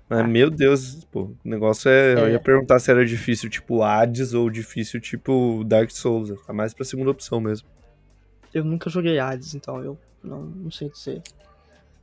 Mas, 0.09 0.19
ah. 0.19 0.27
meu 0.27 0.49
Deus, 0.49 1.03
pô, 1.11 1.23
o 1.23 1.37
negócio 1.43 1.89
é, 1.89 2.13
é, 2.13 2.19
Eu 2.19 2.29
ia 2.31 2.39
perguntar 2.39 2.79
se 2.79 2.89
era 2.89 3.05
difícil 3.05 3.49
tipo 3.49 3.83
Hades 3.83 4.33
ou 4.33 4.49
difícil 4.49 4.99
tipo 4.99 5.63
Dark 5.65 5.91
Souls. 5.91 6.33
Tá 6.45 6.53
mais 6.53 6.73
pra 6.73 6.85
segunda 6.85 7.11
opção 7.11 7.41
mesmo. 7.41 7.67
Eu 8.53 8.63
nunca 8.63 8.89
joguei 8.89 9.19
Hades, 9.19 9.53
então 9.53 9.83
eu 9.83 9.97
não, 10.23 10.43
não 10.43 10.71
sei 10.71 10.89
dizer. 10.89 11.21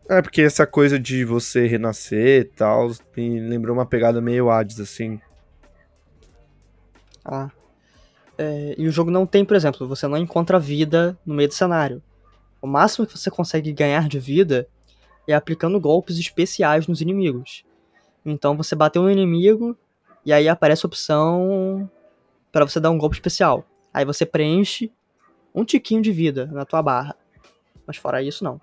É, 0.09 0.21
porque 0.21 0.43
essa 0.43 0.67
coisa 0.67 0.99
de 0.99 1.25
você 1.25 1.67
renascer 1.67 2.43
e 2.43 2.45
tal, 2.45 2.91
me 3.17 3.41
lembrou 3.41 3.75
uma 3.75 3.87
pegada 3.87 4.21
meio 4.21 4.51
Hades, 4.51 4.79
assim. 4.79 5.19
É, 8.37 8.75
e 8.77 8.87
o 8.87 8.91
jogo 8.91 9.11
não 9.11 9.27
tem, 9.27 9.45
por 9.45 9.57
exemplo, 9.57 9.87
você 9.87 10.07
não 10.07 10.17
encontra 10.17 10.59
vida 10.59 11.19
no 11.25 11.35
meio 11.35 11.49
do 11.49 11.55
cenário. 11.55 12.03
O 12.61 12.67
máximo 12.67 13.07
que 13.07 13.17
você 13.17 13.31
consegue 13.31 13.73
ganhar 13.73 14.09
de 14.09 14.19
vida 14.19 14.69
é 15.29 15.35
aplicando 15.35 15.81
golpes 15.81 16.19
especiais 16.19 16.87
nos 16.87 17.01
inimigos. 17.01 17.65
Então 18.25 18.57
você 18.57 18.75
bateu 18.75 19.03
no 19.03 19.11
inimigo 19.11 19.77
e 20.25 20.33
aí 20.33 20.49
aparece 20.49 20.85
a 20.85 20.89
opção 20.89 21.89
para 22.51 22.65
você 22.67 22.81
dar 22.81 22.91
um 22.91 22.99
golpe 22.99 23.17
especial. 23.17 23.65
Aí 23.93 24.05
você 24.05 24.25
preenche 24.25 24.91
um 25.55 25.65
tiquinho 25.65 26.03
de 26.03 26.11
vida 26.11 26.47
na 26.47 26.65
tua 26.65 26.83
barra. 26.83 27.17
Mas 27.87 27.97
fora 27.97 28.23
isso, 28.23 28.43
não. 28.43 28.57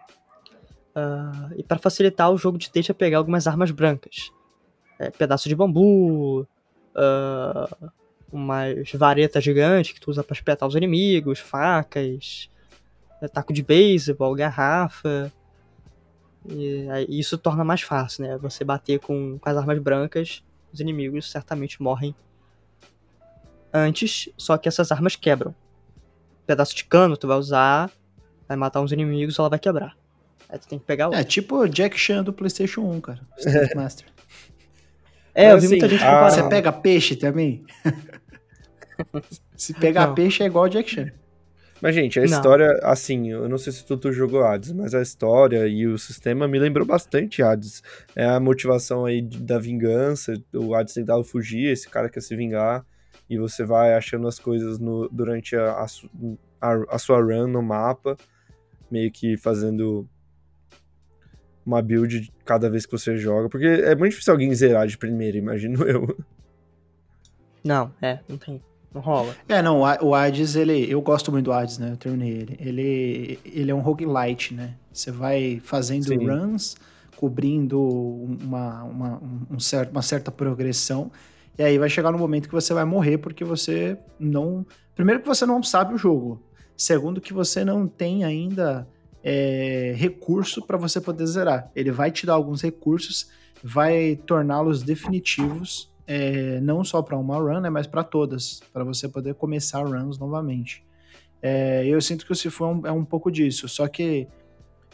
Uh, 0.93 1.53
e 1.55 1.63
para 1.63 1.77
facilitar, 1.77 2.31
o 2.31 2.37
jogo 2.37 2.57
te 2.57 2.71
deixa 2.71 2.93
pegar 2.93 3.19
algumas 3.19 3.47
armas 3.47 3.71
brancas. 3.71 4.31
É, 4.99 5.09
pedaço 5.09 5.47
de 5.47 5.55
bambu, 5.55 6.41
uh, 6.41 7.91
umas 8.31 8.91
varetas 8.93 9.43
gigantes 9.43 9.91
que 9.91 9.99
tu 9.99 10.09
usa 10.09 10.23
para 10.23 10.33
espetar 10.33 10.67
os 10.67 10.75
inimigos, 10.75 11.39
facas, 11.39 12.49
taco 13.33 13.53
de 13.53 13.61
beisebol, 13.61 14.35
garrafa. 14.35 15.31
E 16.47 16.87
isso 17.09 17.37
torna 17.37 17.63
mais 17.63 17.81
fácil, 17.81 18.23
né? 18.23 18.37
Você 18.37 18.63
bater 18.63 18.99
com, 18.99 19.37
com 19.37 19.49
as 19.49 19.57
armas 19.57 19.77
brancas, 19.79 20.43
os 20.73 20.79
inimigos 20.79 21.29
certamente 21.29 21.81
morrem 21.81 22.15
antes, 23.73 24.29
só 24.37 24.57
que 24.57 24.67
essas 24.67 24.91
armas 24.91 25.15
quebram. 25.15 25.51
Um 25.51 26.45
pedaço 26.45 26.75
de 26.75 26.83
cano 26.85 27.15
tu 27.15 27.27
vai 27.27 27.37
usar, 27.37 27.91
vai 28.47 28.57
matar 28.57 28.81
uns 28.81 28.91
inimigos, 28.91 29.37
ela 29.37 29.49
vai 29.49 29.59
quebrar. 29.59 29.95
Aí 30.49 30.59
tu 30.59 30.67
tem 30.67 30.79
que 30.79 30.85
pegar 30.85 31.09
o. 31.09 31.13
É 31.13 31.23
tipo 31.23 31.55
o 31.55 31.67
Jack 31.67 31.97
Chan 31.97 32.23
do 32.23 32.33
PlayStation 32.33 32.81
1, 32.81 33.01
cara. 33.01 33.21
Master. 33.75 34.07
É, 35.33 35.53
eu 35.53 35.59
vi 35.59 35.69
muita 35.69 35.85
assim, 35.85 35.95
gente 35.95 36.05
comparar. 36.05 36.29
Você 36.29 36.49
pega 36.49 36.71
peixe 36.71 37.15
também? 37.15 37.63
Se 39.55 39.73
pegar 39.73 40.07
não. 40.07 40.15
peixe 40.15 40.43
é 40.43 40.45
igual 40.45 40.65
o 40.65 40.69
Jack 40.69 40.89
Chan. 40.89 41.11
Mas, 41.81 41.95
gente, 41.95 42.19
a 42.19 42.23
não. 42.23 42.29
história, 42.29 42.79
assim, 42.83 43.31
eu 43.31 43.49
não 43.49 43.57
sei 43.57 43.73
se 43.73 43.83
tu, 43.83 43.97
tu 43.97 44.11
jogou 44.11 44.43
Hades, 44.43 44.71
mas 44.71 44.93
a 44.93 45.01
história 45.01 45.67
e 45.67 45.87
o 45.87 45.97
sistema 45.97 46.47
me 46.47 46.59
lembrou 46.59 46.85
bastante 46.85 47.41
Hades. 47.41 47.81
É 48.15 48.23
a 48.23 48.39
motivação 48.39 49.03
aí 49.03 49.19
da 49.21 49.57
vingança, 49.57 50.33
o 50.53 50.75
Hades 50.75 50.93
tentava 50.93 51.23
fugir, 51.23 51.71
esse 51.71 51.89
cara 51.89 52.07
quer 52.07 52.21
se 52.21 52.35
vingar, 52.35 52.85
e 53.27 53.37
você 53.37 53.65
vai 53.65 53.95
achando 53.95 54.27
as 54.27 54.37
coisas 54.37 54.77
no, 54.77 55.09
durante 55.09 55.55
a, 55.55 55.85
a, 56.61 56.73
a 56.87 56.99
sua 56.99 57.19
run 57.19 57.47
no 57.47 57.63
mapa, 57.63 58.15
meio 58.91 59.11
que 59.11 59.35
fazendo 59.35 60.07
uma 61.65 61.81
build 61.81 62.31
cada 62.45 62.69
vez 62.69 62.85
que 62.85 62.91
você 62.91 63.17
joga, 63.17 63.49
porque 63.49 63.65
é 63.65 63.95
muito 63.95 64.11
difícil 64.11 64.33
alguém 64.33 64.53
zerar 64.53 64.85
de 64.85 64.97
primeira, 64.99 65.37
imagino 65.37 65.83
eu. 65.83 66.15
Não, 67.63 67.91
é, 68.01 68.19
não 68.27 68.37
tem. 68.37 68.61
Não 68.93 69.01
rola. 69.01 69.35
É, 69.47 69.61
não, 69.61 69.81
o 70.01 70.13
Hades, 70.13 70.55
ele. 70.55 70.91
Eu 70.91 71.01
gosto 71.01 71.31
muito 71.31 71.45
do 71.45 71.53
Hades, 71.53 71.77
né? 71.77 71.91
Eu 71.93 71.97
terminei 71.97 72.31
ele. 72.31 72.57
Ele, 72.59 73.39
ele 73.45 73.71
é 73.71 73.75
um 73.75 73.79
roguelite, 73.79 74.53
né? 74.53 74.73
Você 74.91 75.11
vai 75.11 75.61
fazendo 75.63 76.07
Sim. 76.07 76.27
runs, 76.27 76.75
cobrindo 77.15 77.81
uma, 77.81 78.83
uma, 78.83 79.21
um 79.49 79.59
certo, 79.59 79.91
uma 79.91 80.01
certa 80.01 80.29
progressão. 80.29 81.09
E 81.57 81.63
aí 81.63 81.77
vai 81.77 81.89
chegar 81.89 82.11
no 82.11 82.17
momento 82.17 82.49
que 82.49 82.53
você 82.53 82.73
vai 82.73 82.83
morrer 82.83 83.17
porque 83.17 83.45
você 83.45 83.97
não. 84.19 84.65
Primeiro 84.93 85.21
que 85.21 85.27
você 85.27 85.45
não 85.45 85.63
sabe 85.63 85.93
o 85.93 85.97
jogo. 85.97 86.41
Segundo 86.75 87.21
que 87.21 87.33
você 87.33 87.63
não 87.63 87.87
tem 87.87 88.25
ainda 88.25 88.87
é, 89.23 89.93
recurso 89.95 90.61
para 90.61 90.77
você 90.77 90.99
poder 90.99 91.25
zerar. 91.27 91.71
Ele 91.75 91.91
vai 91.91 92.11
te 92.11 92.25
dar 92.25 92.33
alguns 92.33 92.61
recursos, 92.61 93.29
vai 93.63 94.17
torná-los 94.25 94.83
definitivos 94.83 95.90
é, 96.13 96.59
não 96.59 96.83
só 96.83 97.01
para 97.01 97.17
uma 97.17 97.37
run, 97.37 97.61
né, 97.61 97.69
mas 97.69 97.87
para 97.87 98.03
todas, 98.03 98.59
para 98.73 98.83
você 98.83 99.07
poder 99.07 99.33
começar 99.35 99.81
runs 99.81 100.19
novamente. 100.19 100.85
É, 101.41 101.85
eu 101.87 102.01
sinto 102.01 102.25
que 102.25 102.33
o 102.33 102.35
Sifu 102.35 102.65
é 102.65 102.67
um, 102.67 102.87
é 102.87 102.91
um, 102.91 103.05
pouco 103.05 103.31
disso, 103.31 103.69
só 103.69 103.87
que 103.87 104.27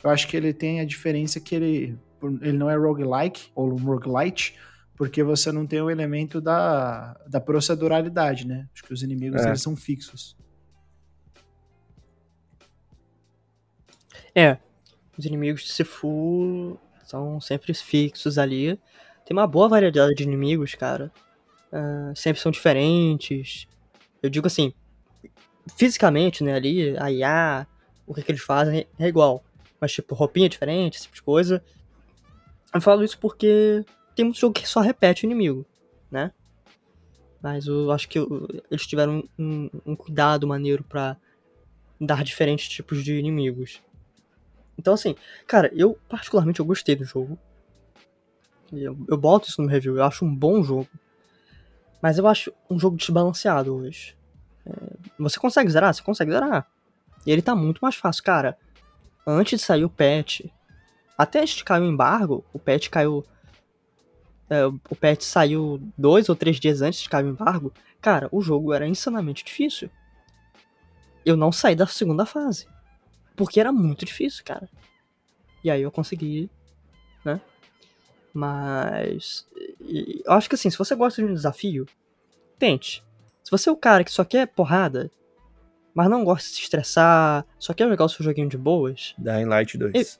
eu 0.03 0.11
acho 0.11 0.27
que 0.27 0.37
ele 0.37 0.53
tem 0.53 0.79
a 0.79 0.85
diferença 0.85 1.39
que 1.39 1.55
ele, 1.55 1.97
ele 2.39 2.55
não 2.55 2.69
é 2.69 2.75
roguelike 2.75 3.49
ou 3.55 3.75
roguelite, 3.75 4.59
porque 4.95 5.23
você 5.23 5.51
não 5.51 5.65
tem 5.65 5.81
o 5.81 5.89
elemento 5.89 6.39
da, 6.39 7.19
da 7.27 7.41
proceduralidade, 7.41 8.45
né? 8.45 8.67
Acho 8.71 8.83
que 8.83 8.93
os 8.93 9.01
inimigos 9.01 9.41
é. 9.41 9.47
eles 9.47 9.61
são 9.61 9.75
fixos. 9.75 10.37
É, 14.35 14.59
os 15.17 15.25
inimigos 15.25 15.63
de 15.63 15.71
Sifu 15.71 16.79
são 17.03 17.41
sempre 17.41 17.73
fixos 17.73 18.37
ali. 18.37 18.79
Tem 19.27 19.35
uma 19.35 19.45
boa 19.45 19.67
variedade 19.67 20.15
de 20.15 20.23
inimigos, 20.23 20.73
cara. 20.73 21.11
uh, 21.73 22.15
sempre 22.15 22.41
são 22.41 22.49
diferentes. 22.49 23.67
Eu 24.23 24.29
digo 24.29 24.47
assim, 24.47 24.73
fisicamente, 25.75 26.45
né, 26.45 26.53
ali, 26.53 26.97
a 26.97 27.11
IA, 27.11 27.67
o 28.05 28.13
que, 28.13 28.23
que 28.23 28.31
eles 28.31 28.41
fazem 28.41 28.87
é 28.97 29.05
igual. 29.05 29.43
Mas, 29.81 29.91
tipo, 29.91 30.15
roupinha 30.15 30.47
diferente, 30.47 30.95
esse 30.95 31.03
tipo 31.03 31.15
de 31.15 31.21
coisa. 31.21 31.61
Eu 32.73 32.79
falo 32.79 33.03
isso 33.03 33.19
porque 33.19 33.83
tem 34.15 34.23
muito 34.23 34.39
jogo 34.39 34.53
que 34.53 34.65
só 34.65 34.79
repete 34.79 35.25
o 35.25 35.27
inimigo, 35.27 35.65
né? 36.09 36.31
Mas 37.43 37.67
eu 37.67 37.91
acho 37.91 38.07
que 38.07 38.19
eles 38.71 38.87
tiveram 38.87 39.27
um, 39.37 39.69
um 39.85 39.95
cuidado 39.95 40.47
maneiro 40.47 40.85
para 40.85 41.17
dar 41.99 42.23
diferentes 42.23 42.69
tipos 42.69 43.03
de 43.03 43.19
inimigos. 43.19 43.81
Então, 44.79 44.93
assim, 44.93 45.17
cara, 45.45 45.69
eu 45.75 45.99
particularmente 46.07 46.61
eu 46.61 46.65
gostei 46.65 46.95
do 46.95 47.03
jogo. 47.03 47.37
Eu, 48.71 48.97
eu 49.07 49.17
boto 49.17 49.47
isso 49.47 49.61
no 49.61 49.67
review, 49.67 49.97
eu 49.97 50.03
acho 50.03 50.25
um 50.25 50.33
bom 50.33 50.63
jogo. 50.63 50.87
Mas 52.01 52.17
eu 52.17 52.27
acho 52.27 52.53
um 52.69 52.79
jogo 52.79 52.97
desbalanceado 52.97 53.73
hoje. 53.75 54.15
É, 54.65 54.71
você 55.17 55.39
consegue 55.39 55.69
zerar? 55.69 55.93
Você 55.93 56.01
consegue 56.01 56.31
zerar. 56.31 56.67
E 57.25 57.31
ele 57.31 57.41
tá 57.41 57.55
muito 57.55 57.79
mais 57.79 57.95
fácil, 57.95 58.23
cara. 58.23 58.57
Antes 59.25 59.59
de 59.59 59.65
sair 59.65 59.83
o 59.83 59.89
patch, 59.89 60.41
até 61.17 61.41
antes 61.41 61.55
de 61.55 61.63
cair 61.63 61.81
o 61.81 61.89
embargo, 61.89 62.45
o 62.53 62.59
patch 62.59 62.89
caiu. 62.89 63.25
É, 64.49 64.65
o 64.65 64.95
patch 64.95 65.23
saiu 65.23 65.81
dois 65.97 66.29
ou 66.29 66.35
três 66.35 66.59
dias 66.59 66.81
antes 66.81 67.01
de 67.01 67.09
cair 67.09 67.25
o 67.25 67.29
embargo. 67.29 67.73
Cara, 67.99 68.29
o 68.31 68.41
jogo 68.41 68.73
era 68.73 68.87
insanamente 68.87 69.43
difícil. 69.43 69.89
Eu 71.25 71.35
não 71.35 71.51
saí 71.51 71.75
da 71.75 71.87
segunda 71.87 72.25
fase. 72.25 72.67
Porque 73.35 73.59
era 73.59 73.71
muito 73.71 74.05
difícil, 74.05 74.43
cara. 74.45 74.69
E 75.63 75.69
aí 75.69 75.81
eu 75.81 75.91
consegui, 75.91 76.49
né? 77.25 77.41
Mas. 78.37 79.47
Eu 80.23 80.33
acho 80.33 80.47
que 80.47 80.53
assim, 80.53 80.69
se 80.69 80.77
você 80.77 80.93
gosta 80.93 81.23
de 81.23 81.27
um 81.27 81.33
desafio, 81.33 81.87
tente. 82.59 83.03
Se 83.43 83.49
você 83.49 83.67
é 83.67 83.71
o 83.71 83.75
cara 83.75 84.03
que 84.03 84.11
só 84.11 84.23
quer 84.23 84.45
porrada, 84.45 85.09
mas 85.91 86.07
não 86.07 86.23
gosta 86.23 86.47
de 86.47 86.53
se 86.53 86.61
estressar, 86.61 87.43
só 87.57 87.73
quer 87.73 87.89
jogar 87.89 88.05
o 88.05 88.09
seu 88.09 88.23
joguinho 88.23 88.47
de 88.47 88.55
boas. 88.55 89.15
Dying 89.17 89.45
Light 89.45 89.75
2. 89.75 90.19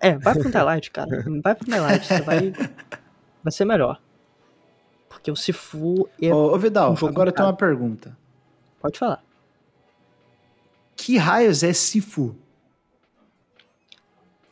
É, 0.00 0.16
vai 0.16 0.34
pro 0.34 0.64
Light, 0.64 0.90
cara. 0.92 1.24
Vai 1.42 1.54
pro 1.56 1.68
Light, 1.68 2.06
você 2.06 2.20
vai. 2.20 2.52
Vai 3.42 3.52
ser 3.52 3.64
melhor. 3.64 4.00
Porque 5.08 5.32
o 5.32 5.36
Sifu 5.36 6.08
é. 6.22 6.32
Ô, 6.32 6.52
ô 6.54 6.58
Vidal, 6.58 6.92
um 6.92 7.06
agora 7.08 7.30
eu 7.30 7.34
tenho 7.34 7.48
uma 7.48 7.56
pergunta. 7.56 8.16
Pode 8.80 8.98
falar. 8.98 9.24
Que 10.94 11.16
raios 11.16 11.64
é 11.64 11.72
Sifu? 11.72 12.36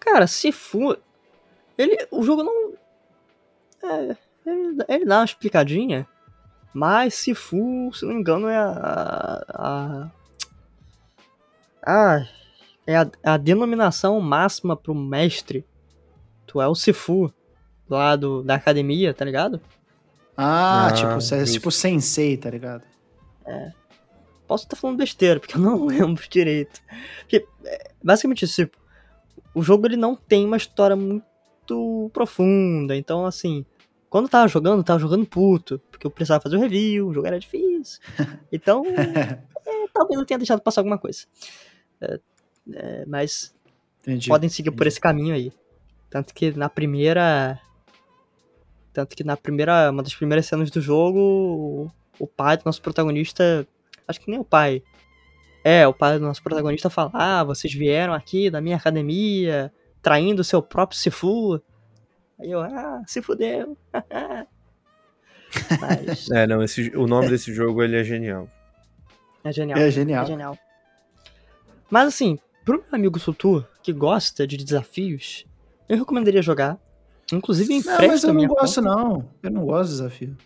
Cara, 0.01 0.27
Sifu. 0.27 0.97
Ele. 1.77 1.97
O 2.11 2.23
jogo 2.23 2.43
não. 2.43 2.73
É, 3.83 4.17
ele, 4.47 4.85
ele 4.89 5.05
dá 5.05 5.19
uma 5.19 5.25
explicadinha. 5.25 6.07
Mas 6.75 7.15
Sifu, 7.15 7.91
se 7.93 8.05
não 8.05 8.15
me 8.15 8.21
engano, 8.21 8.49
é 8.49 8.57
a. 8.57 9.45
a, 9.49 10.11
a 11.85 12.27
é 12.85 12.97
a, 12.97 13.09
a 13.23 13.37
denominação 13.37 14.21
máxima 14.21 14.77
pro 14.77 14.95
mestre. 14.95 15.65
Tu 16.47 16.61
é 16.61 16.67
o 16.67 16.75
Sifu 16.75 17.33
lá 17.89 18.17
do, 18.17 18.43
da 18.43 18.55
academia, 18.55 19.15
tá 19.15 19.25
ligado? 19.25 19.61
Ah, 20.37 20.89
ah 20.89 20.93
tipo, 20.93 21.35
é 21.35 21.45
tipo 21.45 21.71
sensei, 21.71 22.37
tá 22.37 22.51
ligado? 22.51 22.83
É. 23.45 23.73
Posso 24.47 24.65
estar 24.65 24.77
falando 24.77 24.99
besteira, 24.99 25.39
porque 25.39 25.57
eu 25.57 25.61
não 25.61 25.85
lembro 25.87 26.29
direito. 26.29 26.81
Porque, 27.21 27.47
é, 27.65 27.91
basicamente, 28.03 28.47
tipo, 28.49 28.77
o 29.55 29.63
jogo 29.63 29.87
ele 29.87 29.97
não 29.97 30.17
tem 30.17 30.45
uma 30.45 30.57
história 30.57 30.97
muito 30.97 31.25
profunda. 32.13 32.97
Então, 32.97 33.25
assim, 33.25 33.65
quando 34.09 34.25
eu 34.25 34.31
tava 34.31 34.49
jogando, 34.49 34.79
eu 34.79 34.85
tava 34.85 34.99
jogando 34.99 35.27
puto. 35.27 35.81
Porque 35.91 36.07
eu 36.07 36.11
precisava 36.11 36.43
fazer 36.43 36.57
o 36.57 36.61
review, 36.61 37.09
o 37.09 37.15
jogo 37.15 37.27
era 37.27 37.39
difícil. 37.39 38.01
Então, 38.53 38.85
é, 38.87 39.89
talvez 39.93 40.21
eu 40.21 40.27
tenha 40.27 40.39
deixado 40.39 40.61
passar 40.61 40.81
alguma 40.81 40.99
coisa. 40.99 41.25
É, 42.01 42.21
é, 42.75 43.05
mas 43.07 43.55
entendi, 44.03 44.29
podem 44.29 44.49
seguir 44.49 44.69
entendi. 44.69 44.79
por 44.79 44.87
esse 44.87 45.01
caminho 45.01 45.35
aí. 45.35 45.53
Tanto 46.11 46.35
que 46.35 46.53
na 46.53 46.69
primeira. 46.69 47.59
Tanto 48.93 49.17
que 49.17 49.25
na 49.25 49.37
primeira. 49.37 49.91
Uma 49.91 50.03
das 50.03 50.15
primeiras 50.15 50.47
cenas 50.47 50.71
do 50.71 50.81
jogo, 50.81 51.19
o, 51.19 51.91
o 52.19 52.27
pai 52.27 52.59
do 52.59 52.65
nosso 52.67 52.83
protagonista 52.83 53.67
Acho 54.07 54.21
que 54.21 54.31
nem 54.31 54.41
o 54.41 54.45
pai. 54.45 54.83
É, 55.65 55.87
o 55.87 55.95
pai 55.95 56.19
do 56.19 56.27
nosso 56.27 56.43
protagonista 56.43 56.91
fala: 56.91 57.11
Ah, 57.15 57.45
vocês 57.45 57.73
vieram 57.73 58.13
aqui 58.13 58.51
da 58.51 58.61
minha 58.61 58.77
academia, 58.77 59.73
traindo 60.03 60.43
o 60.43 60.45
seu 60.45 60.61
próprio 60.61 60.99
Sifu. 60.99 61.63
Aí 62.39 62.51
eu, 62.51 62.61
ah, 62.61 63.03
se 63.07 63.23
fudeu. 63.23 63.79
Mas... 65.81 66.31
É, 66.31 66.47
não, 66.47 66.63
esse, 66.63 66.95
o 66.97 67.07
nome 67.07 67.29
desse 67.29 67.55
jogo 67.55 67.83
ele 67.83 67.97
é 67.97 68.05
genial. 68.05 68.49
É 69.45 69.53
genial. 69.53 69.79
É 69.79 69.91
genial. 69.91 70.25
É 70.25 70.27
genial. 70.27 70.59
Mas 71.91 72.09
assim, 72.09 72.39
pro 72.65 72.79
meu 72.79 72.87
amigo 72.93 73.19
Sutur, 73.19 73.67
que 73.83 73.93
gosta 73.93 74.47
de 74.47 74.57
desafios, 74.57 75.47
eu 75.89 75.99
recomendaria 75.99 76.43
jogar. 76.43 76.79
Inclusive 77.33 77.75
em 77.75 77.83
Não, 77.83 78.07
mas 78.07 78.25
eu 78.25 78.33
não 78.33 78.47
gosto, 78.47 78.83
conta. 78.83 78.97
não. 78.97 79.31
Eu 79.43 79.51
não 79.51 79.67
gosto 79.67 79.91
de 79.91 79.97
desafio. 79.97 80.37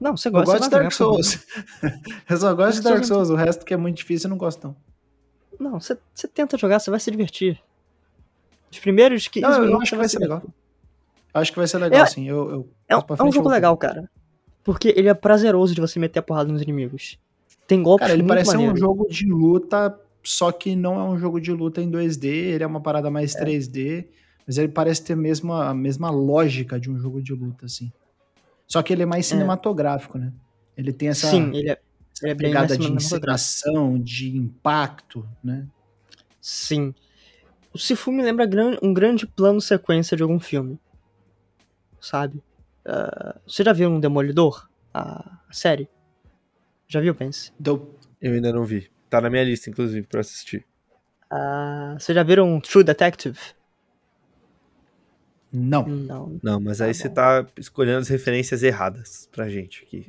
Não, 0.00 0.16
você 0.16 0.30
gosta, 0.30 0.50
eu 0.50 0.58
gosto 0.58 0.64
de 0.64 0.70
Dark 0.70 0.92
Souls. 0.92 1.46
eu 2.28 2.36
só 2.36 2.54
gosto 2.54 2.78
de 2.78 2.82
Dark 2.82 3.04
Souls, 3.04 3.30
o 3.30 3.34
resto 3.34 3.64
que 3.64 3.74
é 3.74 3.76
muito 3.76 3.96
difícil 3.96 4.28
eu 4.28 4.30
não 4.30 4.38
gosto, 4.38 4.66
não. 4.66 4.76
Não, 5.58 5.80
você 5.80 5.98
tenta 6.32 6.56
jogar, 6.56 6.78
você 6.78 6.90
vai 6.90 7.00
se 7.00 7.10
divertir. 7.10 7.60
Os 8.70 8.78
primeiros 8.78 9.28
15 9.28 9.46
não. 9.46 9.64
Eu 9.64 9.80
acho 9.80 9.90
que 9.92 9.96
vai 9.96 10.08
ser 10.08 10.18
legal. 10.18 10.42
Acho 11.34 11.52
que 11.52 11.58
vai 11.58 11.66
ser 11.66 11.78
legal, 11.78 12.02
é, 12.02 12.06
sim. 12.06 12.28
Eu, 12.28 12.50
eu 12.50 12.68
é, 12.88 12.94
é 12.94 13.22
um 13.22 13.32
jogo 13.32 13.48
legal, 13.48 13.76
cara. 13.76 14.10
Porque 14.64 14.92
ele 14.96 15.08
é 15.08 15.14
prazeroso 15.14 15.74
de 15.74 15.80
você 15.80 15.98
meter 15.98 16.18
a 16.18 16.22
porrada 16.22 16.52
nos 16.52 16.60
inimigos. 16.60 17.18
Tem 17.66 17.82
golpes 17.82 18.06
Cara, 18.06 18.18
ele 18.18 18.26
parece 18.26 18.52
maneiro. 18.52 18.72
um 18.72 18.76
jogo 18.76 19.06
de 19.08 19.26
luta, 19.26 19.98
só 20.22 20.50
que 20.50 20.74
não 20.74 20.98
é 20.98 21.04
um 21.04 21.18
jogo 21.18 21.40
de 21.40 21.52
luta 21.52 21.82
em 21.82 21.90
2D, 21.90 22.24
ele 22.26 22.64
é 22.64 22.66
uma 22.66 22.80
parada 22.80 23.10
mais 23.10 23.34
é. 23.34 23.44
3D, 23.44 24.06
mas 24.46 24.56
ele 24.56 24.68
parece 24.68 25.04
ter 25.04 25.12
a 25.12 25.16
mesma, 25.16 25.68
a 25.68 25.74
mesma 25.74 26.10
lógica 26.10 26.80
de 26.80 26.90
um 26.90 26.98
jogo 26.98 27.20
de 27.22 27.34
luta, 27.34 27.66
assim. 27.66 27.92
Só 28.66 28.82
que 28.82 28.92
ele 28.92 29.02
é 29.02 29.06
mais 29.06 29.26
é. 29.26 29.28
cinematográfico, 29.30 30.18
né? 30.18 30.32
Ele 30.76 30.92
tem 30.92 31.08
essa, 31.08 31.30
Sim, 31.30 31.50
ele 31.54 31.70
é, 31.70 31.78
ele 32.22 32.32
é 32.32 32.34
pegada 32.34 32.76
de 32.76 32.90
encenação, 32.90 33.98
de 33.98 34.36
impacto, 34.36 35.26
né? 35.42 35.66
Sim. 36.40 36.94
O 37.72 37.78
Sifu 37.78 38.10
me 38.10 38.22
lembra 38.22 38.48
um 38.82 38.92
grande 38.92 39.26
plano 39.26 39.60
sequência 39.60 40.16
de 40.16 40.22
algum 40.22 40.40
filme. 40.40 40.78
Sabe? 42.00 42.42
Uh, 42.86 43.38
você 43.46 43.62
já 43.62 43.72
viu 43.72 43.90
um 43.90 44.00
Demolidor? 44.00 44.68
A, 44.94 45.38
série? 45.50 45.88
Já 46.86 47.00
viu, 47.00 47.14
Pense? 47.14 47.52
Eu 48.20 48.32
ainda 48.32 48.52
não 48.52 48.64
vi. 48.64 48.90
Tá 49.10 49.20
na 49.20 49.28
minha 49.28 49.44
lista, 49.44 49.68
inclusive, 49.68 50.06
pra 50.06 50.20
assistir. 50.20 50.64
Uh, 51.30 51.98
você 51.98 52.14
já 52.14 52.22
viram 52.22 52.60
True 52.60 52.82
Detective? 52.82 53.38
Não. 55.52 55.86
Não. 55.86 56.40
Não, 56.42 56.60
mas 56.60 56.78
tá 56.78 56.84
aí 56.84 56.92
bom. 56.92 56.98
você 56.98 57.08
tá 57.08 57.46
escolhendo 57.58 57.98
as 57.98 58.08
referências 58.08 58.62
erradas 58.62 59.28
pra 59.30 59.48
gente 59.48 59.84
aqui. 59.84 60.06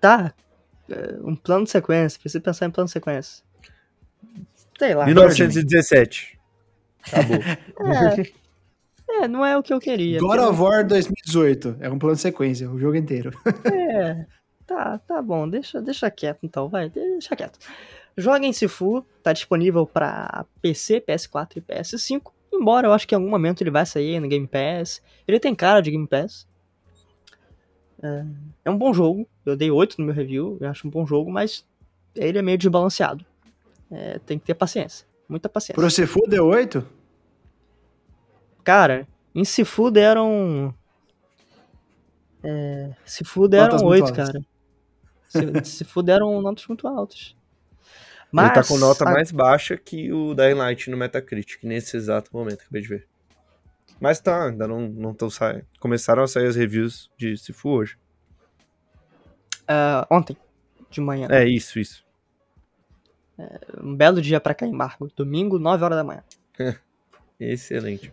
Tá. 0.00 0.34
É, 0.88 1.16
um 1.22 1.34
plano 1.34 1.64
de 1.64 1.70
sequência. 1.70 2.18
Precisa 2.20 2.40
pensar 2.40 2.66
em 2.66 2.70
plano 2.70 2.86
de 2.86 2.92
sequência. 2.92 3.44
Sei 4.78 4.94
lá. 4.94 5.06
1917. 5.06 6.38
Acabou. 7.06 7.38
é, 9.10 9.24
é, 9.24 9.28
não 9.28 9.44
é 9.44 9.56
o 9.56 9.62
que 9.62 9.72
eu 9.72 9.80
queria. 9.80 10.18
God 10.18 10.38
of 10.38 10.60
War 10.60 10.86
2018. 10.86 11.76
É 11.80 11.90
um 11.90 11.98
plano 11.98 12.16
de 12.16 12.22
sequência, 12.22 12.70
o 12.70 12.78
jogo 12.78 12.96
inteiro. 12.96 13.30
é. 13.70 14.26
Tá, 14.66 14.98
tá 14.98 15.20
bom. 15.20 15.48
Deixa, 15.48 15.80
deixa 15.82 16.10
quieto 16.10 16.40
então, 16.42 16.68
vai. 16.68 16.88
Deixa 16.88 17.36
quieto. 17.36 17.58
Joga 18.16 18.46
em 18.46 18.52
Sifu. 18.52 19.04
Tá 19.22 19.32
disponível 19.32 19.86
pra 19.86 20.46
PC, 20.60 21.00
PS4 21.00 21.56
e 21.56 21.60
PS5. 21.60 22.32
Embora 22.52 22.86
eu 22.86 22.92
acho 22.92 23.06
que 23.06 23.14
em 23.14 23.18
algum 23.18 23.30
momento 23.30 23.62
ele 23.62 23.70
vai 23.70 23.86
sair 23.86 24.20
no 24.20 24.28
Game 24.28 24.46
Pass. 24.46 25.02
Ele 25.26 25.40
tem 25.40 25.54
cara 25.54 25.80
de 25.80 25.90
Game 25.90 26.06
Pass. 26.06 26.46
É, 28.02 28.24
é 28.66 28.70
um 28.70 28.76
bom 28.78 28.92
jogo. 28.92 29.26
Eu 29.44 29.56
dei 29.56 29.70
8 29.70 29.96
no 29.98 30.06
meu 30.06 30.14
review. 30.14 30.58
Eu 30.60 30.68
acho 30.68 30.86
um 30.86 30.90
bom 30.90 31.06
jogo, 31.06 31.30
mas 31.30 31.66
ele 32.14 32.38
é 32.38 32.42
meio 32.42 32.58
desbalanceado. 32.58 33.24
É, 33.90 34.18
tem 34.20 34.38
que 34.38 34.46
ter 34.46 34.54
paciência. 34.54 35.06
Muita 35.32 35.48
paciência. 35.48 35.80
Pro 35.80 35.90
Sifu 35.90 36.28
deu 36.28 36.44
8? 36.44 36.86
Cara, 38.62 39.08
em 39.34 39.46
Sifu 39.46 39.90
deram. 39.90 40.74
É, 42.44 42.90
Sifu 43.06 43.48
deram 43.48 43.78
notas 43.78 43.82
8, 43.82 44.12
cara. 44.12 44.44
Se, 45.26 45.64
Sifu 45.64 46.02
deram 46.02 46.42
notas 46.42 46.66
muito 46.66 46.86
altas. 46.86 47.34
Mas, 48.30 48.44
ele 48.44 48.54
tá 48.56 48.68
com 48.68 48.76
nota 48.76 49.08
a... 49.08 49.10
mais 49.10 49.32
baixa 49.32 49.74
que 49.74 50.12
o 50.12 50.34
Dying 50.34 50.52
Light 50.52 50.90
no 50.90 50.98
Metacritic, 50.98 51.64
nesse 51.64 51.96
exato 51.96 52.30
momento, 52.34 52.60
acabei 52.60 52.82
de 52.82 52.88
ver. 52.88 53.08
Mas 53.98 54.20
tá, 54.20 54.48
ainda 54.48 54.68
não, 54.68 54.82
não 54.82 55.14
tão 55.14 55.30
saindo. 55.30 55.64
Começaram 55.80 56.22
a 56.22 56.28
sair 56.28 56.46
as 56.46 56.56
reviews 56.56 57.10
de 57.16 57.38
Sifu 57.38 57.70
hoje. 57.70 57.96
Uh, 59.62 60.04
ontem, 60.10 60.36
de 60.90 61.00
manhã. 61.00 61.26
É, 61.30 61.48
isso, 61.48 61.78
isso. 61.78 62.04
É, 63.42 63.58
um 63.82 63.94
belo 63.96 64.20
dia 64.22 64.40
para 64.40 64.54
cair 64.54 64.70
embargo. 64.70 65.10
Domingo, 65.16 65.58
9 65.58 65.84
horas 65.84 65.96
da 65.98 66.04
manhã. 66.04 66.22
Excelente. 67.40 68.12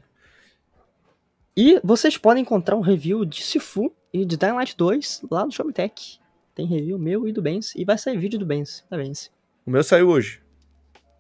E 1.56 1.80
vocês 1.84 2.18
podem 2.18 2.42
encontrar 2.42 2.76
um 2.76 2.82
review 2.82 3.26
de 3.26 3.44
Sifu 3.44 3.94
e 4.14 4.26
de 4.26 4.38
Light 4.38 4.76
2 4.76 5.26
lá 5.30 5.46
no 5.46 5.52
Showmetech. 5.52 6.20
Tem 6.56 6.66
review 6.66 6.98
meu 6.98 7.28
e 7.28 7.32
do 7.34 7.42
Benz. 7.42 7.76
E 7.76 7.86
vai 7.86 7.98
sair 7.98 8.18
vídeo 8.18 8.40
do 8.40 8.46
Benz. 8.46 8.84
Da 8.90 8.98
Benz. 8.98 9.32
O 9.66 9.72
meu 9.72 9.84
saiu 9.84 10.10
hoje. 10.10 10.42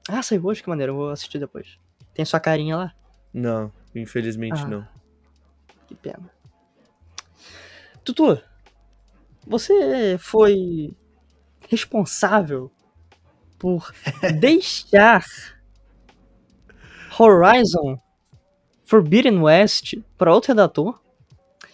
Ah, 0.07 0.24
saiu 0.24 0.43
hoje? 0.45 0.64
Que 0.64 0.70
maneiro. 0.70 0.93
Eu 0.93 0.97
vou 0.97 1.10
assistir 1.10 1.38
depois. 1.39 1.78
Tem 2.14 2.26
sua 2.26 2.39
carinha 2.39 2.76
lá? 2.76 2.95
Não, 3.34 3.72
infelizmente 3.93 4.62
Ah. 4.64 4.68
não. 4.68 4.88
Que 5.88 5.95
pena. 5.95 6.30
Tutu, 8.03 8.41
você 9.45 10.18
foi 10.20 10.93
responsável 11.68 12.72
por 13.60 13.93
deixar 14.39 15.24
Horizon 17.20 17.99
Forbidden 18.86 19.39
West 19.39 19.93
para 20.18 20.34
outro 20.34 20.47
redator. 20.53 20.99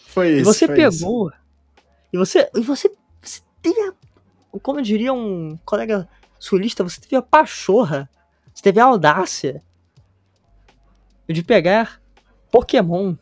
Foi 0.07 0.31
e 0.31 0.35
isso. 0.41 0.45
você 0.45 0.65
foi 0.65 0.75
pegou. 0.75 1.29
isso. 1.29 1.39
E 2.11 2.17
você. 2.17 2.49
E 2.53 2.61
você, 2.61 2.91
você 3.21 3.41
teve 3.61 3.79
a. 3.81 3.93
Como 4.61 4.81
diria 4.81 5.13
um 5.13 5.57
colega 5.63 6.09
sulista, 6.39 6.83
você 6.83 6.99
teve 6.99 7.15
a 7.15 7.21
pachorra. 7.21 8.09
Você 8.53 8.63
teve 8.63 8.79
a 8.79 8.85
audácia 8.85 9.61
de 11.27 11.43
pegar 11.43 12.01
Pokémon 12.51 13.15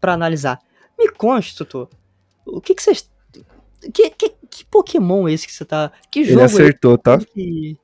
pra 0.00 0.14
analisar. 0.14 0.60
Me 0.98 1.10
conte, 1.10 1.54
Tutu. 1.54 1.88
O 2.44 2.60
que 2.60 2.74
que 2.74 2.82
vocês. 2.82 3.10
Que, 3.92 4.10
que, 4.10 4.30
que 4.50 4.64
Pokémon 4.64 5.28
é 5.28 5.32
esse 5.32 5.46
que 5.46 5.52
você 5.52 5.64
tá. 5.64 5.92
Que 6.10 6.20
Ele 6.20 6.28
jogo 6.30 6.40
é 6.40 6.44
acertou, 6.44 6.98
tá? 6.98 7.16
esse 7.16 7.26
que. 7.26 7.76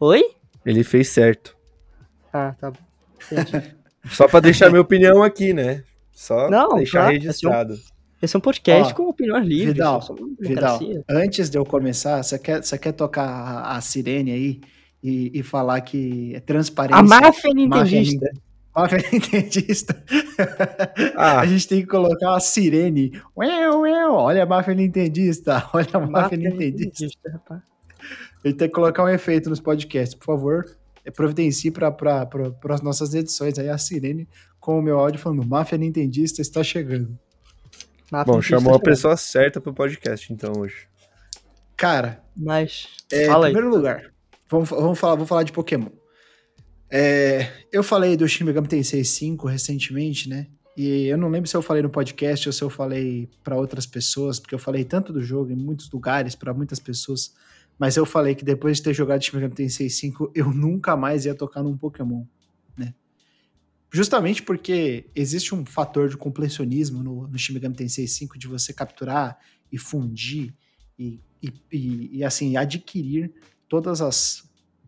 Oi? 0.00 0.30
Ele 0.64 0.82
fez 0.82 1.08
certo. 1.08 1.56
Ah, 2.32 2.54
tá 2.58 2.70
bom. 2.70 2.78
Entendi. 3.30 3.76
Só 4.10 4.28
pra 4.28 4.40
deixar 4.40 4.68
minha 4.70 4.80
opinião 4.80 5.22
aqui, 5.22 5.52
né? 5.52 5.82
Só 6.12 6.48
Não, 6.48 6.76
deixar 6.76 7.00
claro, 7.00 7.12
registrado. 7.12 7.80
Esse 8.22 8.34
é 8.34 8.38
um 8.38 8.40
podcast 8.40 8.92
Ó, 8.92 8.96
com 8.96 9.08
opiniões 9.08 9.46
livres. 9.46 9.74
Vidal, 9.74 10.00
Vidal, 10.38 10.80
antes 11.10 11.50
de 11.50 11.58
eu 11.58 11.64
começar, 11.64 12.22
você 12.22 12.38
quer, 12.38 12.62
você 12.62 12.78
quer 12.78 12.92
tocar 12.92 13.26
a, 13.26 13.76
a 13.76 13.80
sirene 13.80 14.32
aí 14.32 14.60
e, 15.02 15.30
e 15.38 15.42
falar 15.42 15.80
que 15.82 16.34
é 16.34 16.40
transparência? 16.40 16.98
A 16.98 17.02
máfia 17.02 17.26
Máfia 17.28 17.54
nintendista. 17.54 18.30
Máfia 18.76 18.98
nintendista. 19.10 20.04
Ah. 21.16 21.40
A 21.40 21.46
gente 21.46 21.66
tem 21.66 21.80
que 21.80 21.86
colocar 21.86 22.32
uma 22.32 22.40
sirene. 22.40 23.10
Ué, 23.36 23.70
ué, 23.70 24.06
olha 24.06 24.42
a 24.42 24.46
máfia 24.46 24.74
nintendista. 24.74 25.66
Olha 25.72 25.88
a 25.94 26.00
máfia 26.00 26.36
nintendista. 26.36 27.30
rapaz. 27.30 27.62
A 28.44 28.48
gente 28.48 28.58
tem 28.58 28.68
que 28.68 28.74
colocar 28.74 29.02
um 29.02 29.08
efeito 29.08 29.48
nos 29.48 29.60
podcasts, 29.60 30.14
por 30.14 30.26
favor. 30.26 30.64
É, 31.04 31.10
Providencie 31.10 31.70
para 31.70 31.96
as 32.70 32.82
nossas 32.82 33.14
edições 33.14 33.58
aí 33.58 33.70
a 33.70 33.78
sirene 33.78 34.28
com 34.60 34.78
o 34.78 34.82
meu 34.82 34.98
áudio 34.98 35.20
falando 35.20 35.46
Máfia 35.46 35.78
Nintendista 35.78 36.42
está 36.42 36.62
chegando. 36.62 37.18
Máfia 38.12 38.32
Bom, 38.32 38.42
chamou 38.42 38.74
a 38.74 38.80
pessoa 38.80 39.16
certa 39.16 39.60
pro 39.60 39.72
podcast, 39.72 40.32
então, 40.32 40.52
hoje. 40.58 40.86
Cara, 41.76 42.22
Mas. 42.36 42.88
É, 43.10 43.26
fala 43.26 43.46
em 43.46 43.48
aí. 43.48 43.52
primeiro 43.54 43.74
lugar, 43.74 44.12
vamos, 44.50 44.68
vamos 44.68 44.98
falar, 44.98 45.14
vou 45.14 45.26
falar 45.26 45.44
de 45.44 45.52
Pokémon. 45.52 45.88
É, 46.98 47.52
eu 47.70 47.82
falei 47.82 48.16
do 48.16 48.26
Shin 48.26 48.44
Megami 48.44 48.68
Tensei 48.68 49.04
5 49.04 49.46
recentemente, 49.46 50.30
né? 50.30 50.46
E 50.74 51.04
eu 51.04 51.18
não 51.18 51.28
lembro 51.28 51.46
se 51.46 51.54
eu 51.54 51.60
falei 51.60 51.82
no 51.82 51.90
podcast 51.90 52.48
ou 52.48 52.52
se 52.54 52.64
eu 52.64 52.70
falei 52.70 53.28
para 53.44 53.54
outras 53.54 53.84
pessoas, 53.84 54.40
porque 54.40 54.54
eu 54.54 54.58
falei 54.58 54.82
tanto 54.82 55.12
do 55.12 55.20
jogo 55.20 55.52
em 55.52 55.56
muitos 55.56 55.90
lugares 55.90 56.34
para 56.34 56.54
muitas 56.54 56.80
pessoas, 56.80 57.34
mas 57.78 57.98
eu 57.98 58.06
falei 58.06 58.34
que 58.34 58.42
depois 58.42 58.78
de 58.78 58.84
ter 58.84 58.94
jogado 58.94 59.22
Shin 59.22 59.36
Megami 59.36 59.54
Tensei 59.54 59.90
5, 59.90 60.32
eu 60.34 60.50
nunca 60.50 60.96
mais 60.96 61.26
ia 61.26 61.34
tocar 61.34 61.62
num 61.62 61.76
Pokémon, 61.76 62.24
né? 62.74 62.94
Justamente 63.92 64.42
porque 64.42 65.10
existe 65.14 65.54
um 65.54 65.66
fator 65.66 66.08
de 66.08 66.16
completionismo 66.16 67.02
no, 67.02 67.28
no 67.28 67.38
Shin 67.38 67.52
Megami 67.52 67.76
Tensei 67.76 68.08
5 68.08 68.38
de 68.38 68.48
você 68.48 68.72
capturar 68.72 69.36
e 69.70 69.76
fundir 69.76 70.54
e, 70.98 71.20
e, 71.42 71.52
e, 71.70 72.18
e, 72.18 72.24
assim 72.24 72.56
adquirir 72.56 73.34
todas 73.68 74.00
as 74.00 74.46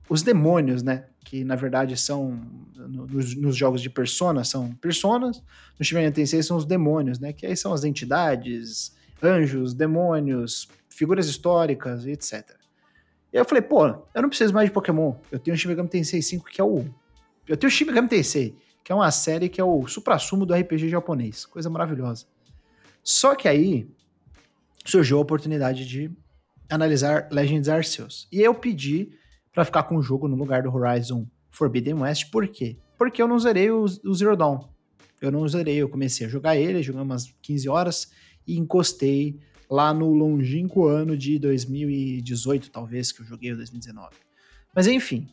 os 0.09 0.22
demônios, 0.22 0.82
né? 0.82 1.04
Que 1.29 1.45
na 1.45 1.55
verdade 1.57 1.95
são 1.95 2.41
no- 2.74 3.07
nos, 3.07 3.35
nos 3.35 3.55
jogos 3.55 3.83
de 3.83 3.91
Persona 3.91 4.45
são 4.45 4.72
personas, 4.76 5.43
no 5.79 5.85
Shin 5.85 6.11
Tensei 6.11 6.43
são 6.43 6.57
os 6.57 6.64
demônios, 6.64 7.18
né? 7.18 7.35
Que 7.35 7.45
aí 7.45 7.55
são 7.55 7.70
as 7.74 7.85
entidades, 7.85 8.95
anjos, 9.22 9.74
demônios, 9.74 10.68
figuras 10.89 11.29
históricas, 11.29 12.07
etc. 12.07 12.33
E 13.31 13.37
aí 13.37 13.43
eu 13.43 13.45
falei, 13.45 13.61
pô, 13.61 13.87
eu 13.89 14.22
não 14.22 14.31
preciso 14.31 14.55
mais 14.55 14.68
de 14.70 14.72
Pokémon. 14.72 15.14
Eu 15.31 15.39
tenho 15.39 15.55
o 15.55 15.59
Shin 15.59 15.68
Megami 15.68 15.89
Tensei 15.91 16.22
5 16.22 16.47
que 16.47 16.62
é 16.62 16.64
o 16.64 16.87
eu 17.47 17.57
tenho 17.59 17.68
o 17.68 17.70
Shin 17.70 17.85
Megami 17.85 18.09
Tensei, 18.09 18.57
que 18.83 18.91
é 18.91 18.95
uma 18.95 19.11
série 19.11 19.51
que 19.51 19.61
é 19.61 19.64
o 19.64 19.87
suprassumo 19.87 20.47
do 20.47 20.55
RPG 20.55 20.89
japonês, 20.89 21.45
coisa 21.45 21.68
maravilhosa. 21.68 22.24
Só 23.05 23.35
que 23.35 23.47
aí 23.47 23.87
surgiu 24.83 25.18
a 25.18 25.20
oportunidade 25.20 25.87
de 25.87 26.11
analisar 26.70 27.29
Legends 27.31 27.68
Arceus. 27.68 28.26
E 28.33 28.41
eu 28.41 28.55
pedi 28.55 29.11
pra 29.59 29.64
ficar 29.64 29.82
com 29.82 29.96
o 29.96 30.02
jogo 30.02 30.28
no 30.28 30.36
lugar 30.36 30.62
do 30.62 30.72
Horizon 30.72 31.26
Forbidden 31.50 31.94
West, 31.94 32.30
por 32.30 32.46
quê? 32.46 32.76
Porque 32.96 33.20
eu 33.20 33.26
não 33.26 33.40
zerei 33.40 33.68
o, 33.72 33.86
o 34.04 34.14
Zero 34.14 34.36
Dawn. 34.36 34.61
Eu 35.20 35.32
não 35.32 35.48
zerei, 35.48 35.78
eu 35.78 35.88
comecei 35.88 36.28
a 36.28 36.30
jogar 36.30 36.56
ele, 36.56 36.80
joguei 36.80 37.02
umas 37.02 37.34
15 37.42 37.68
horas 37.68 38.09
e 38.46 38.56
encostei 38.56 39.36
lá 39.68 39.92
no 39.92 40.12
longínquo 40.12 40.86
ano 40.86 41.16
de 41.16 41.40
2018, 41.40 42.70
talvez, 42.70 43.11
que 43.11 43.20
eu 43.20 43.26
joguei, 43.26 43.50
ou 43.50 43.56
2019. 43.56 44.11
Mas 44.72 44.86
enfim, 44.86 45.26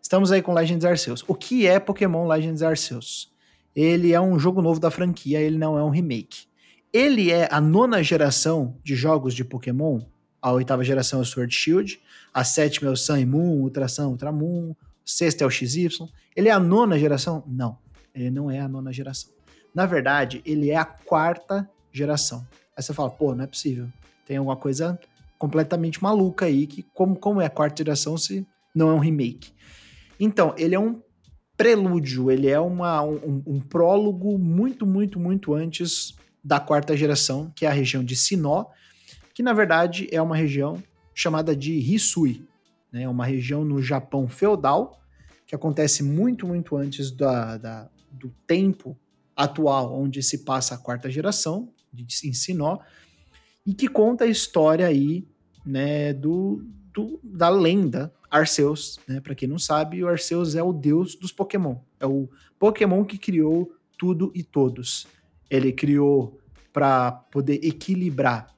estamos 0.00 0.32
aí 0.32 0.40
com 0.40 0.54
Legends 0.54 0.86
Arceus. 0.86 1.22
O 1.28 1.34
que 1.34 1.66
é 1.66 1.78
Pokémon 1.78 2.26
Legends 2.26 2.62
Arceus? 2.62 3.30
Ele 3.76 4.14
é 4.14 4.20
um 4.20 4.38
jogo 4.38 4.62
novo 4.62 4.80
da 4.80 4.90
franquia, 4.90 5.42
ele 5.42 5.58
não 5.58 5.78
é 5.78 5.84
um 5.84 5.90
remake. 5.90 6.46
Ele 6.90 7.30
é 7.30 7.46
a 7.52 7.60
nona 7.60 8.02
geração 8.02 8.78
de 8.82 8.96
jogos 8.96 9.34
de 9.34 9.44
Pokémon. 9.44 10.00
A 10.40 10.52
oitava 10.52 10.84
geração 10.84 11.18
é 11.18 11.22
o 11.22 11.24
Sword 11.24 11.54
Shield, 11.54 12.00
a 12.32 12.44
sétima 12.44 12.88
é 12.88 12.92
o 12.92 12.96
Sun 12.96 13.16
e 13.16 13.26
Moon, 13.26 13.60
Ultra 13.60 13.88
Sun, 13.88 14.08
Ultra 14.08 14.30
Moon, 14.32 14.74
a 14.80 14.84
sexta 15.04 15.44
é 15.44 15.46
o 15.46 15.50
XY. 15.50 15.88
Ele 16.36 16.48
é 16.48 16.52
a 16.52 16.60
nona 16.60 16.98
geração? 16.98 17.42
Não, 17.46 17.78
ele 18.14 18.30
não 18.30 18.50
é 18.50 18.60
a 18.60 18.68
nona 18.68 18.92
geração. 18.92 19.30
Na 19.74 19.86
verdade, 19.86 20.42
ele 20.44 20.70
é 20.70 20.76
a 20.76 20.84
quarta 20.84 21.68
geração. 21.92 22.46
Aí 22.76 22.82
você 22.82 22.94
fala, 22.94 23.10
pô, 23.10 23.34
não 23.34 23.44
é 23.44 23.46
possível. 23.46 23.88
Tem 24.26 24.36
alguma 24.36 24.56
coisa 24.56 24.98
completamente 25.38 26.02
maluca 26.02 26.46
aí, 26.46 26.66
que 26.66 26.82
como, 26.94 27.16
como 27.16 27.40
é 27.40 27.46
a 27.46 27.50
quarta 27.50 27.82
geração 27.82 28.16
se 28.16 28.46
não 28.74 28.90
é 28.90 28.94
um 28.94 28.98
remake? 28.98 29.52
Então, 30.18 30.54
ele 30.56 30.74
é 30.74 30.78
um 30.78 31.00
prelúdio, 31.56 32.30
ele 32.30 32.48
é 32.48 32.60
uma, 32.60 33.02
um, 33.02 33.42
um 33.46 33.60
prólogo 33.60 34.38
muito, 34.38 34.86
muito, 34.86 35.18
muito 35.18 35.54
antes 35.54 36.14
da 36.42 36.60
quarta 36.60 36.96
geração, 36.96 37.52
que 37.54 37.66
é 37.66 37.68
a 37.68 37.72
região 37.72 38.04
de 38.04 38.14
Sinnoh, 38.14 38.68
que 39.38 39.42
na 39.44 39.52
verdade 39.52 40.08
é 40.10 40.20
uma 40.20 40.34
região 40.34 40.82
chamada 41.14 41.54
de 41.54 41.72
Hisui, 41.72 42.44
né? 42.90 43.02
É 43.02 43.08
uma 43.08 43.24
região 43.24 43.64
no 43.64 43.80
Japão 43.80 44.26
feudal, 44.26 45.00
que 45.46 45.54
acontece 45.54 46.02
muito, 46.02 46.44
muito 46.44 46.76
antes 46.76 47.12
da, 47.12 47.56
da- 47.56 47.88
do 48.10 48.34
tempo 48.48 48.98
atual, 49.36 49.94
onde 49.96 50.24
se 50.24 50.38
passa 50.38 50.74
a 50.74 50.78
quarta 50.78 51.08
geração, 51.08 51.72
de, 51.92 52.04
Sinnoh, 52.34 52.80
e 53.64 53.72
que 53.74 53.86
conta 53.86 54.24
a 54.24 54.26
história 54.26 54.84
aí, 54.88 55.24
né, 55.64 56.12
do, 56.12 56.66
do- 56.92 57.20
da 57.22 57.48
lenda 57.48 58.12
Arceus, 58.28 58.98
né? 59.06 59.20
Para 59.20 59.36
quem 59.36 59.48
não 59.48 59.56
sabe, 59.60 60.02
o 60.02 60.08
Arceus 60.08 60.56
é 60.56 60.62
o 60.64 60.72
deus 60.72 61.14
dos 61.14 61.30
Pokémon. 61.30 61.76
É 62.00 62.06
o 62.08 62.28
Pokémon 62.58 63.04
que 63.04 63.16
criou 63.16 63.72
tudo 63.96 64.32
e 64.34 64.42
todos. 64.42 65.06
Ele 65.48 65.70
criou 65.72 66.40
para 66.72 67.12
poder 67.12 67.64
equilibrar 67.64 68.57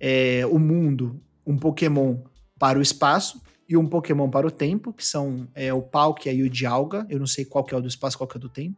é, 0.00 0.44
o 0.46 0.58
mundo, 0.58 1.20
um 1.46 1.56
Pokémon 1.56 2.16
para 2.58 2.78
o 2.78 2.82
espaço 2.82 3.40
e 3.68 3.76
um 3.76 3.86
Pokémon 3.86 4.28
para 4.28 4.46
o 4.46 4.50
tempo, 4.50 4.92
que 4.92 5.04
são 5.06 5.46
é, 5.54 5.72
o 5.72 5.82
Palkia 5.82 6.32
e 6.32 6.42
o 6.42 6.50
Dialga. 6.50 7.06
Eu 7.08 7.18
não 7.18 7.26
sei 7.26 7.44
qual 7.44 7.62
que 7.62 7.74
é 7.74 7.78
o 7.78 7.80
do 7.80 7.88
espaço, 7.88 8.16
qual 8.18 8.26
que 8.26 8.36
é 8.36 8.40
do 8.40 8.48
tempo, 8.48 8.76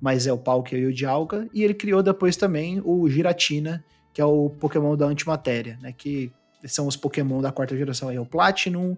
mas 0.00 0.26
é 0.26 0.32
o 0.32 0.38
Palkia 0.38 0.78
e 0.78 0.86
o 0.86 0.92
Dialga. 0.94 1.48
E 1.52 1.62
ele 1.62 1.74
criou 1.74 2.02
depois 2.02 2.36
também 2.36 2.80
o 2.84 3.08
Giratina, 3.08 3.84
que 4.12 4.20
é 4.20 4.24
o 4.24 4.48
Pokémon 4.48 4.96
da 4.96 5.06
antimatéria, 5.06 5.78
né? 5.82 5.92
Que 5.92 6.32
são 6.66 6.86
os 6.86 6.96
Pokémon 6.96 7.42
da 7.42 7.52
quarta 7.52 7.76
geração. 7.76 8.08
Aí 8.08 8.16
é 8.16 8.20
o 8.20 8.24
Platinum, 8.26 8.96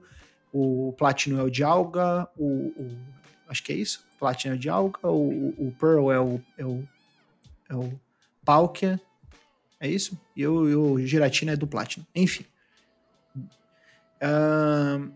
o 0.53 0.95
Platinum 0.97 1.41
é 1.41 1.43
o 1.43 1.51
Dialga, 1.51 2.29
o, 2.37 2.47
o- 2.77 2.99
acho 3.49 3.63
que 3.65 3.73
é 3.73 3.77
isso. 3.77 4.05
Platinum 4.19 4.55
é 4.55 4.57
o 4.57 4.61
Dialga, 4.61 4.99
o, 5.09 5.49
o 5.59 5.75
Pearl 5.79 6.13
é 6.13 6.21
o, 6.21 6.41
é 6.57 6.65
o, 6.65 6.85
é 7.69 7.75
o 7.75 7.93
Palkia, 8.45 9.01
é 9.81 9.89
isso? 9.89 10.19
E 10.35 10.47
o, 10.47 10.99
Giratina 11.01 11.53
é 11.53 11.57
do 11.57 11.67
Platinum. 11.67 12.07
Enfim. 12.15 12.45
Ahn, 14.21 15.11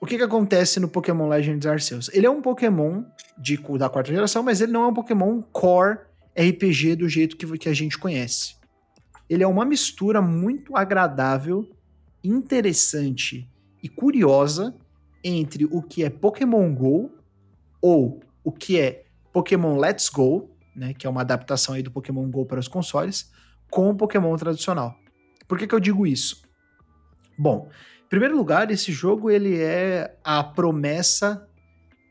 o 0.00 0.06
que 0.06 0.18
que 0.18 0.22
acontece 0.22 0.78
no 0.78 0.88
Pokémon 0.88 1.28
Legends 1.28 1.66
Arceus? 1.66 2.10
Ele 2.12 2.26
é 2.26 2.30
um 2.30 2.42
Pokémon 2.42 3.02
de, 3.38 3.56
da 3.78 3.88
quarta 3.88 4.12
geração, 4.12 4.42
mas 4.42 4.60
ele 4.60 4.72
não 4.72 4.84
é 4.84 4.86
um 4.88 4.94
Pokémon 4.94 5.40
core 5.40 5.98
RPG 6.36 6.96
do 6.96 7.08
jeito 7.08 7.36
que, 7.36 7.46
que 7.58 7.68
a 7.68 7.74
gente 7.74 7.98
conhece. 7.98 8.56
Ele 9.28 9.42
é 9.42 9.46
uma 9.46 9.64
mistura 9.64 10.20
muito 10.20 10.76
agradável, 10.76 11.68
interessante 12.22 13.48
e 13.82 13.88
curiosa 13.88 14.74
entre 15.24 15.64
o 15.64 15.82
que 15.82 16.04
é 16.04 16.10
Pokémon 16.10 16.72
Go 16.74 17.10
ou 17.80 18.20
o 18.44 18.52
que 18.52 18.78
é 18.78 19.04
Pokémon 19.32 19.76
Let's 19.76 20.08
Go, 20.08 20.50
né, 20.74 20.94
que 20.94 21.06
é 21.06 21.10
uma 21.10 21.22
adaptação 21.22 21.74
aí 21.74 21.82
do 21.82 21.90
Pokémon 21.90 22.30
Go 22.30 22.46
para 22.46 22.60
os 22.60 22.68
consoles, 22.68 23.30
com 23.70 23.90
o 23.90 23.94
Pokémon 23.94 24.36
tradicional. 24.36 24.98
Por 25.46 25.58
que, 25.58 25.66
que 25.66 25.74
eu 25.74 25.80
digo 25.80 26.06
isso? 26.06 26.42
Bom, 27.38 27.68
em 28.04 28.08
primeiro 28.08 28.36
lugar, 28.36 28.70
esse 28.70 28.92
jogo 28.92 29.30
ele 29.30 29.58
é 29.60 30.16
a 30.24 30.42
promessa 30.42 31.46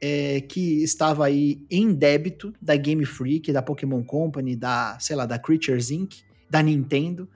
é, 0.01 0.41
que 0.41 0.83
estava 0.83 1.25
aí 1.25 1.65
em 1.69 1.93
débito 1.93 2.53
da 2.61 2.75
Game 2.75 3.05
Freak, 3.05 3.51
da 3.51 3.61
Pokémon 3.61 4.03
Company, 4.03 4.55
da, 4.55 4.97
sei 4.99 5.15
lá, 5.15 5.25
da 5.25 5.39
Creatures 5.39 5.91
Inc., 5.91 6.17
da 6.49 6.61
Nintendo, 6.61 7.27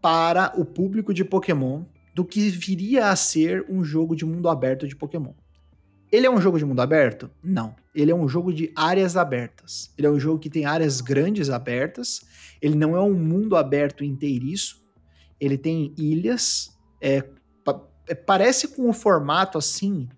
para 0.00 0.52
o 0.56 0.64
público 0.64 1.12
de 1.12 1.24
Pokémon 1.24 1.84
do 2.14 2.24
que 2.24 2.48
viria 2.48 3.10
a 3.10 3.16
ser 3.16 3.64
um 3.68 3.82
jogo 3.82 4.14
de 4.14 4.24
mundo 4.24 4.48
aberto 4.48 4.86
de 4.86 4.94
Pokémon. 4.96 5.32
Ele 6.10 6.26
é 6.26 6.30
um 6.30 6.40
jogo 6.40 6.58
de 6.58 6.64
mundo 6.64 6.80
aberto? 6.80 7.30
Não. 7.42 7.74
Ele 7.94 8.10
é 8.10 8.14
um 8.14 8.28
jogo 8.28 8.52
de 8.52 8.72
áreas 8.74 9.16
abertas. 9.16 9.92
Ele 9.96 10.06
é 10.06 10.10
um 10.10 10.18
jogo 10.18 10.38
que 10.38 10.48
tem 10.48 10.64
áreas 10.64 11.00
grandes 11.00 11.50
abertas. 11.50 12.20
Ele 12.62 12.74
não 12.74 12.96
é 12.96 13.00
um 13.00 13.14
mundo 13.14 13.56
aberto 13.56 14.04
inteiriço. 14.04 14.82
Ele 15.40 15.58
tem 15.58 15.94
ilhas. 15.98 16.70
É, 17.00 17.22
é, 18.08 18.14
parece 18.14 18.68
com 18.68 18.88
o 18.88 18.92
formato 18.92 19.58
assim 19.58 20.08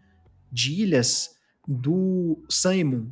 de 0.50 0.82
ilhas 0.82 1.30
do 1.66 2.42
Simon, 2.48 3.06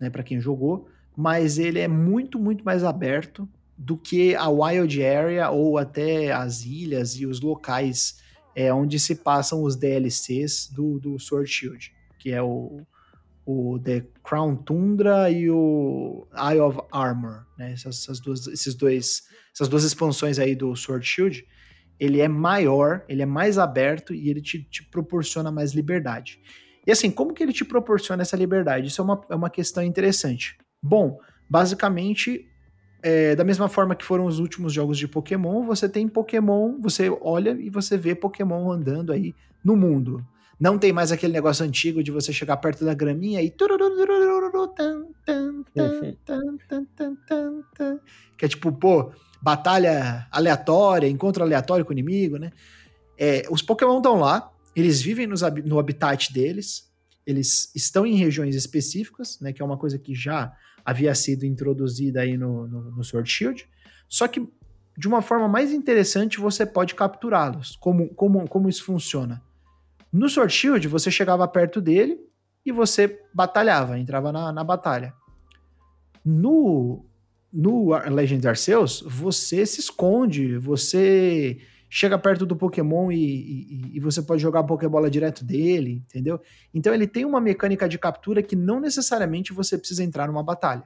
né, 0.00 0.10
para 0.10 0.22
quem 0.22 0.40
jogou, 0.40 0.88
mas 1.16 1.58
ele 1.58 1.78
é 1.78 1.88
muito, 1.88 2.38
muito 2.38 2.64
mais 2.64 2.82
aberto 2.82 3.48
do 3.76 3.96
que 3.96 4.34
a 4.34 4.48
Wild 4.48 5.04
Area 5.04 5.50
ou 5.50 5.78
até 5.78 6.32
as 6.32 6.64
ilhas 6.64 7.16
e 7.16 7.26
os 7.26 7.40
locais 7.40 8.20
é, 8.54 8.72
onde 8.72 8.98
se 8.98 9.14
passam 9.14 9.62
os 9.62 9.76
DLCs 9.76 10.68
do, 10.68 10.98
do 10.98 11.18
Sword 11.18 11.50
Shield, 11.50 11.92
que 12.22 12.30
é 12.30 12.40
o, 12.40 12.86
o 13.44 13.80
The 13.80 14.06
Crown 14.22 14.54
Tundra 14.54 15.28
e 15.28 15.50
o 15.50 16.24
Eye 16.32 16.60
of 16.60 16.78
Armor, 16.92 17.44
né? 17.58 17.72
Essas, 17.72 18.02
essas, 18.02 18.20
duas, 18.20 18.46
esses 18.46 18.76
dois, 18.76 19.24
essas 19.52 19.68
duas 19.68 19.82
expansões 19.82 20.38
aí 20.38 20.54
do 20.54 20.76
Sword 20.76 21.04
Shield, 21.04 21.44
ele 21.98 22.20
é 22.20 22.28
maior, 22.28 23.04
ele 23.08 23.22
é 23.22 23.26
mais 23.26 23.58
aberto 23.58 24.14
e 24.14 24.30
ele 24.30 24.40
te, 24.40 24.62
te 24.62 24.84
proporciona 24.84 25.50
mais 25.50 25.72
liberdade. 25.72 26.38
E 26.86 26.92
assim, 26.92 27.10
como 27.10 27.34
que 27.34 27.42
ele 27.42 27.52
te 27.52 27.64
proporciona 27.64 28.22
essa 28.22 28.36
liberdade? 28.36 28.86
Isso 28.86 29.00
é 29.00 29.04
uma, 29.04 29.20
é 29.28 29.34
uma 29.34 29.50
questão 29.50 29.82
interessante. 29.82 30.56
Bom, 30.80 31.18
basicamente, 31.50 32.48
é, 33.02 33.34
da 33.34 33.42
mesma 33.42 33.68
forma 33.68 33.96
que 33.96 34.04
foram 34.04 34.26
os 34.26 34.38
últimos 34.38 34.72
jogos 34.72 34.96
de 34.96 35.08
Pokémon, 35.08 35.64
você 35.64 35.88
tem 35.88 36.06
Pokémon, 36.06 36.80
você 36.80 37.10
olha 37.20 37.50
e 37.50 37.68
você 37.68 37.96
vê 37.96 38.14
Pokémon 38.14 38.70
andando 38.70 39.12
aí 39.12 39.34
no 39.64 39.76
mundo. 39.76 40.24
Não 40.62 40.78
tem 40.78 40.92
mais 40.92 41.10
aquele 41.10 41.32
negócio 41.32 41.66
antigo 41.66 42.04
de 42.04 42.12
você 42.12 42.32
chegar 42.32 42.56
perto 42.58 42.84
da 42.84 42.94
graminha 42.94 43.42
e. 43.42 43.50
Que 48.38 48.44
é 48.44 48.48
tipo, 48.48 48.70
pô, 48.70 49.10
batalha 49.42 50.24
aleatória, 50.30 51.08
encontro 51.08 51.42
aleatório 51.42 51.84
com 51.84 51.90
o 51.90 51.92
inimigo, 51.92 52.36
né? 52.36 52.52
É, 53.18 53.42
os 53.50 53.60
Pokémon 53.60 53.96
estão 53.96 54.20
lá, 54.20 54.52
eles 54.76 55.02
vivem 55.02 55.26
nos, 55.26 55.42
no 55.64 55.80
habitat 55.80 56.32
deles, 56.32 56.88
eles 57.26 57.72
estão 57.74 58.06
em 58.06 58.14
regiões 58.14 58.54
específicas, 58.54 59.40
né, 59.40 59.52
que 59.52 59.60
é 59.60 59.64
uma 59.64 59.76
coisa 59.76 59.98
que 59.98 60.14
já 60.14 60.56
havia 60.84 61.12
sido 61.16 61.44
introduzida 61.44 62.20
aí 62.20 62.36
no, 62.36 62.68
no, 62.68 62.82
no 62.92 63.02
Sword 63.02 63.28
Shield, 63.28 63.68
só 64.08 64.28
que 64.28 64.48
de 64.96 65.08
uma 65.08 65.22
forma 65.22 65.48
mais 65.48 65.72
interessante 65.72 66.38
você 66.38 66.64
pode 66.64 66.94
capturá-los. 66.94 67.74
Como, 67.80 68.08
como, 68.10 68.48
como 68.48 68.68
isso 68.68 68.84
funciona? 68.84 69.42
No 70.12 70.28
Sword 70.28 70.52
Shield, 70.52 70.88
você 70.88 71.10
chegava 71.10 71.48
perto 71.48 71.80
dele 71.80 72.18
e 72.66 72.70
você 72.70 73.20
batalhava, 73.32 73.98
entrava 73.98 74.30
na, 74.30 74.52
na 74.52 74.62
batalha. 74.62 75.14
No, 76.24 77.04
no 77.52 77.90
Legends 78.10 78.44
Arceus, 78.44 79.02
você 79.06 79.64
se 79.64 79.80
esconde, 79.80 80.58
você 80.58 81.58
chega 81.88 82.18
perto 82.18 82.46
do 82.46 82.56
Pokémon 82.56 83.10
e, 83.10 83.16
e, 83.16 83.96
e, 83.96 84.00
você 84.00 84.22
pode 84.22 84.40
jogar 84.40 84.60
a 84.60 84.64
Pokébola 84.64 85.10
direto 85.10 85.44
dele, 85.44 86.02
entendeu? 86.08 86.40
Então 86.72 86.94
ele 86.94 87.06
tem 87.06 87.24
uma 87.24 87.40
mecânica 87.40 87.86
de 87.86 87.98
captura 87.98 88.42
que 88.42 88.56
não 88.56 88.80
necessariamente 88.80 89.52
você 89.52 89.76
precisa 89.76 90.02
entrar 90.02 90.26
numa 90.26 90.42
batalha. 90.42 90.84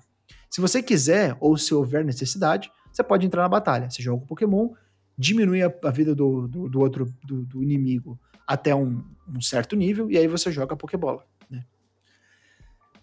Se 0.51 0.61
você 0.61 0.83
quiser, 0.83 1.37
ou 1.39 1.57
se 1.57 1.72
houver 1.74 2.05
necessidade, 2.05 2.70
você 2.93 3.05
pode 3.05 3.27
entrar 3.27 3.43
na 3.43 3.49
batalha. 3.49 3.89
Você 3.89 4.03
joga 4.03 4.24
o 4.24 4.27
Pokémon, 4.27 4.70
diminui 5.16 5.62
a, 5.62 5.72
a 5.85 5.91
vida 5.91 6.14
do, 6.14 6.49
do, 6.49 6.68
do 6.68 6.81
outro 6.81 7.07
do, 7.24 7.45
do, 7.45 7.62
inimigo 7.62 8.18
até 8.47 8.74
um, 8.74 9.03
um 9.28 9.40
certo 9.40 9.74
nível, 9.74 10.11
e 10.11 10.16
aí 10.16 10.28
você 10.28 10.53
joga 10.53 10.74
a 10.74 10.76
Pokébola. 10.76 11.24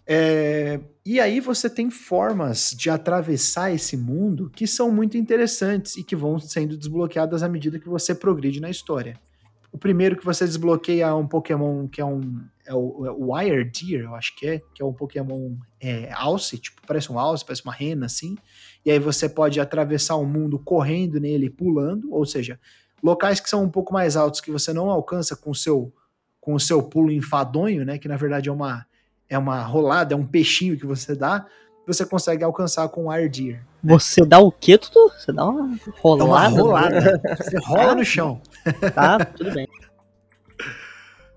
É, 0.06 0.80
e 1.04 1.18
aí 1.18 1.40
você 1.40 1.68
tem 1.70 1.90
formas 1.90 2.74
de 2.76 2.90
atravessar 2.90 3.72
esse 3.72 3.96
mundo 3.96 4.50
que 4.54 4.66
são 4.66 4.90
muito 4.90 5.16
interessantes 5.16 5.96
e 5.96 6.04
que 6.04 6.14
vão 6.14 6.38
sendo 6.38 6.76
desbloqueadas 6.76 7.42
à 7.42 7.48
medida 7.48 7.78
que 7.78 7.88
você 7.88 8.14
progride 8.14 8.60
na 8.60 8.68
história. 8.68 9.18
O 9.72 9.78
primeiro 9.78 10.16
que 10.16 10.24
você 10.24 10.44
desbloqueia 10.44 11.06
é 11.06 11.12
um 11.12 11.26
Pokémon 11.26 11.88
que 11.88 12.00
é 12.00 12.04
um. 12.04 12.44
É 12.66 12.72
o, 12.72 13.06
é 13.06 13.10
o 13.10 13.34
Wire 13.34 13.64
Deer, 13.64 14.04
eu 14.04 14.14
acho 14.14 14.34
que 14.36 14.46
é, 14.46 14.62
que 14.74 14.82
é 14.82 14.84
um 14.84 14.92
Pokémon 14.92 15.56
é, 15.78 16.10
alce, 16.12 16.56
tipo, 16.56 16.80
parece 16.86 17.12
um 17.12 17.18
alce, 17.18 17.44
parece 17.44 17.62
uma 17.62 17.74
rena, 17.74 18.06
assim. 18.06 18.36
E 18.86 18.90
aí 18.90 18.98
você 18.98 19.28
pode 19.28 19.60
atravessar 19.60 20.14
o 20.14 20.24
mundo 20.24 20.58
correndo 20.58 21.20
nele, 21.20 21.50
pulando, 21.50 22.10
ou 22.14 22.24
seja, 22.24 22.58
locais 23.04 23.38
que 23.38 23.50
são 23.50 23.62
um 23.62 23.68
pouco 23.68 23.92
mais 23.92 24.16
altos 24.16 24.40
que 24.40 24.50
você 24.50 24.72
não 24.72 24.88
alcança 24.88 25.36
com 25.36 25.50
o 25.50 25.54
seu, 25.54 25.92
com 26.40 26.54
o 26.54 26.60
seu 26.60 26.82
pulo 26.82 27.12
enfadonho, 27.12 27.84
né? 27.84 27.98
Que 27.98 28.08
na 28.08 28.16
verdade 28.16 28.48
é 28.48 28.52
uma 28.52 28.86
é 29.28 29.38
uma 29.38 29.62
rolada, 29.62 30.14
é 30.14 30.16
um 30.16 30.26
peixinho 30.26 30.78
que 30.78 30.86
você 30.86 31.14
dá, 31.14 31.46
você 31.86 32.04
consegue 32.06 32.44
alcançar 32.44 32.88
com 32.88 33.06
o 33.06 33.10
Ardir. 33.10 33.60
Você 33.82 34.24
dá 34.24 34.38
o 34.38 34.50
quê, 34.50 34.78
Tutu? 34.78 35.12
Você 35.18 35.32
dá 35.32 35.46
uma 35.46 35.78
rolada? 36.00 36.24
Dá 36.24 36.24
uma 36.24 36.62
rolada. 36.62 37.20
você 37.36 37.58
rola 37.58 37.94
no 37.94 38.04
chão. 38.04 38.40
Tá, 38.94 39.18
tudo 39.24 39.52
bem. 39.52 39.68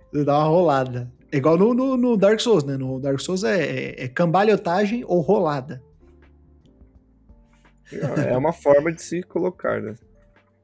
Você 0.10 0.24
dá 0.24 0.38
uma 0.38 0.48
rolada. 0.48 1.12
É 1.30 1.38
igual 1.38 1.58
no, 1.58 1.74
no, 1.74 1.98
no, 1.98 2.16
Dark 2.16 2.40
Souls, 2.40 2.64
né? 2.64 2.78
No 2.78 2.98
Dark 2.98 3.20
Souls 3.20 3.44
é, 3.44 3.60
é, 3.60 4.06
é 4.06 4.08
cambalhotagem 4.08 5.04
ou 5.06 5.20
rolada. 5.20 5.84
É 7.92 8.38
uma 8.38 8.54
forma 8.54 8.92
de 8.92 9.02
se 9.02 9.22
colocar, 9.22 9.82
né? 9.82 9.96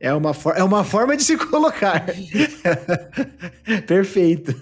É 0.03 0.13
uma, 0.13 0.31
é 0.53 0.61
uma 0.61 0.83
forma 0.83 1.15
de 1.15 1.23
se 1.23 1.37
colocar. 1.47 2.05
Perfeito. 3.87 4.53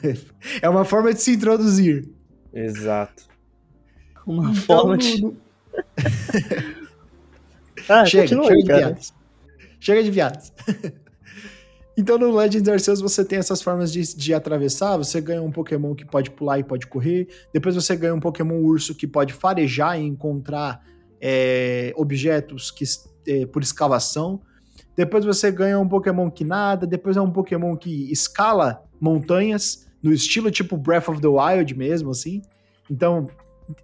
É 0.61 0.69
uma 0.69 0.85
forma 0.85 1.11
de 1.11 1.19
se 1.19 1.31
introduzir. 1.31 2.07
Exato. 2.53 3.23
Uma 4.23 4.51
então, 4.51 4.61
forma 4.61 4.99
de. 4.99 5.19
No... 5.19 5.35
ah, 7.89 8.05
chega, 8.05 8.27
chega 8.27 8.53
aí, 8.53 8.57
de 8.57 8.63
viados. 8.67 9.13
Chega 9.79 10.03
de 10.03 10.11
viados. 10.11 10.53
então 11.97 12.19
no 12.19 12.35
Legends 12.35 12.69
Arceus 12.69 13.01
você 13.01 13.25
tem 13.25 13.39
essas 13.39 13.63
formas 13.63 13.91
de, 13.91 14.15
de 14.15 14.35
atravessar, 14.35 14.95
você 14.97 15.19
ganha 15.19 15.41
um 15.41 15.51
Pokémon 15.51 15.95
que 15.95 16.05
pode 16.05 16.29
pular 16.29 16.59
e 16.59 16.63
pode 16.63 16.85
correr, 16.85 17.27
depois 17.51 17.73
você 17.73 17.95
ganha 17.95 18.13
um 18.13 18.19
Pokémon 18.19 18.61
urso 18.61 18.93
que 18.93 19.07
pode 19.07 19.33
farejar 19.33 19.99
e 19.99 20.03
encontrar 20.03 20.85
é, 21.19 21.91
objetos 21.95 22.69
que, 22.69 22.85
é, 23.25 23.47
por 23.47 23.63
escavação, 23.63 24.39
depois 25.01 25.25
você 25.25 25.51
ganha 25.51 25.79
um 25.79 25.89
Pokémon 25.89 26.29
que 26.29 26.43
nada, 26.43 26.85
depois 26.85 27.17
é 27.17 27.21
um 27.21 27.31
Pokémon 27.31 27.75
que 27.75 28.11
escala 28.11 28.83
montanhas, 28.99 29.87
no 30.01 30.13
estilo 30.13 30.51
tipo 30.51 30.77
Breath 30.77 31.09
of 31.09 31.19
the 31.19 31.27
Wild 31.27 31.75
mesmo, 31.75 32.11
assim. 32.11 32.43
Então, 32.87 33.27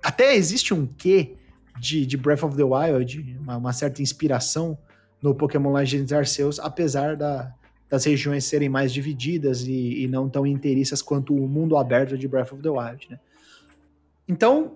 até 0.03 0.35
existe 0.35 0.75
um 0.75 0.85
quê 0.85 1.33
de, 1.79 2.05
de 2.05 2.15
Breath 2.15 2.43
of 2.43 2.55
the 2.55 2.63
Wild, 2.63 3.35
uma, 3.39 3.57
uma 3.57 3.73
certa 3.73 3.99
inspiração 3.99 4.77
no 5.19 5.33
Pokémon 5.33 5.73
Legends 5.73 6.13
Arceus, 6.13 6.59
apesar 6.59 7.17
da, 7.17 7.51
das 7.89 8.05
regiões 8.05 8.45
serem 8.45 8.69
mais 8.69 8.93
divididas 8.93 9.63
e, 9.63 10.03
e, 10.03 10.07
não 10.07 10.29
tão 10.29 10.45
inteiriças 10.45 11.01
quanto 11.01 11.33
o 11.33 11.47
mundo 11.47 11.77
aberto 11.77 12.15
de 12.15 12.27
Breath 12.27 12.51
of 12.51 12.61
the 12.61 12.69
Wild, 12.69 13.07
né? 13.09 13.19
Então, 14.27 14.75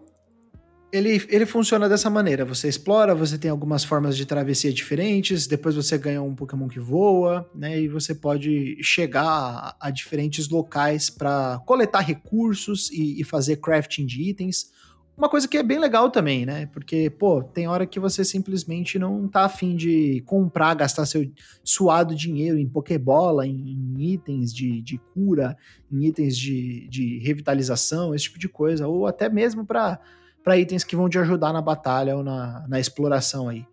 ele, 0.91 1.25
ele 1.29 1.45
funciona 1.45 1.87
dessa 1.87 2.09
maneira. 2.09 2.43
Você 2.43 2.67
explora, 2.67 3.15
você 3.15 3.37
tem 3.37 3.49
algumas 3.49 3.83
formas 3.83 4.17
de 4.17 4.25
travessia 4.25 4.73
diferentes, 4.73 5.47
depois 5.47 5.75
você 5.75 5.97
ganha 5.97 6.21
um 6.21 6.35
Pokémon 6.35 6.67
que 6.67 6.79
voa, 6.79 7.49
né? 7.55 7.79
E 7.79 7.87
você 7.87 8.13
pode 8.13 8.77
chegar 8.83 9.25
a, 9.25 9.75
a 9.79 9.89
diferentes 9.89 10.49
locais 10.49 11.09
para 11.09 11.61
coletar 11.65 12.01
recursos 12.01 12.91
e, 12.91 13.21
e, 13.21 13.23
fazer 13.23 13.57
crafting 13.57 14.05
de 14.05 14.21
itens. 14.29 14.71
Uma 15.17 15.29
coisa 15.29 15.47
que 15.47 15.57
é 15.57 15.63
bem 15.63 15.79
legal 15.79 16.09
também, 16.09 16.45
né? 16.45 16.65
Porque, 16.67 17.09
pô, 17.09 17.43
tem 17.43 17.67
hora 17.67 17.85
que 17.85 17.99
você 17.99 18.25
simplesmente 18.25 18.97
não 18.99 19.27
tá 19.27 19.45
afim 19.45 19.75
de 19.75 20.21
comprar, 20.25 20.73
gastar 20.73 21.05
seu 21.05 21.29
suado 21.63 22.15
dinheiro 22.15 22.57
em 22.57 22.67
Pokébola, 22.67 23.45
em, 23.45 23.53
em 23.53 24.13
itens 24.13 24.53
de, 24.53 24.81
de 24.81 24.97
cura, 25.13 25.55
em 25.91 26.05
itens 26.05 26.37
de, 26.37 26.87
de 26.89 27.19
revitalização, 27.19 28.15
esse 28.15 28.25
tipo 28.25 28.39
de 28.39 28.49
coisa. 28.49 28.87
Ou 28.87 29.05
até 29.05 29.29
mesmo 29.29 29.65
para 29.65 29.99
para 30.43 30.57
itens 30.57 30.83
que 30.83 30.95
vão 30.95 31.09
te 31.09 31.17
ajudar 31.19 31.53
na 31.53 31.61
batalha 31.61 32.15
ou 32.15 32.23
na, 32.23 32.65
na 32.67 32.79
exploração 32.79 33.49
aí, 33.49 33.65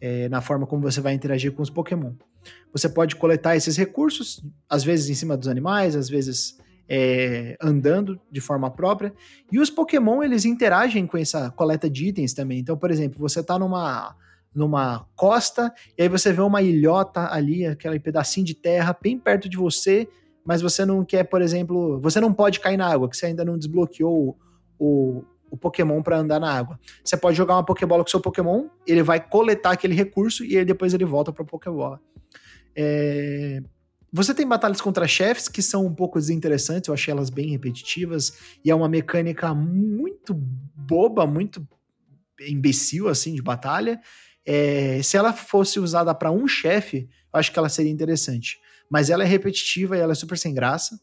é, 0.00 0.28
na 0.28 0.40
forma 0.40 0.66
como 0.66 0.82
você 0.82 1.00
vai 1.00 1.14
interagir 1.14 1.52
com 1.52 1.62
os 1.62 1.70
Pokémon. 1.70 2.12
Você 2.72 2.88
pode 2.88 3.16
coletar 3.16 3.56
esses 3.56 3.76
recursos, 3.76 4.44
às 4.68 4.84
vezes 4.84 5.08
em 5.10 5.14
cima 5.14 5.36
dos 5.36 5.48
animais, 5.48 5.96
às 5.96 6.08
vezes 6.08 6.58
é, 6.88 7.56
andando 7.60 8.20
de 8.30 8.40
forma 8.40 8.70
própria. 8.70 9.12
E 9.50 9.58
os 9.58 9.70
Pokémon, 9.70 10.22
eles 10.22 10.44
interagem 10.44 11.06
com 11.06 11.16
essa 11.16 11.50
coleta 11.50 11.88
de 11.88 12.08
itens 12.08 12.34
também. 12.34 12.58
Então, 12.58 12.76
por 12.76 12.90
exemplo, 12.90 13.18
você 13.18 13.42
tá 13.42 13.58
numa, 13.58 14.16
numa 14.54 15.06
costa, 15.14 15.72
e 15.96 16.02
aí 16.02 16.08
você 16.08 16.32
vê 16.32 16.42
uma 16.42 16.60
ilhota 16.60 17.32
ali, 17.32 17.64
aquele 17.64 18.00
pedacinho 18.00 18.44
de 18.44 18.54
terra 18.54 18.96
bem 19.00 19.18
perto 19.18 19.48
de 19.48 19.56
você, 19.56 20.08
mas 20.44 20.62
você 20.62 20.84
não 20.84 21.04
quer, 21.04 21.24
por 21.24 21.40
exemplo, 21.40 22.00
você 22.00 22.20
não 22.20 22.32
pode 22.32 22.58
cair 22.58 22.76
na 22.76 22.88
água, 22.88 23.08
que 23.08 23.16
você 23.16 23.26
ainda 23.26 23.44
não 23.44 23.56
desbloqueou 23.56 24.36
o, 24.78 25.24
o 25.50 25.56
Pokémon 25.56 26.02
para 26.02 26.18
andar 26.18 26.38
na 26.38 26.52
água. 26.52 26.78
Você 27.04 27.16
pode 27.16 27.36
jogar 27.36 27.56
uma 27.56 27.64
Pokébola 27.64 28.04
com 28.04 28.10
seu 28.10 28.20
Pokémon, 28.20 28.68
ele 28.86 29.02
vai 29.02 29.20
coletar 29.20 29.72
aquele 29.72 29.94
recurso 29.94 30.44
e 30.44 30.64
depois 30.64 30.94
ele 30.94 31.04
volta 31.04 31.32
para 31.32 31.44
Pokébola. 31.44 32.00
É... 32.76 33.60
Você 34.12 34.34
tem 34.34 34.46
batalhas 34.46 34.80
contra 34.80 35.06
chefes 35.06 35.48
que 35.48 35.62
são 35.62 35.86
um 35.86 35.94
pouco 35.94 36.18
desinteressantes, 36.18 36.88
eu 36.88 36.94
achei 36.94 37.12
elas 37.12 37.30
bem 37.30 37.50
repetitivas, 37.50 38.32
e 38.64 38.70
é 38.70 38.74
uma 38.74 38.88
mecânica 38.88 39.54
muito 39.54 40.34
boba, 40.34 41.26
muito 41.26 41.66
imbecil, 42.40 43.08
assim, 43.08 43.34
de 43.34 43.42
batalha. 43.42 44.00
É... 44.46 45.02
Se 45.02 45.16
ela 45.16 45.32
fosse 45.32 45.80
usada 45.80 46.14
para 46.14 46.30
um 46.30 46.46
chefe, 46.46 47.08
eu 47.32 47.38
acho 47.38 47.52
que 47.52 47.58
ela 47.58 47.68
seria 47.68 47.90
interessante. 47.90 48.58
Mas 48.88 49.10
ela 49.10 49.22
é 49.22 49.26
repetitiva 49.26 49.96
e 49.96 50.00
ela 50.00 50.12
é 50.12 50.16
super 50.16 50.38
sem 50.38 50.54
graça. 50.54 51.00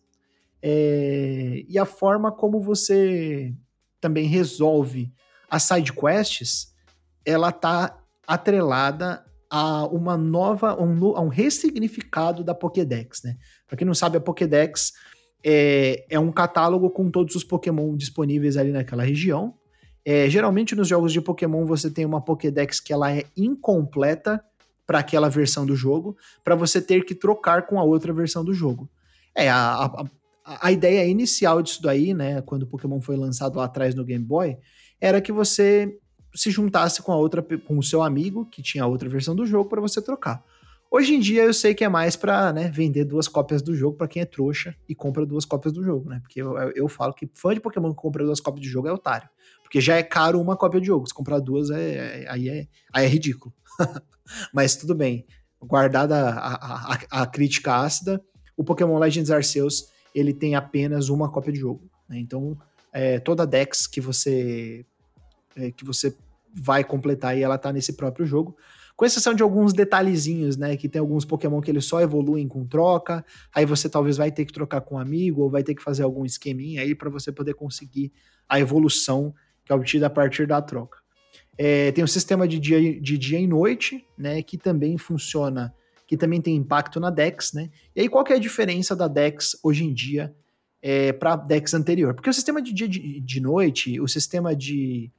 É... 0.61 1.63
E 1.67 1.77
a 1.77 1.85
forma 1.85 2.31
como 2.31 2.61
você 2.61 3.53
também 4.07 4.25
resolve 4.25 5.11
as 5.49 5.63
side 5.63 5.91
quests, 5.91 6.73
ela 7.25 7.51
tá 7.51 7.97
atrelada 8.25 9.25
a 9.49 9.85
uma 9.85 10.17
nova, 10.17 10.81
um, 10.81 11.15
a 11.15 11.21
um 11.21 11.27
ressignificado 11.27 12.41
da 12.41 12.55
Pokédex, 12.55 13.21
né? 13.23 13.37
Para 13.67 13.77
quem 13.77 13.85
não 13.85 13.93
sabe, 13.93 14.17
a 14.17 14.21
Pokédex 14.21 14.93
é, 15.43 16.05
é 16.09 16.17
um 16.17 16.31
catálogo 16.31 16.89
com 16.89 17.11
todos 17.11 17.35
os 17.35 17.43
Pokémon 17.43 17.95
disponíveis 17.95 18.55
ali 18.55 18.71
naquela 18.71 19.03
região. 19.03 19.53
É, 20.05 20.29
geralmente 20.29 20.73
nos 20.73 20.87
jogos 20.87 21.11
de 21.11 21.19
Pokémon 21.19 21.65
você 21.65 21.91
tem 21.91 22.05
uma 22.05 22.21
Pokédex 22.21 22.79
que 22.79 22.93
ela 22.93 23.11
é 23.11 23.25
incompleta 23.35 24.41
para 24.85 24.99
aquela 24.99 25.29
versão 25.29 25.65
do 25.65 25.75
jogo, 25.75 26.15
para 26.45 26.55
você 26.55 26.81
ter 26.81 27.03
que 27.03 27.13
trocar 27.13 27.67
com 27.67 27.77
a 27.77 27.83
outra 27.83 28.13
versão 28.13 28.43
do 28.43 28.53
jogo. 28.53 28.89
É, 29.35 29.49
a, 29.49 29.83
a, 29.83 30.05
a 30.47 30.71
ideia 30.71 31.05
inicial 31.05 31.61
disso 31.61 31.81
daí, 31.81 32.13
né, 32.13 32.41
quando 32.41 32.63
o 32.63 32.67
Pokémon 32.67 33.01
foi 33.01 33.17
lançado 33.17 33.57
lá 33.57 33.65
atrás 33.65 33.93
no 33.93 34.05
Game 34.05 34.23
Boy, 34.23 34.57
era 34.99 35.19
que 35.19 35.31
você 35.31 35.97
se 36.33 36.51
juntasse 36.51 37.01
com 37.01 37.11
a 37.11 37.17
outra 37.17 37.41
com 37.41 37.77
o 37.77 37.83
seu 37.83 38.01
amigo 38.01 38.45
que 38.45 38.61
tinha 38.61 38.83
a 38.83 38.87
outra 38.87 39.09
versão 39.09 39.35
do 39.35 39.45
jogo 39.45 39.69
para 39.69 39.81
você 39.81 40.01
trocar. 40.01 40.43
Hoje 40.89 41.13
em 41.15 41.19
dia 41.19 41.43
eu 41.43 41.53
sei 41.53 41.75
que 41.75 41.83
é 41.83 41.89
mais 41.89 42.15
para 42.15 42.53
né, 42.53 42.69
vender 42.69 43.03
duas 43.03 43.27
cópias 43.27 43.61
do 43.61 43.75
jogo 43.75 43.97
para 43.97 44.07
quem 44.07 44.21
é 44.21 44.25
trouxa 44.25 44.73
e 44.87 44.95
compra 44.95 45.25
duas 45.25 45.43
cópias 45.43 45.73
do 45.73 45.83
jogo, 45.83 46.09
né? 46.09 46.19
Porque 46.21 46.41
eu, 46.41 46.57
eu, 46.75 46.87
falo 46.87 47.13
que 47.13 47.29
fã 47.33 47.53
de 47.53 47.59
Pokémon 47.59 47.89
que 47.89 48.01
compra 48.01 48.23
duas 48.23 48.39
cópias 48.39 48.61
de 48.61 48.69
jogo 48.69 48.87
é 48.87 48.93
otário. 48.93 49.27
Porque 49.61 49.81
já 49.81 49.97
é 49.97 50.03
caro 50.03 50.39
uma 50.39 50.55
cópia 50.55 50.79
de 50.79 50.87
jogo. 50.87 51.05
Se 51.05 51.13
comprar 51.13 51.39
duas, 51.39 51.69
é, 51.69 52.23
é 52.23 52.29
aí, 52.29 52.47
é, 52.47 52.67
aí 52.93 53.05
é 53.05 53.07
ridículo. 53.07 53.53
Mas 54.53 54.77
tudo 54.77 54.95
bem. 54.95 55.25
Guardada 55.61 56.29
a, 56.29 56.93
a, 56.93 57.23
a, 57.23 57.25
crítica 57.25 57.75
ácida, 57.75 58.23
o 58.55 58.63
Pokémon 58.63 58.97
Legends 58.97 59.29
Arceus 59.29 59.87
ele 60.13 60.33
tem 60.33 60.55
apenas 60.55 61.09
uma 61.09 61.29
cópia 61.29 61.53
de 61.53 61.59
jogo. 61.59 61.89
Né? 62.09 62.19
Então, 62.19 62.57
é, 62.91 63.19
toda 63.19 63.45
Dex 63.45 63.87
que 63.87 64.01
você 64.01 64.85
é, 65.55 65.71
que 65.71 65.83
você 65.83 66.15
vai 66.53 66.83
completar 66.83 67.37
e 67.37 67.43
ela 67.43 67.57
tá 67.57 67.71
nesse 67.71 67.93
próprio 67.93 68.25
jogo. 68.25 68.55
Com 68.95 69.05
exceção 69.05 69.33
de 69.35 69.43
alguns 69.43 69.73
detalhezinhos, 69.73 70.57
né? 70.57 70.75
Que 70.75 70.89
tem 70.89 70.99
alguns 70.99 71.23
Pokémon 71.23 71.61
que 71.61 71.69
eles 71.69 71.85
só 71.85 72.01
evoluem 72.01 72.47
com 72.47 72.65
troca. 72.65 73.23
Aí 73.53 73.63
você 73.63 73.87
talvez 73.87 74.17
vai 74.17 74.31
ter 74.31 74.43
que 74.45 74.51
trocar 74.51 74.81
com 74.81 74.95
um 74.95 74.97
amigo 74.97 75.43
ou 75.43 75.49
vai 75.51 75.63
ter 75.63 75.75
que 75.75 75.83
fazer 75.83 76.01
algum 76.01 76.25
esqueminha 76.25 76.81
aí 76.81 76.95
para 76.95 77.09
você 77.09 77.31
poder 77.31 77.53
conseguir 77.53 78.11
a 78.49 78.59
evolução 78.59 79.33
que 79.63 79.71
é 79.71 79.75
obtida 79.75 80.07
a 80.07 80.09
partir 80.09 80.47
da 80.47 80.61
troca. 80.61 80.97
É, 81.57 81.91
tem 81.91 82.03
o 82.03 82.07
sistema 82.07 82.47
de 82.47 82.59
dia, 82.59 82.99
de 82.99 83.17
dia 83.17 83.39
e 83.39 83.45
noite, 83.45 84.03
né? 84.17 84.41
Que 84.41 84.57
também 84.57 84.97
funciona 84.97 85.73
que 86.07 86.15
também 86.15 86.41
tem 86.41 86.55
impacto 86.55 86.99
na 86.99 87.09
DEX, 87.09 87.51
né? 87.51 87.69
E 87.93 88.01
aí, 88.01 88.09
qual 88.09 88.23
que 88.23 88.31
é 88.31 88.37
a 88.37 88.39
diferença 88.39 88.95
da 88.95 89.09
DEX 89.09 89.57
hoje 89.61 89.83
em 89.83 89.93
dia 89.93 90.33
é, 90.81 91.11
para 91.11 91.33
a 91.33 91.35
DEX 91.35 91.73
anterior? 91.73 92.13
Porque 92.13 92.29
o 92.29 92.33
sistema 92.33 92.61
de 92.61 92.71
dia 92.71 92.87
de, 92.87 93.19
de 93.19 93.41
noite, 93.41 93.99
o 93.99 94.07
sistema 94.07 94.55
de, 94.55 95.11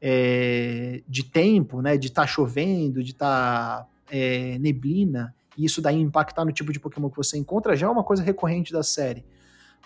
é, 0.00 1.02
de 1.08 1.24
tempo, 1.24 1.80
né? 1.80 1.96
De 1.96 2.08
estar 2.08 2.22
tá 2.22 2.28
chovendo, 2.28 3.02
de 3.02 3.12
estar 3.12 3.84
tá, 3.84 3.88
é, 4.10 4.58
neblina, 4.58 5.34
e 5.56 5.64
isso 5.64 5.80
daí 5.80 5.98
impactar 5.98 6.44
no 6.44 6.52
tipo 6.52 6.72
de 6.72 6.78
Pokémon 6.78 7.08
que 7.08 7.16
você 7.16 7.38
encontra, 7.38 7.74
já 7.74 7.86
é 7.86 7.90
uma 7.90 8.04
coisa 8.04 8.22
recorrente 8.22 8.70
da 8.70 8.82
série. 8.82 9.24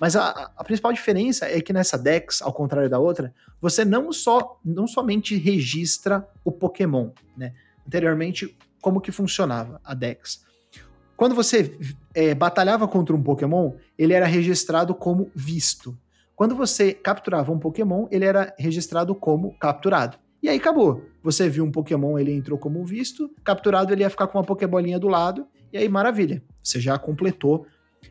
Mas 0.01 0.17
a, 0.17 0.51
a, 0.57 0.65
principal 0.65 0.93
diferença 0.93 1.47
é 1.47 1.61
que 1.61 1.73
nessa 1.73 1.97
Dex, 1.97 2.43
ao 2.43 2.53
contrário 2.53 2.91
da 2.91 2.99
outra, 2.99 3.33
você 3.61 3.85
não 3.85 4.13
só 4.13 4.59
não 4.65 4.87
somente 4.87 5.37
registra 5.37 6.29
o 6.45 6.51
Pokémon, 6.51 7.11
né? 7.37 7.53
Anteriormente, 7.87 8.57
como 8.81 9.01
que 9.01 9.11
funcionava 9.11 9.81
a 9.85 9.95
Dex? 9.95 10.47
Quando 11.19 11.35
você 11.35 11.77
é, 12.15 12.33
batalhava 12.33 12.87
contra 12.87 13.15
um 13.15 13.21
Pokémon, 13.21 13.73
ele 13.99 14.13
era 14.15 14.25
registrado 14.25 14.95
como 14.95 15.33
visto. 15.35 15.99
Quando 16.37 16.55
você 16.55 16.95
capturava 16.95 17.51
um 17.51 17.59
Pokémon, 17.59 18.07
ele 18.13 18.25
era 18.25 18.55
registrado 18.57 19.13
como 19.17 19.53
capturado. 19.59 20.17
E 20.41 20.49
aí 20.49 20.57
acabou. 20.57 21.03
Você 21.21 21.49
viu 21.49 21.65
um 21.65 21.73
Pokémon, 21.73 22.17
ele 22.21 22.33
entrou 22.33 22.57
como 22.57 22.85
visto, 22.85 23.29
capturado 23.43 23.93
ele 23.93 24.03
ia 24.03 24.11
ficar 24.11 24.29
com 24.29 24.39
uma 24.39 24.45
Pokébolinha 24.45 24.97
do 24.97 25.09
lado, 25.09 25.45
e 25.73 25.77
aí 25.77 25.89
maravilha. 25.89 26.41
Você 26.63 26.79
já 26.79 26.97
completou 26.97 27.67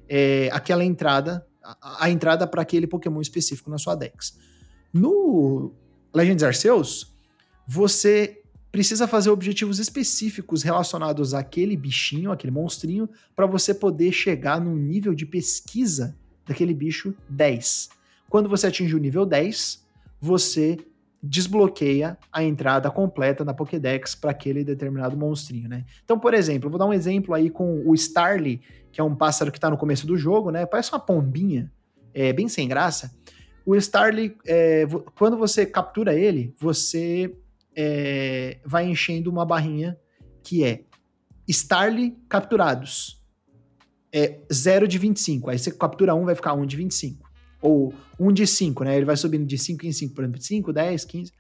é, 0.10 0.50
aquela 0.52 0.84
entrada, 0.84 1.48
a, 1.64 2.08
a 2.08 2.10
entrada 2.10 2.46
para 2.46 2.62
aquele 2.62 2.88
Pokémon 2.88 3.22
específico 3.22 3.70
na 3.70 3.78
sua 3.78 3.96
Dex. 3.96 4.38
No 4.94 5.72
Legends 6.14 6.44
Arceus, 6.44 7.16
você 7.66 8.42
precisa 8.78 9.08
fazer 9.08 9.32
objetivos 9.32 9.80
específicos 9.80 10.62
relacionados 10.62 11.34
àquele 11.34 11.76
bichinho, 11.76 12.32
aquele 12.32 12.52
monstrinho, 12.52 13.10
para 13.36 13.48
você 13.48 13.74
poder 13.74 14.12
chegar 14.12 14.62
num 14.62 14.76
nível 14.76 15.16
de 15.16 15.26
pesquisa 15.26 16.16
daquele 16.46 16.76
bicho 16.76 17.12
10. 17.28 17.90
Quando 18.30 18.48
você 18.48 18.68
atinge 18.68 18.96
o 18.96 19.00
nível 19.00 19.26
10, 19.26 19.84
você 20.22 20.78
desbloqueia 21.24 22.20
a 22.32 22.44
entrada 22.44 22.92
completa 22.92 23.44
da 23.44 23.52
Pokédex 23.52 24.14
para 24.14 24.30
aquele 24.30 24.64
determinado 24.64 25.18
monstrinho, 25.18 25.68
né? 25.68 25.84
Então, 26.06 26.20
por 26.20 26.36
exemplo, 26.36 26.70
vou 26.70 26.78
dar 26.78 26.86
um 26.86 26.94
exemplo 26.94 27.34
aí 27.34 27.50
com 27.50 27.82
o 27.84 27.96
Starly, 27.96 28.62
que 28.92 29.02
é 29.02 29.04
um 29.04 29.16
pássaro 29.16 29.52
que 29.52 29.58
está 29.58 29.72
no 29.72 29.78
começo 29.78 30.06
do 30.06 30.16
jogo, 30.16 30.52
né? 30.52 30.68
Parece 30.68 30.92
uma 30.92 31.00
pombinha, 31.00 31.72
é 32.14 32.32
bem 32.32 32.48
sem 32.48 32.68
graça. 32.68 33.12
O 33.66 33.76
Starly, 33.76 34.38
é, 34.46 34.86
quando 35.18 35.36
você 35.36 35.66
captura 35.66 36.14
ele, 36.14 36.54
você 36.60 37.36
é, 37.78 38.58
vai 38.66 38.88
enchendo 38.88 39.30
uma 39.30 39.46
barrinha 39.46 39.96
que 40.44 40.64
é 40.64 40.82
Starly 41.48 42.18
capturados. 42.28 43.22
É 44.12 44.40
0 44.52 44.88
de 44.88 44.98
25. 44.98 45.52
Aí 45.52 45.60
você 45.60 45.72
captura 45.72 46.16
um, 46.16 46.26
vai 46.26 46.34
ficar 46.34 46.54
1 46.54 46.62
um 46.62 46.66
de 46.66 46.76
25. 46.76 47.30
Ou 47.62 47.94
1 48.20 48.28
um 48.28 48.34
de 48.34 48.48
5, 48.48 48.84
né? 48.84 48.98
Ele 48.98 49.06
vai 49.06 49.16
subindo 49.16 49.46
de 49.46 49.58
5 49.58 49.86
em 49.86 49.92
5, 49.92 50.16
por 50.16 50.24
exemplo, 50.24 50.42
5, 50.42 50.74
10, 50.74 51.06
15. 51.06 51.32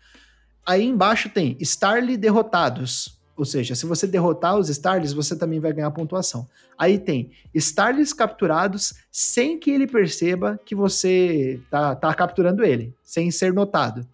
Aí 0.65 0.85
embaixo 0.85 1.29
tem 1.29 1.57
Starly 1.59 2.15
derrotados. 2.17 3.17
Ou 3.35 3.45
seja, 3.45 3.75
se 3.75 3.85
você 3.85 4.05
derrotar 4.05 4.57
os 4.57 4.69
Starlys, 4.69 5.13
você 5.13 5.35
também 5.35 5.59
vai 5.59 5.71
ganhar 5.73 5.91
pontuação. 5.91 6.47
Aí 6.77 6.99
tem 6.99 7.31
Starlys 7.53 8.13
capturados 8.13 8.93
sem 9.11 9.59
que 9.59 9.71
ele 9.71 9.87
perceba 9.87 10.59
que 10.65 10.75
você 10.75 11.59
tá, 11.69 11.95
tá 11.95 12.13
capturando 12.13 12.63
ele, 12.63 12.93
sem 13.03 13.31
ser 13.31 13.53
notado 13.53 14.07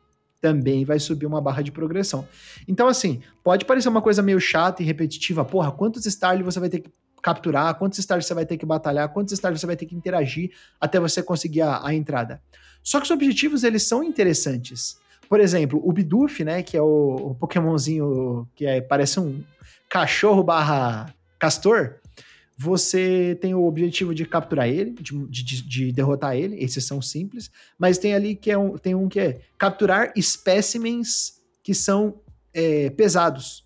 também 0.44 0.84
vai 0.84 1.00
subir 1.00 1.26
uma 1.26 1.40
barra 1.40 1.62
de 1.62 1.72
progressão. 1.72 2.28
Então, 2.68 2.90
assim, 2.90 3.22
pode 3.42 3.64
parecer 3.64 3.88
uma 3.88 4.02
coisa 4.02 4.22
meio 4.22 4.42
chata 4.42 4.84
e 4.84 4.86
repetitiva. 4.86 5.46
Porra, 5.46 5.72
quantos 5.72 6.06
stars 6.06 6.44
você 6.44 6.60
vai 6.60 6.68
ter 6.68 6.82
que 6.82 6.92
capturar, 7.22 7.74
quantos 7.76 7.98
stars 8.00 8.26
você 8.26 8.34
vai 8.34 8.46
ter 8.46 8.58
que 8.58 8.66
batalhar, 8.66 9.08
quantos 9.08 9.32
stars 9.32 9.62
você 9.62 9.66
vai 9.66 9.78
ter 9.78 9.86
que 9.86 9.96
interagir 9.96 10.52
até 10.82 11.00
você 11.00 11.24
conseguir 11.24 11.62
a, 11.62 11.88
a 11.88 11.94
entrada. 11.94 12.42
Só 12.84 13.00
que 13.00 13.06
os 13.06 13.12
objetivos, 13.12 13.64
eles 13.64 13.84
são 13.84 14.04
interessantes. 14.04 14.98
Por 15.30 15.40
exemplo, 15.40 15.82
o 15.82 15.94
Bidoof, 15.94 16.44
né, 16.44 16.62
que 16.62 16.76
é 16.76 16.82
o, 16.82 17.30
o 17.32 17.36
Pokémonzinho 17.36 18.46
que 18.54 18.66
é, 18.66 18.82
parece 18.82 19.22
um 19.22 19.42
cachorro 19.90 20.44
barra 20.44 21.06
castor, 21.40 22.02
você 22.58 23.38
tem 23.42 23.54
o 23.54 23.66
objetivo 23.66 24.14
de 24.14 24.26
capturar 24.26 24.68
ele, 24.68 24.92
de, 24.92 25.28
de, 25.28 25.62
de, 25.64 25.92
derrotar 25.92 26.36
ele, 26.36 26.56
esses 26.64 26.86
são 26.86 27.02
simples, 27.02 27.50
mas 27.78 27.98
tem 27.98 28.14
ali 28.14 28.36
que 28.36 28.52
é 28.52 28.58
um, 28.58 28.78
tem 28.78 28.94
um 28.94 29.10
que 29.10 29.20
é 29.20 29.42
capturar 29.58 30.12
espécimens 30.16 31.42
que 31.64 31.74
são 31.74 32.20
é, 32.54 32.90
pesados. 32.92 33.66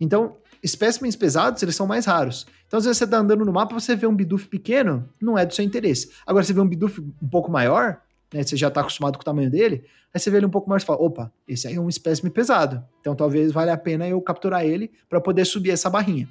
Então, 0.00 0.36
espécimens 0.62 1.14
pesados, 1.14 1.62
eles 1.62 1.76
são 1.76 1.86
mais 1.86 2.06
raros. 2.06 2.46
Então, 2.66 2.78
às 2.78 2.84
vezes 2.84 2.98
você 2.98 3.06
tá 3.06 3.18
andando 3.18 3.44
no 3.44 3.52
mapa, 3.52 3.78
você 3.78 3.94
vê 3.94 4.06
um 4.06 4.16
biduf 4.16 4.48
pequeno, 4.48 5.08
não 5.20 5.38
é 5.38 5.46
do 5.46 5.54
seu 5.54 5.64
interesse. 5.64 6.10
Agora, 6.26 6.44
você 6.44 6.52
vê 6.52 6.60
um 6.60 6.68
biduf 6.68 7.00
um 7.00 7.28
pouco 7.28 7.50
maior, 7.50 8.00
né, 8.32 8.42
você 8.42 8.56
já 8.56 8.68
está 8.68 8.80
acostumado 8.80 9.16
com 9.16 9.22
o 9.22 9.24
tamanho 9.24 9.50
dele, 9.50 9.84
aí 10.12 10.18
você 10.18 10.28
vê 10.28 10.38
ele 10.38 10.46
um 10.46 10.50
pouco 10.50 10.68
mais 10.68 10.82
e 10.82 10.86
fala, 10.86 11.00
opa, 11.00 11.32
esse 11.46 11.68
aí 11.68 11.76
é 11.76 11.80
um 11.80 11.88
espécime 11.88 12.30
pesado. 12.30 12.82
Então, 13.00 13.14
talvez 13.14 13.52
valha 13.52 13.72
a 13.72 13.78
pena 13.78 14.08
eu 14.08 14.20
capturar 14.20 14.64
ele 14.64 14.90
para 15.08 15.20
poder 15.20 15.44
subir 15.44 15.70
essa 15.70 15.88
barrinha 15.88 16.28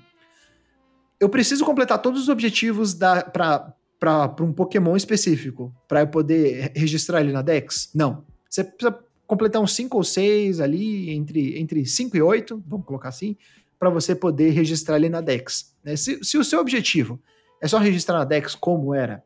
eu 1.24 1.30
preciso 1.30 1.64
completar 1.64 2.02
todos 2.02 2.24
os 2.24 2.28
objetivos 2.28 2.94
para 2.94 4.36
um 4.42 4.52
Pokémon 4.52 4.94
específico 4.98 5.74
para 5.88 6.02
eu 6.02 6.08
poder 6.08 6.74
registrar 6.76 7.22
ele 7.22 7.32
na 7.32 7.42
Dex? 7.42 7.90
Não. 7.96 8.26
Você 8.50 8.62
precisa 8.62 9.00
completar 9.26 9.62
uns 9.62 9.74
5 9.74 9.96
ou 9.96 10.04
6 10.04 10.60
ali, 10.60 11.12
entre, 11.12 11.58
entre 11.58 11.86
5 11.86 12.18
e 12.18 12.22
8, 12.22 12.62
vamos 12.68 12.86
colocar 12.86 13.08
assim, 13.08 13.38
para 13.80 13.90
você 13.90 14.14
poder 14.14 14.50
registrar 14.50 14.98
ele 14.98 15.08
na 15.08 15.22
Dex. 15.22 15.74
Né? 15.82 15.96
Se, 15.96 16.22
se 16.22 16.38
o 16.38 16.44
seu 16.44 16.60
objetivo 16.60 17.22
é 17.62 17.70
só 17.70 17.78
registrar 17.78 18.18
na 18.18 18.26
Dex 18.26 18.54
como 18.54 18.94
era 18.94 19.24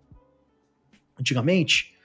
antigamente, 1.20 1.96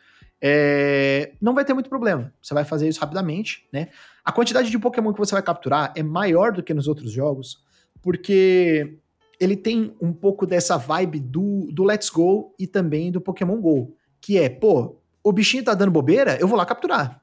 é, 0.40 1.34
não 1.38 1.54
vai 1.54 1.66
ter 1.66 1.74
muito 1.74 1.90
problema. 1.90 2.32
Você 2.40 2.54
vai 2.54 2.64
fazer 2.64 2.88
isso 2.88 2.98
rapidamente, 2.98 3.68
né? 3.70 3.90
A 4.24 4.32
quantidade 4.32 4.70
de 4.70 4.78
Pokémon 4.78 5.12
que 5.12 5.18
você 5.18 5.34
vai 5.34 5.42
capturar 5.42 5.92
é 5.94 6.02
maior 6.02 6.50
do 6.50 6.62
que 6.62 6.72
nos 6.72 6.88
outros 6.88 7.12
jogos, 7.12 7.62
porque 8.00 8.98
ele 9.42 9.56
tem 9.56 9.96
um 10.00 10.12
pouco 10.12 10.46
dessa 10.46 10.76
vibe 10.76 11.18
do, 11.18 11.68
do 11.72 11.82
Let's 11.82 12.08
Go 12.08 12.54
e 12.56 12.64
também 12.64 13.10
do 13.10 13.20
Pokémon 13.20 13.60
Go, 13.60 13.96
que 14.20 14.38
é, 14.38 14.48
pô, 14.48 15.00
o 15.22 15.32
bichinho 15.32 15.64
tá 15.64 15.74
dando 15.74 15.90
bobeira, 15.90 16.38
eu 16.40 16.46
vou 16.46 16.56
lá 16.56 16.64
capturar. 16.64 17.20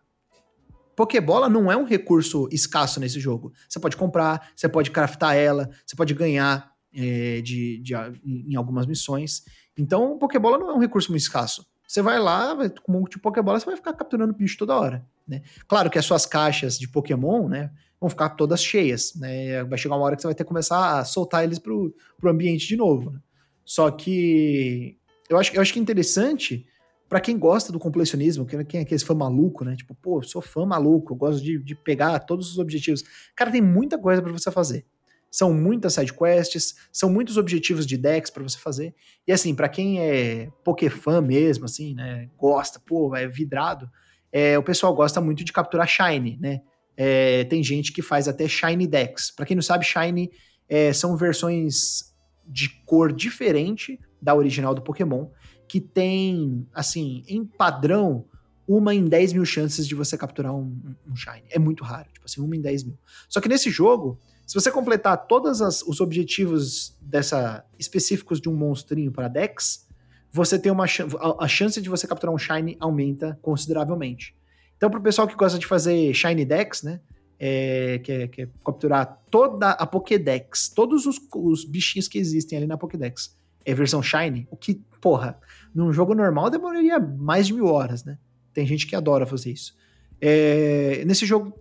Pokébola 0.98 1.48
não 1.48 1.72
é 1.72 1.78
um 1.78 1.86
recurso 1.86 2.50
escasso 2.52 3.00
nesse 3.00 3.22
jogo. 3.22 3.54
Você 3.70 3.80
pode 3.80 3.96
comprar, 3.96 4.52
você 4.54 4.68
pode 4.68 4.92
craftar 4.92 5.34
ela, 5.38 5.70
você 5.86 5.96
pode 5.96 6.14
ganhar 6.14 6.70
é, 6.94 7.40
de, 7.40 7.78
de, 7.78 7.94
em 8.26 8.56
algumas 8.58 8.86
missões. 8.86 9.46
Então, 9.78 10.18
Pokébola 10.18 10.58
não 10.58 10.72
é 10.72 10.74
um 10.74 10.80
recurso 10.80 11.12
muito 11.12 11.22
escasso. 11.22 11.66
Você 11.88 12.02
vai 12.02 12.20
lá, 12.20 12.54
vai, 12.54 12.70
com 12.70 12.92
um 12.92 13.00
monte 13.00 13.14
de 13.14 13.20
Pokébola, 13.20 13.58
você 13.62 13.66
vai 13.66 13.78
ficar 13.78 13.94
capturando 13.94 14.34
bicho 14.34 14.58
toda 14.58 14.78
hora. 14.78 15.08
Né? 15.26 15.42
Claro 15.70 15.90
que 15.90 15.98
as 15.98 16.04
suas 16.04 16.26
caixas 16.26 16.78
de 16.78 16.90
Pokémon, 16.90 17.48
né, 17.48 17.72
vão 18.00 18.10
ficar 18.10 18.30
todas 18.30 18.64
cheias, 18.64 19.14
né? 19.16 19.64
Vai 19.66 19.78
chegar 19.78 19.96
uma 19.96 20.06
hora 20.06 20.16
que 20.16 20.22
você 20.22 20.28
vai 20.28 20.36
ter 20.36 20.44
que 20.44 20.48
começar 20.48 21.00
a 21.00 21.06
soltar 21.06 21.44
eles 21.44 21.60
pro, 21.60 21.94
pro 22.18 22.30
ambiente 22.30 22.68
de 22.68 22.78
novo. 22.78 23.12
Né? 23.12 23.20
Só 23.66 23.92
que 23.92 24.98
eu 25.30 25.38
acho, 25.38 25.56
eu 25.56 25.62
acho 25.62 25.74
que 25.74 25.80
é 25.80 25.82
interessante 25.82 26.66
para 27.10 27.20
quem 27.20 27.38
gosta 27.38 27.72
do 27.72 27.80
completionismo, 27.80 28.46
quem 28.46 28.80
é 28.80 28.82
aquele 28.84 29.00
fã 29.00 29.16
maluco, 29.16 29.66
né? 29.66 29.76
Tipo, 29.76 29.96
pô, 29.96 30.22
sou 30.22 30.42
fã 30.42 30.66
maluco, 30.66 31.14
eu 31.14 31.18
gosto 31.18 31.44
de, 31.44 31.58
de 31.58 31.76
pegar 31.76 32.20
todos 32.20 32.52
os 32.52 32.60
objetivos. 32.60 33.04
Cara, 33.36 33.52
tem 33.52 33.62
muita 33.62 33.98
coisa 33.98 34.22
para 34.22 34.32
você 34.32 34.52
fazer. 34.52 34.86
São 35.32 35.54
muitas 35.54 35.94
side 35.94 36.14
quests, 36.14 36.76
são 36.92 37.10
muitos 37.10 37.38
objetivos 37.38 37.86
de 37.86 37.98
decks 37.98 38.32
para 38.32 38.44
você 38.44 38.58
fazer. 38.58 38.96
E 39.28 39.32
assim, 39.32 39.54
para 39.54 39.70
quem 39.70 40.00
é 40.00 40.50
Pokéfã 40.64 41.22
mesmo, 41.22 41.66
assim, 41.66 41.94
né, 41.94 42.30
gosta, 42.38 42.80
pô, 42.80 43.16
é 43.16 43.28
vidrado, 43.28 43.90
é, 44.32 44.58
o 44.58 44.64
pessoal 44.64 44.94
gosta 44.94 45.20
muito 45.20 45.44
de 45.44 45.52
capturar 45.52 45.88
Shine, 45.88 46.38
né? 46.40 46.62
É, 47.02 47.46
tem 47.46 47.64
gente 47.64 47.94
que 47.94 48.02
faz 48.02 48.28
até 48.28 48.46
Shine 48.46 48.86
decks. 48.86 49.32
Para 49.32 49.46
quem 49.46 49.56
não 49.56 49.62
sabe, 49.62 49.86
Shine 49.86 50.30
é, 50.68 50.92
são 50.92 51.16
versões 51.16 52.14
de 52.46 52.68
cor 52.86 53.14
diferente 53.14 53.98
da 54.22 54.36
original 54.36 54.76
do 54.76 54.82
Pokémon, 54.82 55.28
que 55.66 55.80
tem, 55.80 56.68
assim, 56.74 57.24
em 57.26 57.46
padrão, 57.46 58.26
uma 58.68 58.94
em 58.94 59.06
10 59.06 59.32
mil 59.32 59.46
chances 59.46 59.88
de 59.88 59.96
você 59.96 60.18
capturar 60.18 60.54
um, 60.54 60.78
um 61.08 61.16
Shine. 61.16 61.46
É 61.50 61.58
muito 61.58 61.86
raro, 61.86 62.10
tipo 62.12 62.26
assim, 62.26 62.42
uma 62.42 62.54
em 62.54 62.60
10 62.60 62.84
mil. 62.84 62.98
Só 63.30 63.40
que 63.40 63.48
nesse 63.48 63.70
jogo, 63.70 64.20
se 64.46 64.54
você 64.54 64.70
completar 64.70 65.26
todos 65.26 65.62
os 65.62 66.02
objetivos 66.02 66.98
dessa 67.00 67.64
específicos 67.80 68.42
de 68.42 68.50
um 68.50 68.54
monstrinho 68.54 69.10
para 69.10 69.30
Dex, 69.30 69.88
você 70.30 70.60
tem 70.60 70.70
uma 70.70 70.84
a, 70.84 71.46
a 71.46 71.48
chance 71.48 71.82
de 71.82 71.88
você 71.88 72.06
capturar 72.06 72.36
um 72.36 72.38
Shine 72.38 72.76
aumenta 72.78 73.40
consideravelmente. 73.42 74.36
Então, 74.80 74.90
para 74.90 74.98
o 74.98 75.04
pessoal 75.04 75.28
que 75.28 75.36
gosta 75.36 75.60
de 75.60 75.68
fazer 75.68 76.14
Shine 76.14 76.46
Dex, 76.46 76.84
né? 76.84 77.02
É, 77.38 78.00
que, 78.00 78.12
é, 78.12 78.28
que 78.30 78.42
é 78.44 78.50
capturar 78.66 79.22
toda 79.30 79.72
a 79.72 79.86
Pokédex, 79.86 80.70
todos 80.70 81.06
os, 81.06 81.20
os, 81.34 81.66
bichinhos 81.66 82.08
que 82.08 82.18
existem 82.18 82.58
ali 82.58 82.68
na 82.68 82.78
Pokédex, 82.78 83.38
é 83.66 83.74
versão 83.74 84.02
Shine, 84.02 84.48
o 84.50 84.56
que, 84.56 84.82
porra, 85.02 85.38
num 85.76 85.92
jogo 85.92 86.14
normal 86.14 86.50
demoraria 86.50 86.98
mais 86.98 87.48
de 87.48 87.54
mil 87.54 87.66
horas, 87.66 88.06
né? 88.06 88.18
Tem 88.54 88.66
gente 88.66 88.88
que 88.88 88.96
adora 88.96 89.26
fazer 89.26 89.52
isso. 89.52 89.76
É, 90.22 91.04
nesse 91.06 91.26
jogo 91.26 91.54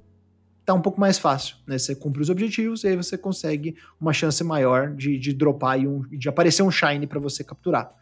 tá 0.64 0.73
um 0.73 0.81
pouco 0.81 1.01
mais 1.01 1.19
fácil, 1.19 1.57
né? 1.66 1.77
Você 1.77 1.97
cumpre 1.97 2.23
os 2.23 2.31
objetivos 2.31 2.85
e 2.85 2.89
aí 2.89 2.97
você 2.97 3.19
consegue 3.19 3.75
uma 4.01 4.12
chance 4.12 4.43
maior 4.45 4.95
de, 4.95 5.19
de 5.19 5.33
dropar 5.33 5.81
e 5.81 5.89
um, 5.89 6.03
de 6.03 6.29
aparecer 6.29 6.62
um 6.62 6.71
shine 6.71 7.05
para 7.05 7.19
você 7.19 7.43
capturar. 7.43 7.93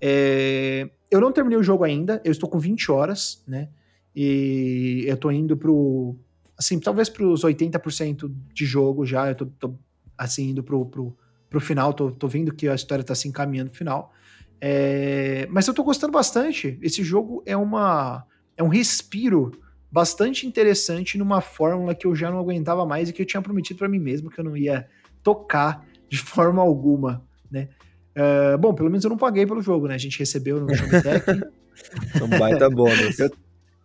É, 0.00 0.90
eu 1.08 1.20
não 1.20 1.30
terminei 1.30 1.58
o 1.58 1.62
jogo 1.62 1.84
ainda, 1.84 2.20
eu 2.24 2.32
estou 2.32 2.48
com 2.48 2.58
20 2.58 2.90
horas, 2.90 3.44
né? 3.46 3.68
E 4.14 5.04
eu 5.06 5.16
tô 5.16 5.30
indo 5.30 5.56
pro. 5.56 6.16
Assim, 6.58 6.78
talvez 6.78 7.08
pros 7.08 7.42
80% 7.42 8.30
de 8.52 8.66
jogo 8.66 9.06
já. 9.06 9.28
Eu 9.28 9.34
tô, 9.34 9.46
tô, 9.46 9.74
assim, 10.16 10.50
indo 10.50 10.62
pro, 10.62 10.84
pro, 10.86 11.16
pro 11.48 11.60
final. 11.60 11.92
Tô, 11.92 12.10
tô 12.10 12.28
vendo 12.28 12.54
que 12.54 12.68
a 12.68 12.74
história 12.74 13.04
tá 13.04 13.14
se 13.14 13.28
encaminhando 13.28 13.70
pro 13.70 13.78
final. 13.78 14.12
É, 14.60 15.46
mas 15.50 15.66
eu 15.66 15.74
tô 15.74 15.82
gostando 15.82 16.12
bastante. 16.12 16.78
Esse 16.82 17.02
jogo 17.02 17.42
é 17.46 17.56
uma. 17.56 18.26
É 18.56 18.62
um 18.62 18.68
respiro 18.68 19.52
bastante 19.90 20.46
interessante 20.46 21.18
numa 21.18 21.40
fórmula 21.40 21.94
que 21.94 22.06
eu 22.06 22.14
já 22.14 22.30
não 22.30 22.38
aguentava 22.38 22.86
mais 22.86 23.08
e 23.08 23.12
que 23.12 23.22
eu 23.22 23.26
tinha 23.26 23.42
prometido 23.42 23.78
para 23.78 23.88
mim 23.88 23.98
mesmo 23.98 24.30
que 24.30 24.38
eu 24.38 24.44
não 24.44 24.56
ia 24.56 24.86
tocar 25.22 25.84
de 26.08 26.18
forma 26.18 26.62
alguma, 26.62 27.24
né? 27.50 27.68
Uh, 28.10 28.58
bom, 28.58 28.74
pelo 28.74 28.90
menos 28.90 29.04
eu 29.04 29.10
não 29.10 29.16
paguei 29.16 29.46
pelo 29.46 29.62
jogo, 29.62 29.88
né? 29.88 29.94
A 29.94 29.98
gente 29.98 30.18
recebeu 30.18 30.60
no 30.60 30.68
Showtech. 30.74 31.24
um 32.22 32.38
baita 32.38 32.68
bônus. 32.68 33.18
Eu, 33.18 33.30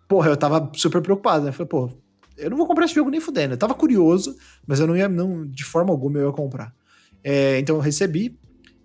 porra, 0.08 0.30
eu 0.30 0.38
tava 0.38 0.72
super 0.76 1.02
preocupado, 1.02 1.46
né? 1.46 1.52
Falei, 1.52 1.68
pô, 1.68 1.90
eu 2.38 2.50
não 2.50 2.58
vou 2.58 2.68
comprar 2.68 2.86
esse 2.86 2.96
jogo 2.96 3.10
nem 3.10 3.20
fudendo. 3.20 3.54
Eu 3.54 3.58
tava 3.58 3.74
curioso, 3.74 4.36
mas 4.66 4.80
eu 4.80 4.88
não 4.88 4.96
ia, 4.96 5.08
não, 5.08 5.46
de 5.46 5.64
forma 5.64 5.92
alguma 5.92 6.20
eu 6.20 6.28
ia 6.28 6.34
comprar. 6.34 6.74
É, 7.24 7.60
então 7.60 7.76
eu 7.76 7.82
recebi 7.82 8.38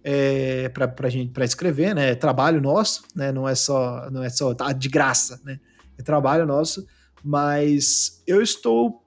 é, 0.03 0.69
pra, 0.71 0.89
pra 0.89 1.09
gente 1.09 1.33
pra 1.33 1.45
escrever, 1.45 1.95
né? 1.95 2.11
É 2.11 2.15
trabalho 2.15 2.61
nosso, 2.61 3.05
né? 3.15 3.33
Não 3.33 3.49
é 3.49 3.55
só, 3.55 4.09
não 4.11 4.23
é 4.23 4.31
só 4.31 4.55
tá 4.55 4.73
de 4.73 4.89
graça, 4.89 5.41
né? 5.45 5.61
É 5.99 6.03
trabalho 6.03 6.47
nosso 6.47 6.87
mas 7.23 8.23
eu 8.27 8.43
estou 8.43 9.03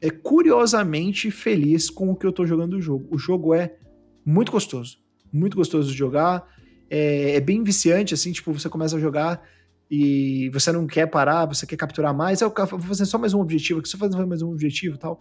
é, 0.00 0.10
curiosamente 0.10 1.30
feliz 1.30 1.90
com 1.90 2.10
o 2.10 2.16
que 2.16 2.26
eu 2.26 2.30
estou 2.30 2.46
jogando 2.46 2.74
o 2.74 2.80
jogo. 2.80 3.08
O 3.10 3.18
jogo 3.18 3.54
é 3.54 3.76
muito 4.24 4.52
gostoso, 4.52 4.98
muito 5.32 5.56
gostoso 5.56 5.90
de 5.90 5.96
jogar, 5.96 6.46
é, 6.90 7.36
é, 7.36 7.40
bem 7.40 7.62
viciante, 7.62 8.14
assim, 8.14 8.32
tipo, 8.32 8.52
você 8.52 8.68
começa 8.68 8.96
a 8.96 9.00
jogar 9.00 9.42
e 9.90 10.48
você 10.50 10.72
não 10.72 10.86
quer 10.86 11.06
parar, 11.06 11.46
você 11.46 11.66
quer 11.66 11.76
capturar 11.76 12.14
mais, 12.14 12.40
eu 12.40 12.52
vou 12.52 12.80
fazer 12.80 13.06
só 13.06 13.18
mais 13.18 13.34
um 13.34 13.40
objetivo, 13.40 13.80
aqui 13.80 13.88
só 13.88 13.98
fazer 13.98 14.24
mais 14.24 14.42
um 14.42 14.50
objetivo 14.50 14.98
tal. 14.98 15.20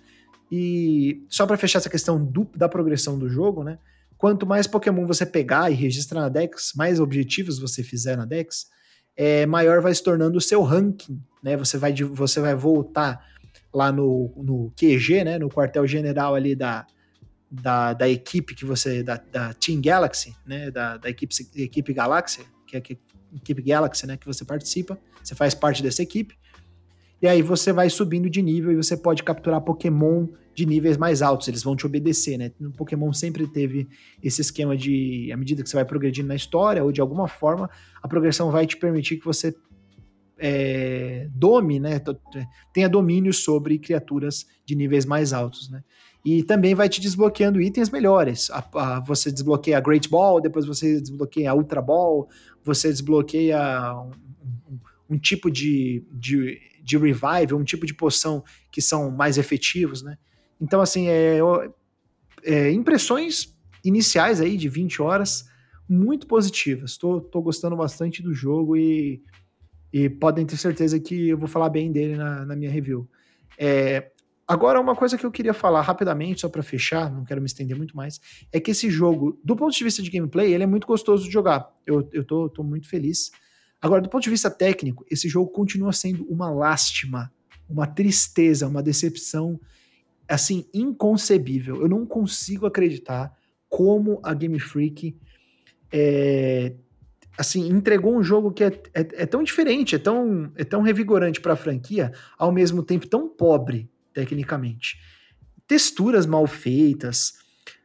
E 0.51 1.23
só 1.29 1.45
para 1.45 1.57
fechar 1.57 1.79
essa 1.79 1.89
questão 1.89 2.23
do, 2.23 2.47
da 2.55 2.69
progressão 2.69 3.17
do 3.17 3.27
jogo, 3.27 3.63
né? 3.63 3.79
Quanto 4.17 4.45
mais 4.45 4.67
Pokémon 4.67 5.05
você 5.05 5.25
pegar 5.25 5.69
e 5.69 5.73
registrar 5.73 6.21
na 6.21 6.29
Dex, 6.29 6.73
mais 6.75 6.99
objetivos 6.99 7.59
você 7.59 7.83
fizer 7.83 8.15
na 8.15 8.25
Dex, 8.25 8.67
é, 9.17 9.45
maior 9.45 9.81
vai 9.81 9.93
se 9.93 10.03
tornando 10.03 10.37
o 10.37 10.41
seu 10.41 10.61
ranking, 10.61 11.21
né? 11.43 11.57
Você 11.57 11.77
vai, 11.77 11.93
você 11.93 12.39
vai 12.39 12.55
voltar 12.55 13.25
lá 13.73 13.91
no, 13.91 14.33
no 14.37 14.71
QG, 14.77 15.23
né? 15.23 15.37
No 15.37 15.49
quartel-general 15.49 16.35
ali 16.35 16.55
da, 16.55 16.85
da, 17.49 17.93
da, 17.93 18.07
equipe 18.07 18.55
que 18.55 18.65
você, 18.65 19.03
da, 19.03 19.17
da 19.17 19.53
Team 19.53 19.81
Galaxy, 19.81 20.35
né? 20.45 20.71
Da, 20.71 20.97
da 20.97 21.09
equipe, 21.09 21.35
equipe 21.55 21.93
Galáxia, 21.93 22.45
que 22.65 22.77
é 22.77 22.79
a 22.79 22.81
equipe 23.35 23.61
Galaxy, 23.61 24.05
né? 24.05 24.17
Que 24.17 24.25
você 24.25 24.45
participa, 24.45 24.97
você 25.23 25.35
faz 25.35 25.53
parte 25.53 25.81
dessa 25.81 26.01
equipe. 26.01 26.35
E 27.21 27.27
aí 27.27 27.41
você 27.41 27.71
vai 27.71 27.89
subindo 27.89 28.29
de 28.29 28.41
nível 28.41 28.71
e 28.71 28.75
você 28.75 28.97
pode 28.97 29.23
capturar 29.23 29.61
Pokémon 29.61 30.27
de 30.53 30.65
níveis 30.65 30.97
mais 30.97 31.21
altos, 31.21 31.47
eles 31.47 31.63
vão 31.63 31.75
te 31.75 31.85
obedecer, 31.85 32.37
né? 32.37 32.51
No 32.59 32.71
Pokémon 32.71 33.11
sempre 33.11 33.47
teve 33.47 33.87
esse 34.21 34.41
esquema 34.41 34.77
de, 34.77 35.31
à 35.31 35.37
medida 35.37 35.63
que 35.63 35.69
você 35.69 35.75
vai 35.75 35.85
progredindo 35.85 36.27
na 36.27 36.35
história, 36.35 36.83
ou 36.83 36.91
de 36.91 37.01
alguma 37.01 37.27
forma, 37.27 37.69
a 38.01 38.07
progressão 38.07 38.51
vai 38.51 38.67
te 38.67 38.77
permitir 38.77 39.17
que 39.17 39.25
você 39.25 39.55
é, 40.37 41.27
dome, 41.33 41.79
né? 41.79 42.01
Tenha 42.73 42.89
domínio 42.89 43.33
sobre 43.33 43.79
criaturas 43.79 44.45
de 44.65 44.75
níveis 44.75 45.05
mais 45.05 45.33
altos, 45.33 45.69
né? 45.69 45.83
E 46.25 46.41
também 46.41 46.73
vai 46.73 46.87
te 46.87 47.01
desbloqueando 47.01 47.61
itens 47.61 47.89
melhores. 47.89 48.49
A, 48.49 48.65
a, 48.75 48.99
você 49.01 49.31
desbloqueia 49.31 49.77
a 49.77 49.81
Great 49.81 50.07
Ball, 50.09 50.39
depois 50.39 50.65
você 50.65 50.99
desbloqueia 51.01 51.51
a 51.51 51.55
Ultra 51.55 51.81
Ball, 51.81 52.29
você 52.63 52.89
desbloqueia 52.89 53.59
um, 53.93 54.11
um, 54.71 54.79
um 55.11 55.17
tipo 55.17 55.51
de, 55.51 56.05
de, 56.11 56.61
de 56.81 56.97
revive, 56.97 57.53
um 57.53 57.63
tipo 57.63 57.85
de 57.85 57.93
poção 57.93 58.43
que 58.71 58.81
são 58.81 59.11
mais 59.11 59.37
efetivos, 59.37 60.01
né? 60.01 60.17
Então, 60.61 60.79
assim, 60.79 61.09
é, 61.09 61.39
é, 62.45 62.71
impressões 62.71 63.53
iniciais 63.83 64.39
aí 64.39 64.55
de 64.55 64.69
20 64.69 65.01
horas 65.01 65.45
muito 65.89 66.25
positivas. 66.25 66.97
Tô, 66.97 67.19
tô 67.19 67.41
gostando 67.41 67.75
bastante 67.75 68.23
do 68.23 68.33
jogo 68.33 68.77
e, 68.77 69.21
e 69.91 70.09
podem 70.09 70.45
ter 70.45 70.55
certeza 70.55 70.97
que 71.01 71.29
eu 71.29 71.37
vou 71.37 71.49
falar 71.49 71.69
bem 71.69 71.91
dele 71.91 72.15
na, 72.15 72.45
na 72.45 72.55
minha 72.55 72.71
review. 72.71 73.09
É, 73.57 74.12
agora, 74.47 74.79
uma 74.79 74.95
coisa 74.95 75.17
que 75.17 75.25
eu 75.25 75.31
queria 75.31 75.53
falar 75.53 75.81
rapidamente, 75.81 76.41
só 76.41 76.49
para 76.49 76.63
fechar, 76.63 77.11
não 77.11 77.23
quero 77.23 77.41
me 77.41 77.47
estender 77.47 77.75
muito 77.77 77.95
mais, 77.95 78.19
é 78.51 78.59
que 78.59 78.71
esse 78.71 78.89
jogo, 78.89 79.39
do 79.43 79.55
ponto 79.55 79.75
de 79.75 79.83
vista 79.83 80.01
de 80.01 80.09
gameplay, 80.09 80.53
ele 80.53 80.63
é 80.63 80.67
muito 80.67 80.87
gostoso 80.87 81.25
de 81.25 81.31
jogar. 81.31 81.69
Eu, 81.85 82.07
eu 82.11 82.23
tô, 82.23 82.49
tô 82.49 82.63
muito 82.63 82.87
feliz. 82.89 83.31
Agora, 83.81 84.01
do 84.01 84.09
ponto 84.09 84.23
de 84.23 84.29
vista 84.29 84.49
técnico, 84.49 85.05
esse 85.09 85.27
jogo 85.27 85.51
continua 85.51 85.91
sendo 85.91 86.25
uma 86.25 86.49
lástima, 86.49 87.31
uma 87.69 87.85
tristeza, 87.85 88.67
uma 88.67 88.81
decepção 88.81 89.59
assim, 90.27 90.65
inconcebível. 90.73 91.81
Eu 91.81 91.89
não 91.89 92.05
consigo 92.05 92.65
acreditar 92.65 93.31
como 93.69 94.19
a 94.23 94.33
Game 94.33 94.59
Freak 94.59 95.17
é, 95.91 96.75
assim, 97.37 97.67
entregou 97.69 98.15
um 98.15 98.23
jogo 98.23 98.51
que 98.51 98.63
é, 98.63 98.67
é, 98.93 99.07
é, 99.23 99.25
tão 99.25 99.43
diferente, 99.43 99.95
é 99.95 99.99
tão, 99.99 100.51
é 100.55 100.63
tão 100.63 100.81
revigorante 100.81 101.41
para 101.41 101.53
a 101.53 101.57
franquia, 101.57 102.11
ao 102.37 102.51
mesmo 102.51 102.83
tempo 102.83 103.07
tão 103.07 103.27
pobre 103.27 103.89
tecnicamente. 104.13 104.97
Texturas 105.67 106.25
mal 106.25 106.45
feitas, 106.45 107.33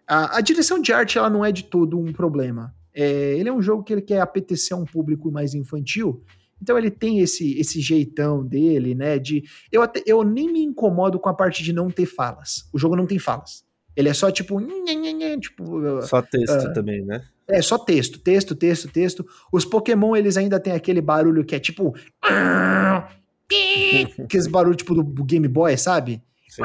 A, 0.09 0.39
a 0.39 0.41
direção 0.41 0.81
de 0.81 0.93
arte 0.93 1.19
ela 1.19 1.29
não 1.29 1.45
é 1.45 1.53
de 1.53 1.65
todo 1.65 1.99
um 1.99 2.13
problema. 2.13 2.75
É, 2.95 3.35
ele 3.39 3.49
é 3.49 3.53
um 3.53 3.61
jogo 3.61 3.85
que 3.85 3.93
ele 3.93 4.03
quer 4.03 4.21
apetecer 4.21 4.77
a 4.77 4.81
um 4.81 4.87
público 4.87 5.31
mais 5.31 5.55
infantil, 5.55 6.25
então 6.61 6.77
ele 6.77 6.91
tem 6.91 7.21
esse, 7.21 7.59
esse 7.61 7.81
jeitão 7.81 8.45
dele, 8.45 8.95
né? 8.95 9.19
De 9.19 9.45
eu 9.71 9.83
até 9.83 10.03
eu 10.07 10.25
nem 10.25 10.51
me 10.51 10.61
incomodo 10.63 11.21
com 11.21 11.29
a 11.29 11.35
parte 11.35 11.63
de 11.63 11.73
não 11.73 11.91
ter 11.91 12.07
falas. 12.07 12.69
O 12.73 12.79
jogo 12.79 12.97
não 12.97 13.07
tem 13.07 13.19
falas. 13.19 13.63
Ele 13.95 14.09
é 14.09 14.15
só 14.15 14.31
tipo, 14.31 14.61
tipo 15.41 16.03
só 16.03 16.23
texto 16.23 16.65
uh, 16.65 16.73
também, 16.73 17.05
né? 17.05 17.23
É 17.47 17.63
só 17.63 17.79
texto, 17.79 18.19
texto, 18.19 18.55
texto, 18.55 18.89
texto. 18.89 19.27
Os 19.53 19.65
Pokémon 19.65 20.17
eles 20.17 20.37
ainda 20.37 20.59
tem 20.59 20.73
aquele 20.73 21.01
barulho 21.01 21.45
que 21.45 21.55
é 21.55 21.61
tipo 21.61 21.95
aqueles 24.23 24.47
barulho 24.47 24.77
tipo 24.77 24.95
do 24.95 25.25
Game 25.25 25.49
Boy, 25.49 25.77
sabe? 25.77 26.23
Sim. 26.49 26.63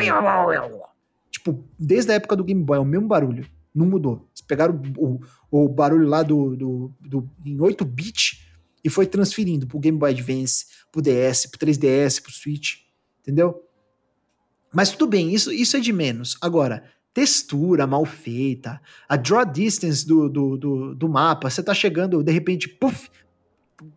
Tipo, 1.32 1.64
desde 1.80 2.12
a 2.12 2.16
época 2.16 2.36
do 2.36 2.44
Game 2.44 2.64
Boy, 2.64 2.78
é 2.78 2.82
o 2.82 2.86
mesmo 2.86 3.08
barulho. 3.08 3.46
Não 3.74 3.86
mudou. 3.86 4.28
Eles 4.32 4.42
pegaram 4.42 4.80
o, 4.98 5.20
o, 5.50 5.66
o 5.66 5.70
barulho 5.70 6.08
lá 6.08 6.22
do, 6.22 6.56
do, 6.56 6.94
do 7.00 7.30
em 7.46 7.60
8 7.60 7.84
bits 7.84 8.46
e 8.84 8.90
foi 8.90 9.08
transferindo 9.08 9.66
pro 9.66 9.80
Game 9.80 9.98
Boy 9.98 10.12
Advance, 10.12 10.66
pro 10.92 11.02
DS, 11.02 11.48
pro 11.48 11.60
3DS, 11.60 12.22
pro 12.22 12.32
Switch, 12.32 12.82
entendeu? 13.22 13.64
Mas 14.74 14.92
tudo 14.92 15.08
bem, 15.08 15.34
isso, 15.34 15.52
isso 15.52 15.78
é 15.78 15.80
de 15.80 15.94
menos. 15.94 16.38
Agora, 16.42 16.84
textura 17.14 17.88
mal 17.88 18.06
feita, 18.06 18.82
a 19.08 19.16
draw 19.16 19.46
distance 19.46 20.06
do, 20.06 20.28
do, 20.28 20.58
do, 20.58 20.96
do 20.96 21.10
mapa, 21.10 21.50
você 21.50 21.62
tá 21.64 21.74
chegando, 21.74 22.24
de 22.24 22.32
repente, 22.32 22.68
puff, 22.68 23.10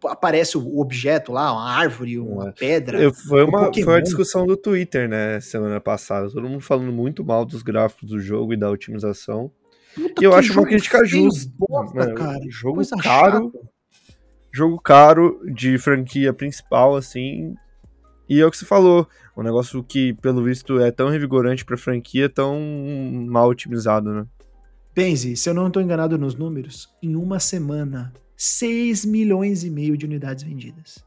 aparece 0.06 0.58
o 0.58 0.78
objeto 0.78 1.32
lá, 1.32 1.52
uma 1.52 1.70
árvore, 1.70 2.18
uma 2.18 2.52
pedra. 2.52 3.00
Eu, 3.00 3.12
foi, 3.12 3.44
uma, 3.44 3.72
foi 3.72 3.84
uma 3.84 4.02
discussão 4.02 4.46
do 4.46 4.56
Twitter, 4.56 5.08
né, 5.08 5.40
semana 5.40 5.80
passada. 5.80 6.30
Todo 6.30 6.48
mundo 6.48 6.60
falando 6.60 6.92
muito 6.92 7.24
mal 7.24 7.44
dos 7.44 7.62
gráficos 7.62 8.08
do 8.08 8.20
jogo 8.20 8.52
e 8.52 8.56
da 8.56 8.70
otimização. 8.70 9.50
Puta 9.94 10.22
e 10.22 10.24
eu 10.24 10.34
acho 10.34 10.52
uma 10.52 10.66
crítica 10.66 11.04
justa. 11.04 11.50
Bosta, 11.58 12.14
cara. 12.14 12.40
Jogo 12.48 12.76
Coisa 12.76 12.96
caro. 12.96 13.50
Chata 13.52 13.76
jogo 14.56 14.80
caro 14.80 15.38
de 15.54 15.76
franquia 15.76 16.32
principal, 16.32 16.96
assim. 16.96 17.54
E 18.26 18.40
é 18.40 18.46
o 18.46 18.50
que 18.50 18.56
você 18.56 18.64
falou, 18.64 19.06
um 19.36 19.42
negócio 19.42 19.84
que, 19.84 20.14
pelo 20.14 20.42
visto, 20.42 20.80
é 20.80 20.90
tão 20.90 21.10
revigorante 21.10 21.64
pra 21.64 21.76
franquia, 21.76 22.28
tão 22.28 22.58
mal 23.28 23.50
otimizado, 23.50 24.12
né? 24.12 24.26
Benzi, 24.94 25.36
se 25.36 25.48
eu 25.48 25.54
não 25.54 25.66
estou 25.66 25.82
enganado 25.82 26.16
nos 26.16 26.34
números, 26.34 26.88
em 27.02 27.14
uma 27.14 27.38
semana, 27.38 28.14
6 28.36 29.04
milhões 29.04 29.64
e 29.64 29.70
meio 29.70 29.96
de 29.96 30.04
unidades 30.04 30.44
vendidas. 30.44 31.04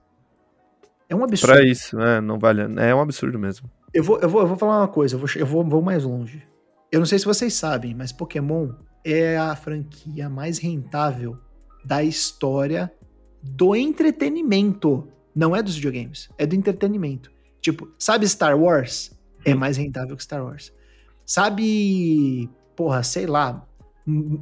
É 1.08 1.16
um 1.16 1.24
absurdo. 1.24 1.54
Pra 1.54 1.64
isso, 1.64 1.98
né? 1.98 2.22
Não 2.22 2.38
vale. 2.38 2.62
É 2.82 2.94
um 2.94 3.02
absurdo 3.02 3.38
mesmo. 3.38 3.70
Eu 3.94 4.04
vou, 4.04 4.20
eu 4.20 4.30
vou, 4.30 4.42
eu 4.42 4.48
vou 4.48 4.58
falar 4.58 4.80
uma 4.80 4.88
coisa, 4.88 5.16
eu, 5.16 5.20
vou, 5.20 5.30
eu 5.36 5.46
vou, 5.46 5.64
vou 5.64 5.82
mais 5.82 6.04
longe. 6.04 6.44
Eu 6.92 7.00
não 7.00 7.06
sei 7.06 7.18
se 7.18 7.26
vocês 7.26 7.54
sabem, 7.54 7.96
mas 7.96 8.12
Pokémon 8.12 8.70
é 9.04 9.38
a 9.38 9.56
franquia 9.56 10.30
mais 10.30 10.60
rentável 10.60 11.38
da 11.84 12.04
história 12.04 12.92
do 13.42 13.76
entretenimento. 13.76 15.08
Não 15.34 15.56
é 15.56 15.64
dos 15.64 15.76
videogames, 15.76 16.30
é 16.38 16.46
do 16.46 16.56
entretenimento. 16.56 17.32
Tipo, 17.62 17.92
sabe 17.98 18.28
Star 18.28 18.60
Wars? 18.60 19.12
É 19.46 19.56
mais 19.56 19.78
rentável 19.78 20.16
que 20.16 20.24
Star 20.24 20.44
Wars. 20.44 20.74
Sabe, 21.26 22.50
porra, 22.76 23.04
sei 23.04 23.26
lá, 23.26 23.66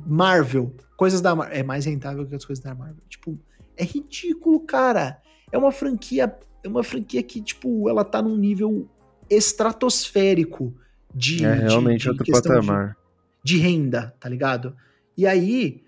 Marvel, 0.06 0.74
coisas 0.96 1.22
da 1.22 1.36
Marvel, 1.36 1.58
é 1.58 1.64
mais 1.64 1.86
rentável 1.86 2.26
que 2.26 2.36
as 2.36 2.46
coisas 2.46 2.64
da 2.64 2.74
Marvel. 2.74 3.04
Tipo, 3.10 3.38
é 3.76 3.84
ridículo, 3.84 4.60
cara. 4.62 5.22
É 5.52 5.58
uma 5.58 5.72
franquia, 5.72 6.36
é 6.64 6.68
uma 6.68 6.84
franquia 6.84 7.22
que, 7.24 7.42
tipo, 7.42 7.90
ela 7.90 8.04
tá 8.04 8.22
num 8.22 8.38
nível 8.38 8.90
estratosférico 9.30 10.74
de. 11.14 11.46
É 11.46 11.54
realmente 11.54 12.10
de, 12.10 12.24
de 12.24 12.32
outro 12.32 12.32
patamar. 12.32 12.98
De, 13.44 13.56
de 13.56 13.62
renda, 13.62 14.16
tá 14.20 14.30
ligado? 14.30 14.76
E 15.18 15.26
aí, 15.26 15.84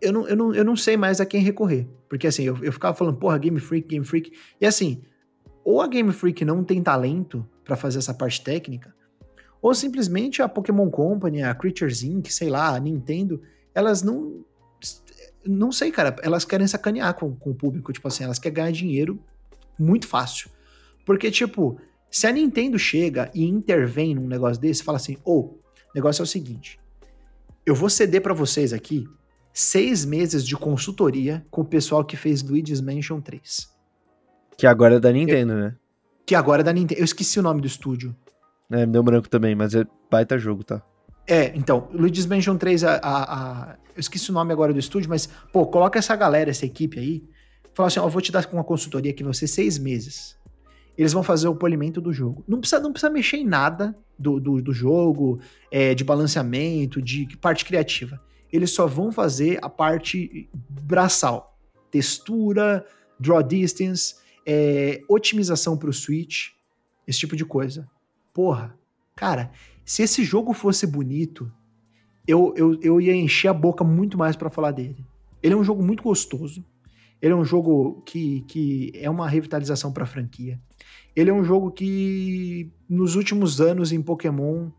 eu 0.00 0.12
não, 0.12 0.28
eu, 0.28 0.36
não, 0.36 0.54
eu 0.54 0.64
não 0.64 0.76
sei 0.76 0.96
mais 0.96 1.20
a 1.20 1.26
quem 1.26 1.42
recorrer. 1.42 1.86
Porque 2.08 2.26
assim, 2.26 2.44
eu, 2.44 2.56
eu 2.62 2.72
ficava 2.72 2.96
falando, 2.96 3.18
porra, 3.18 3.38
Game 3.38 3.60
Freak, 3.60 3.88
Game 3.88 4.04
Freak. 4.04 4.32
E 4.60 4.66
assim, 4.66 5.02
ou 5.64 5.82
a 5.82 5.86
Game 5.86 6.12
Freak 6.12 6.44
não 6.44 6.64
tem 6.64 6.82
talento 6.82 7.46
para 7.64 7.76
fazer 7.76 7.98
essa 7.98 8.14
parte 8.14 8.42
técnica, 8.42 8.94
ou 9.60 9.74
simplesmente 9.74 10.40
a 10.40 10.48
Pokémon 10.48 10.90
Company, 10.90 11.42
a 11.42 11.54
Creatures 11.54 12.02
Inc., 12.02 12.30
sei 12.30 12.48
lá, 12.48 12.74
a 12.74 12.80
Nintendo, 12.80 13.42
elas 13.74 14.02
não. 14.02 14.44
Não 15.44 15.72
sei, 15.72 15.90
cara, 15.90 16.14
elas 16.22 16.44
querem 16.44 16.66
sacanear 16.66 17.14
com, 17.14 17.34
com 17.34 17.50
o 17.50 17.54
público. 17.54 17.92
Tipo 17.92 18.08
assim, 18.08 18.24
elas 18.24 18.38
querem 18.38 18.54
ganhar 18.54 18.72
dinheiro 18.72 19.18
muito 19.78 20.06
fácil. 20.06 20.50
Porque, 21.06 21.30
tipo, 21.30 21.80
se 22.10 22.26
a 22.26 22.32
Nintendo 22.32 22.78
chega 22.78 23.30
e 23.34 23.44
intervém 23.44 24.14
num 24.14 24.26
negócio 24.26 24.60
desse, 24.60 24.82
fala 24.82 24.96
assim: 24.96 25.16
ou, 25.24 25.38
oh, 25.38 25.90
o 25.90 25.94
negócio 25.94 26.22
é 26.22 26.24
o 26.24 26.26
seguinte, 26.26 26.78
eu 27.64 27.74
vou 27.74 27.88
ceder 27.88 28.20
para 28.20 28.34
vocês 28.34 28.72
aqui 28.72 29.06
seis 29.52 30.04
meses 30.04 30.46
de 30.46 30.56
consultoria 30.56 31.44
com 31.50 31.62
o 31.62 31.64
pessoal 31.64 32.04
que 32.04 32.16
fez 32.16 32.42
Luigi's 32.42 32.80
Mansion 32.80 33.20
3. 33.20 33.68
Que 34.56 34.66
agora 34.66 34.96
é 34.96 35.00
da 35.00 35.12
Nintendo, 35.12 35.52
eu, 35.52 35.58
né? 35.58 35.76
Que 36.26 36.34
agora 36.34 36.62
é 36.62 36.64
da 36.64 36.72
Nintendo. 36.72 37.00
Eu 37.00 37.04
esqueci 37.04 37.38
o 37.38 37.42
nome 37.42 37.60
do 37.60 37.66
estúdio. 37.66 38.14
É, 38.70 38.84
me 38.84 38.92
deu 38.92 39.02
branco 39.02 39.28
também, 39.28 39.54
mas 39.54 39.74
é 39.74 39.84
baita 40.10 40.38
jogo, 40.38 40.62
tá? 40.62 40.82
É, 41.26 41.52
então, 41.54 41.88
Luigi's 41.92 42.26
Mansion 42.26 42.56
3, 42.56 42.84
a, 42.84 42.94
a, 42.96 43.34
a, 43.72 43.76
eu 43.94 44.00
esqueci 44.00 44.30
o 44.30 44.34
nome 44.34 44.52
agora 44.52 44.72
do 44.72 44.78
estúdio, 44.78 45.10
mas, 45.10 45.28
pô, 45.52 45.66
coloca 45.66 45.98
essa 45.98 46.16
galera, 46.16 46.50
essa 46.50 46.64
equipe 46.64 46.98
aí, 46.98 47.24
fala 47.74 47.88
assim, 47.88 48.00
ó, 48.00 48.06
eu 48.06 48.10
vou 48.10 48.22
te 48.22 48.32
dar 48.32 48.48
uma 48.52 48.64
consultoria 48.64 49.10
aqui, 49.10 49.22
você 49.22 49.46
seis 49.46 49.78
meses. 49.78 50.38
Eles 50.96 51.12
vão 51.12 51.22
fazer 51.22 51.48
o 51.48 51.54
polimento 51.54 52.00
do 52.00 52.12
jogo. 52.12 52.42
Não 52.48 52.60
precisa, 52.60 52.80
não 52.80 52.92
precisa 52.92 53.10
mexer 53.10 53.36
em 53.36 53.46
nada 53.46 53.96
do, 54.18 54.40
do, 54.40 54.60
do 54.60 54.72
jogo, 54.72 55.38
é, 55.70 55.94
de 55.94 56.02
balanceamento, 56.02 57.00
de 57.00 57.28
parte 57.40 57.64
criativa 57.64 58.20
eles 58.52 58.70
só 58.70 58.86
vão 58.86 59.12
fazer 59.12 59.58
a 59.62 59.68
parte 59.68 60.48
braçal. 60.68 61.58
Textura, 61.90 62.84
draw 63.18 63.42
distance, 63.42 64.16
é, 64.46 65.02
otimização 65.08 65.76
para 65.76 65.90
o 65.90 65.92
Switch, 65.92 66.48
esse 67.06 67.18
tipo 67.18 67.36
de 67.36 67.44
coisa. 67.44 67.88
Porra, 68.38 68.78
cara, 69.16 69.50
se 69.84 70.00
esse 70.00 70.22
jogo 70.22 70.52
fosse 70.52 70.86
bonito, 70.86 71.50
eu, 72.24 72.54
eu, 72.56 72.80
eu 72.80 73.00
ia 73.00 73.12
encher 73.12 73.48
a 73.48 73.52
boca 73.52 73.82
muito 73.82 74.16
mais 74.16 74.36
para 74.36 74.48
falar 74.48 74.70
dele. 74.70 75.04
Ele 75.42 75.54
é 75.54 75.56
um 75.56 75.64
jogo 75.64 75.82
muito 75.82 76.04
gostoso. 76.04 76.64
Ele 77.20 77.32
é 77.32 77.36
um 77.36 77.44
jogo 77.44 78.00
que, 78.06 78.42
que 78.42 78.92
é 78.94 79.10
uma 79.10 79.28
revitalização 79.28 79.92
para 79.92 80.04
a 80.04 80.06
franquia. 80.06 80.56
Ele 81.16 81.30
é 81.30 81.34
um 81.34 81.42
jogo 81.42 81.72
que 81.72 82.70
nos 82.88 83.16
últimos 83.16 83.60
anos 83.60 83.90
em 83.90 84.00
Pokémon 84.00 84.70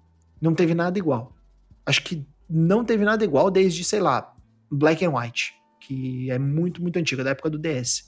não 0.42 0.56
teve 0.56 0.74
nada 0.74 0.98
igual. 0.98 1.36
Acho 1.86 2.02
que 2.02 2.26
não 2.50 2.86
teve 2.86 3.04
nada 3.04 3.26
igual 3.26 3.52
desde, 3.52 3.84
sei 3.84 4.00
lá, 4.00 4.34
Black 4.72 5.04
and 5.04 5.12
White, 5.14 5.54
que 5.82 6.32
é 6.32 6.40
muito, 6.40 6.82
muito 6.82 6.98
antiga, 6.98 7.26
da 7.26 7.32
época 7.32 7.50
do 7.50 7.60
DS. 7.60 8.08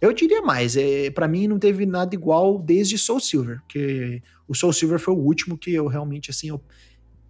Eu 0.00 0.12
diria 0.12 0.42
mais, 0.42 0.76
é, 0.76 1.10
para 1.10 1.26
mim 1.26 1.48
não 1.48 1.58
teve 1.58 1.84
nada 1.84 2.14
igual 2.14 2.58
desde 2.58 2.96
Soul 2.96 3.18
Silver, 3.18 3.60
que 3.68 4.22
o 4.46 4.54
Soul 4.54 4.72
Silver 4.72 4.98
foi 4.98 5.12
o 5.12 5.18
último 5.18 5.58
que 5.58 5.74
eu 5.74 5.88
realmente, 5.88 6.30
assim, 6.30 6.48
eu, 6.48 6.62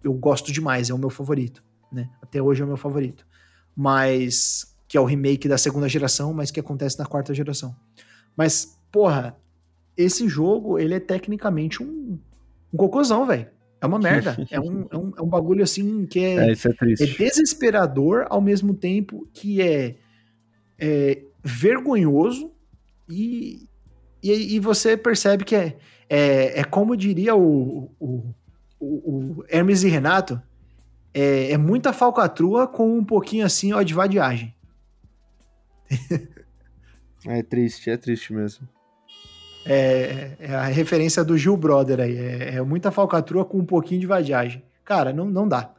eu 0.03 0.13
gosto 0.13 0.51
demais, 0.51 0.89
é 0.89 0.93
o 0.93 0.97
meu 0.97 1.09
favorito, 1.09 1.63
né? 1.91 2.09
Até 2.21 2.41
hoje 2.41 2.61
é 2.61 2.65
o 2.65 2.67
meu 2.67 2.77
favorito. 2.77 3.25
Mas, 3.75 4.75
que 4.87 4.97
é 4.97 5.01
o 5.01 5.05
remake 5.05 5.47
da 5.47 5.57
segunda 5.57 5.89
geração, 5.89 6.31
mas 6.31 6.51
que 6.51 6.59
acontece 6.59 6.99
na 6.99 7.07
quarta 7.07 7.33
geração. 7.33 7.75
Mas, 8.37 8.79
porra, 8.91 9.35
esse 9.97 10.27
jogo, 10.29 10.77
ele 10.77 10.93
é 10.93 10.99
tecnicamente 10.99 11.81
um, 11.81 12.19
um 12.71 12.77
cocôzão, 12.77 13.25
velho. 13.25 13.47
É 13.81 13.87
uma 13.87 13.97
merda. 13.97 14.37
é, 14.51 14.59
um, 14.59 14.87
é, 14.91 14.97
um, 14.97 15.11
é 15.17 15.21
um 15.21 15.27
bagulho 15.27 15.63
assim 15.63 16.05
que 16.05 16.19
é, 16.19 16.35
é, 16.35 16.51
é, 16.51 17.03
é 17.03 17.05
desesperador 17.05 18.27
ao 18.29 18.41
mesmo 18.41 18.75
tempo 18.75 19.27
que 19.33 19.61
é, 19.61 19.95
é 20.77 21.23
vergonhoso 21.43 22.51
e, 23.09 23.67
e, 24.21 24.55
e, 24.55 24.59
você 24.59 24.95
percebe 24.95 25.43
que 25.43 25.55
é, 25.55 25.77
é, 26.09 26.59
é 26.59 26.63
como 26.63 26.95
diria 26.95 27.35
o, 27.35 27.91
o, 27.99 28.33
o, 28.79 29.43
Hermes 29.49 29.83
e 29.83 29.89
Renato, 29.89 30.41
é, 31.13 31.51
é 31.51 31.57
muita 31.57 31.91
falcatrua 31.91 32.67
com 32.67 32.97
um 32.97 33.03
pouquinho 33.03 33.45
assim 33.45 33.73
ó, 33.73 33.81
de 33.81 33.93
vadiagem. 33.93 34.53
é 37.25 37.41
triste, 37.41 37.89
é 37.89 37.97
triste 37.97 38.31
mesmo. 38.33 38.67
É, 39.65 40.35
é, 40.39 40.55
a 40.55 40.65
referência 40.65 41.23
do 41.23 41.37
Gil 41.37 41.57
Brother 41.57 41.99
aí. 41.99 42.17
É, 42.17 42.55
é, 42.55 42.61
muita 42.61 42.91
falcatrua 42.91 43.45
com 43.45 43.57
um 43.57 43.65
pouquinho 43.65 43.99
de 43.99 44.07
vadiagem. 44.07 44.63
Cara, 44.85 45.11
não, 45.11 45.25
não 45.25 45.47
dá. 45.47 45.73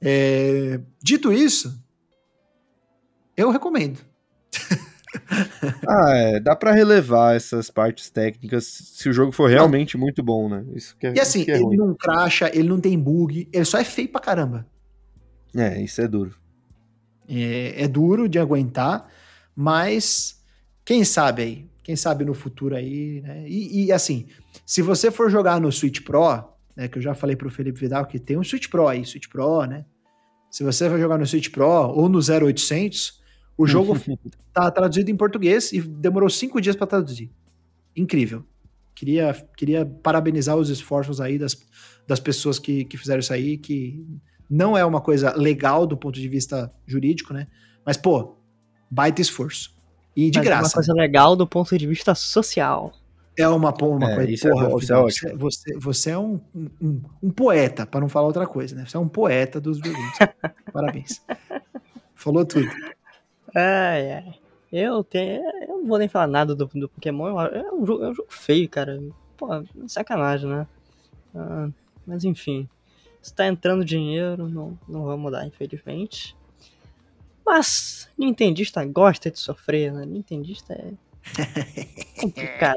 É, 0.00 0.80
dito 1.02 1.32
isso, 1.32 1.82
eu 3.36 3.50
recomendo. 3.50 4.00
ah, 5.88 6.12
é, 6.14 6.40
dá 6.40 6.54
para 6.56 6.72
relevar 6.72 7.36
essas 7.36 7.70
partes 7.70 8.10
técnicas 8.10 8.64
se 8.64 9.08
o 9.08 9.12
jogo 9.12 9.32
for 9.32 9.48
realmente 9.48 9.96
muito 9.96 10.22
bom, 10.22 10.48
né? 10.48 10.64
Isso 10.74 10.96
que 10.96 11.06
é, 11.06 11.14
e 11.14 11.20
assim, 11.20 11.44
é 11.48 11.54
ele 11.54 11.64
ruim. 11.64 11.76
não 11.76 11.94
cracha, 11.94 12.50
ele 12.52 12.68
não 12.68 12.80
tem 12.80 12.98
bug, 12.98 13.48
ele 13.52 13.64
só 13.64 13.78
é 13.78 13.84
feio 13.84 14.08
pra 14.08 14.20
caramba. 14.20 14.66
É, 15.54 15.80
isso 15.80 16.00
é 16.00 16.08
duro. 16.08 16.34
É, 17.28 17.84
é 17.84 17.88
duro 17.88 18.28
de 18.28 18.38
aguentar, 18.38 19.08
mas 19.54 20.42
quem 20.84 21.04
sabe 21.04 21.42
aí, 21.42 21.66
quem 21.82 21.96
sabe 21.96 22.24
no 22.24 22.34
futuro 22.34 22.76
aí, 22.76 23.20
né? 23.22 23.44
E, 23.48 23.86
e, 23.86 23.92
assim, 23.92 24.26
se 24.64 24.82
você 24.82 25.10
for 25.10 25.30
jogar 25.30 25.60
no 25.60 25.72
Switch 25.72 26.02
Pro, 26.02 26.44
né, 26.76 26.88
que 26.88 26.98
eu 26.98 27.02
já 27.02 27.14
falei 27.14 27.34
pro 27.34 27.50
Felipe 27.50 27.80
Vidal 27.80 28.06
que 28.06 28.18
tem 28.18 28.36
um 28.36 28.44
Switch 28.44 28.68
Pro 28.68 28.86
aí, 28.86 29.04
Switch 29.04 29.28
Pro, 29.28 29.64
né? 29.64 29.84
Se 30.50 30.62
você 30.62 30.88
vai 30.88 31.00
jogar 31.00 31.18
no 31.18 31.26
Switch 31.26 31.50
Pro 31.50 31.66
ou 31.66 32.08
no 32.08 32.18
0800, 32.18 33.20
o 33.56 33.66
jogo 33.66 33.96
tá 34.52 34.70
traduzido 34.70 35.10
em 35.10 35.16
português 35.16 35.72
e 35.72 35.80
demorou 35.80 36.28
cinco 36.30 36.60
dias 36.60 36.76
para 36.76 36.86
traduzir. 36.86 37.30
Incrível. 37.94 38.44
Queria, 38.94 39.34
queria 39.56 39.84
parabenizar 39.84 40.56
os 40.56 40.70
esforços 40.70 41.20
aí 41.20 41.38
das, 41.38 41.56
das 42.06 42.18
pessoas 42.20 42.58
que, 42.58 42.84
que 42.84 42.96
fizeram 42.96 43.20
isso 43.20 43.32
aí, 43.32 43.58
que 43.58 44.06
não 44.48 44.76
é 44.76 44.84
uma 44.84 45.00
coisa 45.00 45.34
legal 45.36 45.86
do 45.86 45.96
ponto 45.96 46.18
de 46.18 46.28
vista 46.28 46.72
jurídico, 46.86 47.34
né? 47.34 47.46
Mas, 47.84 47.96
pô, 47.96 48.36
baita 48.90 49.20
esforço. 49.20 49.74
E 50.14 50.30
de 50.30 50.38
Mas 50.38 50.46
graça. 50.46 50.62
É 50.62 50.66
uma 50.68 50.72
coisa 50.72 50.94
legal 50.94 51.36
do 51.36 51.46
ponto 51.46 51.76
de 51.76 51.86
vista 51.86 52.14
social. 52.14 52.92
É 53.36 53.46
uma, 53.48 53.70
uma 53.82 54.10
É, 54.12 54.14
coisa. 54.14 54.30
isso 54.30 54.48
é 54.48 54.50
porra, 54.50 54.68
bom, 54.68 54.70
é 54.80 54.94
ótimo. 54.94 55.02
você, 55.02 55.34
você, 55.36 55.78
você 55.78 56.10
é 56.10 56.18
um, 56.18 56.40
um, 56.80 57.02
um 57.22 57.30
poeta, 57.30 57.84
para 57.84 58.00
não 58.00 58.08
falar 58.08 58.28
outra 58.28 58.46
coisa, 58.46 58.74
né? 58.74 58.86
Você 58.86 58.96
é 58.96 59.00
um 59.00 59.08
poeta 59.08 59.60
dos 59.60 59.76
videogames. 59.76 60.16
Parabéns. 60.72 61.20
Falou 62.14 62.46
tudo. 62.46 62.66
Ai, 63.56 64.12
ai. 64.12 64.34
Eu 64.70 65.02
tenho. 65.02 65.42
Eu 65.62 65.78
não 65.78 65.86
vou 65.86 65.98
nem 65.98 66.08
falar 66.08 66.26
nada 66.26 66.54
do, 66.54 66.66
do 66.66 66.88
Pokémon. 66.88 67.40
É 67.40 67.72
um, 67.72 67.86
jogo, 67.86 68.04
é 68.04 68.10
um 68.10 68.14
jogo 68.14 68.28
feio, 68.30 68.68
cara. 68.68 69.00
Pô, 69.36 69.48
sacanagem, 69.88 70.48
né? 70.50 70.66
Ah, 71.34 71.68
mas 72.06 72.24
enfim. 72.24 72.68
Se 73.22 73.32
tá 73.34 73.46
entrando 73.46 73.84
dinheiro, 73.84 74.48
não, 74.48 74.78
não 74.88 75.04
vai 75.06 75.16
mudar, 75.16 75.46
infelizmente. 75.46 76.36
Mas 77.44 78.08
Nintendista 78.18 78.84
gosta 78.84 79.30
de 79.30 79.38
sofrer, 79.38 79.92
né? 79.92 80.04
Nintendista 80.04 80.74
é 80.74 80.92
complicado. 82.20 82.76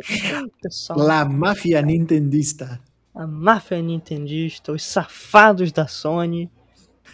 Pessoal, 0.61 0.99
La 0.99 1.25
máfia 1.25 1.81
nintendista. 1.81 2.79
a 3.13 3.27
máfia 3.27 3.81
nintendista, 3.81 4.71
os 4.71 4.83
safados 4.83 5.71
da 5.71 5.87
Sony 5.87 6.49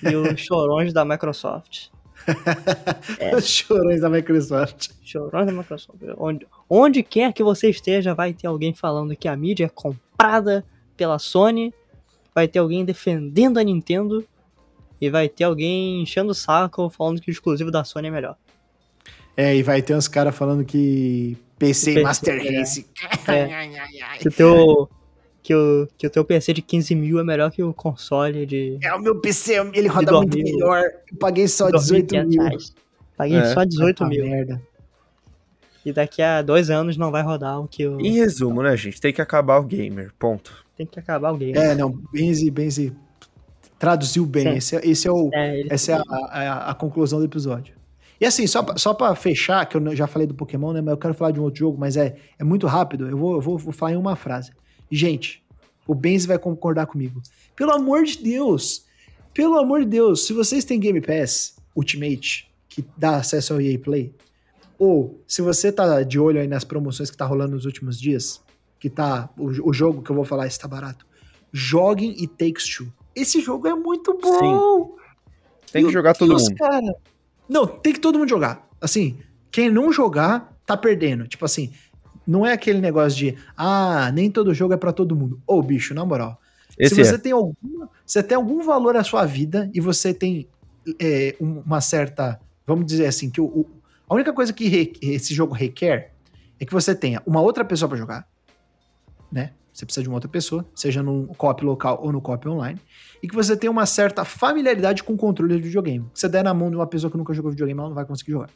e 0.03 0.15
os 0.15 0.39
chorões 0.39 0.93
da 0.93 1.03
Microsoft. 1.05 1.89
É. 3.19 3.39
Chorões 3.41 4.01
da 4.01 4.09
Microsoft. 4.09 4.89
Chorões 5.03 5.45
da 5.45 5.51
Microsoft. 5.51 5.99
Onde, 6.17 6.47
onde 6.69 7.03
quer 7.03 7.33
que 7.33 7.43
você 7.43 7.69
esteja, 7.69 8.13
vai 8.13 8.33
ter 8.33 8.47
alguém 8.47 8.73
falando 8.73 9.15
que 9.15 9.27
a 9.27 9.35
mídia 9.35 9.65
é 9.65 9.69
comprada 9.69 10.65
pela 10.97 11.19
Sony, 11.19 11.73
vai 12.33 12.47
ter 12.47 12.59
alguém 12.59 12.83
defendendo 12.85 13.57
a 13.57 13.63
Nintendo 13.63 14.25
e 14.99 15.09
vai 15.09 15.29
ter 15.29 15.43
alguém 15.43 16.01
enchendo 16.01 16.31
o 16.31 16.35
saco 16.35 16.89
falando 16.89 17.21
que 17.21 17.29
o 17.29 17.31
exclusivo 17.31 17.69
da 17.69 17.83
Sony 17.83 18.07
é 18.07 18.11
melhor. 18.11 18.37
É, 19.37 19.55
e 19.55 19.61
vai 19.61 19.81
ter 19.81 19.95
uns 19.95 20.07
caras 20.07 20.35
falando 20.35 20.63
que 20.63 21.37
PC, 21.59 21.93
PC, 21.93 22.03
Master 22.03 22.45
é. 22.45 22.59
Race. 22.59 22.85
Que 24.19 24.29
o 24.29 24.31
teu, 24.31 24.89
que 25.45 25.53
o, 25.53 25.87
que 25.95 26.07
o 26.07 26.09
teu 26.09 26.25
PC 26.25 26.53
de 26.53 26.61
15 26.63 26.95
mil 26.95 27.19
é 27.19 27.23
melhor 27.23 27.51
que 27.51 27.61
o 27.61 27.71
console 27.71 28.47
de 28.47 28.79
É 28.81 28.91
o 28.95 28.99
meu 28.99 29.19
PC, 29.21 29.53
ele 29.75 29.87
roda 29.87 30.11
muito 30.13 30.31
dormir. 30.31 30.51
melhor. 30.53 30.81
Eu 31.11 31.17
paguei 31.19 31.47
só 31.47 31.69
18 31.69 32.15
2.500 32.15 32.27
mil. 32.27 32.41
reais. 32.43 32.73
Paguei 33.15 33.37
É. 33.37 33.45
só 33.53 33.63
18 33.63 34.03
Ah, 34.03 34.07
mil. 34.07 34.25
merda. 34.25 34.59
E 35.85 35.93
daqui 35.93 36.19
a 36.23 36.41
dois 36.41 36.71
anos 36.71 36.97
não 36.97 37.11
vai 37.11 37.21
rodar 37.21 37.61
o 37.61 37.67
que 37.67 37.85
o... 37.87 38.01
Em 38.01 38.13
resumo, 38.13 38.63
né, 38.63 38.75
gente? 38.75 38.99
Tem 38.99 39.13
que 39.13 39.21
acabar 39.21 39.59
o 39.59 39.63
gamer. 39.63 40.11
Ponto. 40.17 40.65
Tem 40.75 40.85
que 40.87 40.99
acabar 40.99 41.31
o 41.31 41.37
game. 41.37 41.55
É, 41.55 41.75
não, 41.75 41.91
Benzi, 42.11 42.49
Benzi 42.49 42.91
traduziu 43.77 44.25
bem. 44.25 44.43
Sim. 44.53 44.57
Esse, 44.57 44.75
é- 44.77 44.81
esse 44.89 45.07
é 45.07 45.11
o, 45.11 45.29
É, 45.31 45.59
ele- 45.59 45.69
essa 45.71 45.91
é 45.91 45.95
a, 45.95 46.01
a- 46.09 46.71
a 46.71 46.73
conclusão 46.73 47.19
do 47.19 47.25
episódio. 47.25 47.75
E 48.19 48.25
assim, 48.25 48.47
só, 48.47 48.63
pra- 48.63 48.77
só 48.77 48.93
pra 48.95 49.13
fechar, 49.13 49.63
que 49.67 49.77
eu 49.77 49.95
já 49.95 50.07
falei 50.07 50.27
do 50.27 50.33
Pokémon, 50.33 50.73
né? 50.73 50.81
Mas 50.81 50.91
eu 50.93 50.97
quero 50.97 51.13
falar 51.13 51.31
de 51.31 51.39
um 51.39 51.43
outro 51.43 51.59
jogo, 51.59 51.77
mas 51.77 51.95
é, 51.97 52.15
é 52.39 52.43
muito 52.43 52.65
rápido. 52.65 53.07
Eu 53.07 53.17
vou, 53.17 53.35
eu 53.35 53.41
vou, 53.41 53.57
vou 53.57 53.71
falar 53.73 53.91
em 53.91 53.97
uma 53.97 54.15
frase. 54.15 54.51
Gente, 54.89 55.43
o 55.87 55.93
Benzi 55.93 56.27
vai 56.27 56.39
concordar 56.39 56.85
comigo. 56.87 57.21
Pelo 57.55 57.71
amor 57.71 58.03
de 58.03 58.17
Deus! 58.17 58.85
Pelo 59.33 59.57
amor 59.57 59.81
de 59.81 59.89
Deus, 59.89 60.25
se 60.25 60.33
vocês 60.33 60.63
têm 60.63 60.79
Game 60.79 61.01
Pass 61.01 61.55
Ultimate, 61.75 62.49
que 62.69 62.85
dá 62.97 63.17
acesso 63.17 63.53
ao 63.53 63.61
EA 63.61 63.77
Play, 63.77 64.15
ou 64.79 65.21
se 65.27 65.41
você 65.41 65.71
tá 65.71 66.03
de 66.03 66.17
olho 66.19 66.39
aí 66.39 66.47
nas 66.47 66.63
promoções 66.63 67.11
que 67.11 67.17
tá 67.17 67.25
rolando 67.25 67.55
nos 67.55 67.65
últimos 67.65 67.99
dias, 67.99 68.41
que 68.79 68.89
tá. 68.89 69.29
O, 69.37 69.69
o 69.69 69.73
jogo 69.73 70.01
que 70.01 70.09
eu 70.09 70.15
vou 70.15 70.25
falar 70.25 70.47
está 70.47 70.67
barato. 70.67 71.05
Joguem 71.51 72.15
e 72.17 72.27
Takes 72.27 72.75
Two. 72.75 72.91
Esse 73.15 73.41
jogo 73.41 73.67
é 73.67 73.73
muito 73.73 74.17
bom! 74.17 74.95
Tem 75.71 75.81
que 75.81 75.87
Meu 75.87 75.91
jogar 75.91 76.13
todo 76.13 76.29
Deus, 76.29 76.43
mundo. 76.43 76.57
cara. 76.57 76.95
Não, 77.47 77.65
tem 77.65 77.93
que 77.93 77.99
todo 77.99 78.17
mundo 78.17 78.29
jogar. 78.29 78.67
Assim, 78.79 79.17
quem 79.51 79.69
não 79.69 79.91
jogar, 79.91 80.57
tá 80.65 80.75
perdendo. 80.77 81.27
Tipo 81.27 81.45
assim, 81.45 81.73
não 82.27 82.45
é 82.45 82.53
aquele 82.53 82.79
negócio 82.79 83.17
de, 83.17 83.35
ah, 83.57 84.11
nem 84.13 84.29
todo 84.31 84.53
jogo 84.53 84.73
é 84.73 84.77
pra 84.77 84.91
todo 84.91 85.15
mundo. 85.15 85.39
Ô, 85.45 85.61
bicho, 85.61 85.93
na 85.93 86.05
moral. 86.05 86.39
Esse 86.77 86.95
se 86.95 87.03
você 87.03 87.15
é. 87.15 87.17
tem 87.17 87.31
alguma, 87.31 87.89
você 88.05 88.21
tem 88.21 88.35
algum 88.35 88.61
valor 88.63 88.95
à 88.97 89.03
sua 89.03 89.25
vida 89.25 89.69
e 89.73 89.79
você 89.79 90.13
tem 90.13 90.47
é, 90.99 91.35
um- 91.41 91.59
uma 91.61 91.81
certa, 91.81 92.39
vamos 92.67 92.85
dizer 92.85 93.05
assim, 93.07 93.29
que 93.29 93.39
o, 93.41 93.45
o- 93.45 93.67
a 94.07 94.13
única 94.13 94.31
coisa 94.33 94.51
que 94.53 94.67
re- 94.67 94.93
esse 95.01 95.33
jogo 95.33 95.53
requer 95.53 96.11
é 96.59 96.65
que 96.65 96.71
você 96.73 96.93
tenha 96.93 97.21
uma 97.25 97.41
outra 97.41 97.63
pessoa 97.65 97.89
pra 97.89 97.97
jogar, 97.97 98.27
né? 99.31 99.51
Você 99.73 99.85
precisa 99.85 100.03
de 100.03 100.09
uma 100.09 100.15
outra 100.15 100.29
pessoa, 100.29 100.65
seja 100.73 101.03
no 101.03 101.27
co-op 101.35 101.63
local 101.65 101.99
ou 102.01 102.11
no 102.11 102.21
co-op 102.21 102.47
online, 102.47 102.79
e 103.21 103.27
que 103.27 103.35
você 103.35 103.57
tenha 103.57 103.69
uma 103.71 103.85
certa 103.85 104.23
familiaridade 104.23 105.03
com 105.03 105.13
o 105.13 105.17
controle 105.17 105.55
do 105.57 105.63
videogame. 105.63 106.05
Se 106.13 106.21
você 106.21 106.29
der 106.29 106.43
na 106.43 106.53
mão 106.53 106.69
de 106.69 106.75
uma 106.77 106.87
pessoa 106.87 107.11
que 107.11 107.17
nunca 107.17 107.33
jogou 107.33 107.51
videogame, 107.51 107.79
ela 107.79 107.89
não 107.89 107.95
vai 107.95 108.05
conseguir 108.05 108.31
jogar. 108.33 108.49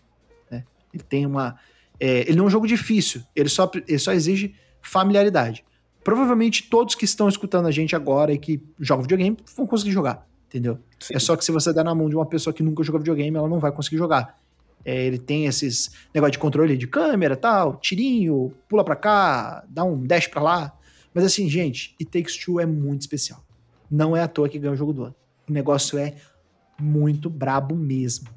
né? 0.49 0.63
Ele 0.93 1.03
tem 1.03 1.25
uma, 1.25 1.57
é, 1.99 2.21
ele 2.21 2.35
não 2.35 2.45
é 2.45 2.47
um 2.47 2.49
jogo 2.49 2.67
difícil, 2.67 3.21
ele 3.35 3.49
só, 3.49 3.69
ele 3.87 3.99
só 3.99 4.11
exige 4.11 4.55
familiaridade. 4.81 5.63
Provavelmente 6.03 6.69
todos 6.69 6.95
que 6.95 7.05
estão 7.05 7.27
escutando 7.27 7.67
a 7.67 7.71
gente 7.71 7.95
agora 7.95 8.31
e 8.31 8.37
que 8.37 8.63
jogam 8.79 9.03
videogame 9.03 9.37
vão 9.55 9.67
conseguir 9.67 9.91
jogar, 9.91 10.27
entendeu? 10.47 10.79
Sim. 10.99 11.15
É 11.15 11.19
só 11.19 11.35
que 11.35 11.43
se 11.43 11.51
você 11.51 11.73
der 11.73 11.83
na 11.83 11.93
mão 11.93 12.09
de 12.09 12.15
uma 12.15 12.25
pessoa 12.25 12.53
que 12.53 12.63
nunca 12.63 12.83
jogou 12.83 12.99
videogame, 12.99 13.37
ela 13.37 13.49
não 13.49 13.59
vai 13.59 13.71
conseguir 13.71 13.97
jogar. 13.97 14.39
É, 14.85 15.05
ele 15.05 15.17
tem 15.17 15.45
esses 15.45 15.91
negócio 16.13 16.31
de 16.31 16.39
controle 16.39 16.77
de 16.77 16.87
câmera, 16.87 17.35
tal, 17.35 17.75
tirinho, 17.75 18.53
pula 18.67 18.83
pra 18.83 18.95
cá, 18.95 19.65
dá 19.67 19.83
um 19.83 20.05
dash 20.05 20.27
pra 20.27 20.41
lá. 20.41 20.73
Mas 21.13 21.25
assim, 21.25 21.49
gente, 21.49 21.95
It 21.99 22.05
Takes 22.05 22.37
Two 22.37 22.59
é 22.59 22.65
muito 22.65 23.01
especial. 23.01 23.43
Não 23.91 24.15
é 24.15 24.21
à 24.21 24.27
toa 24.27 24.47
que 24.47 24.57
ganhou 24.57 24.73
o 24.73 24.77
jogo 24.77 24.93
do 24.93 25.03
ano. 25.03 25.15
O 25.49 25.51
negócio 25.51 25.97
é 25.97 26.15
muito 26.79 27.29
brabo 27.29 27.75
mesmo. 27.75 28.29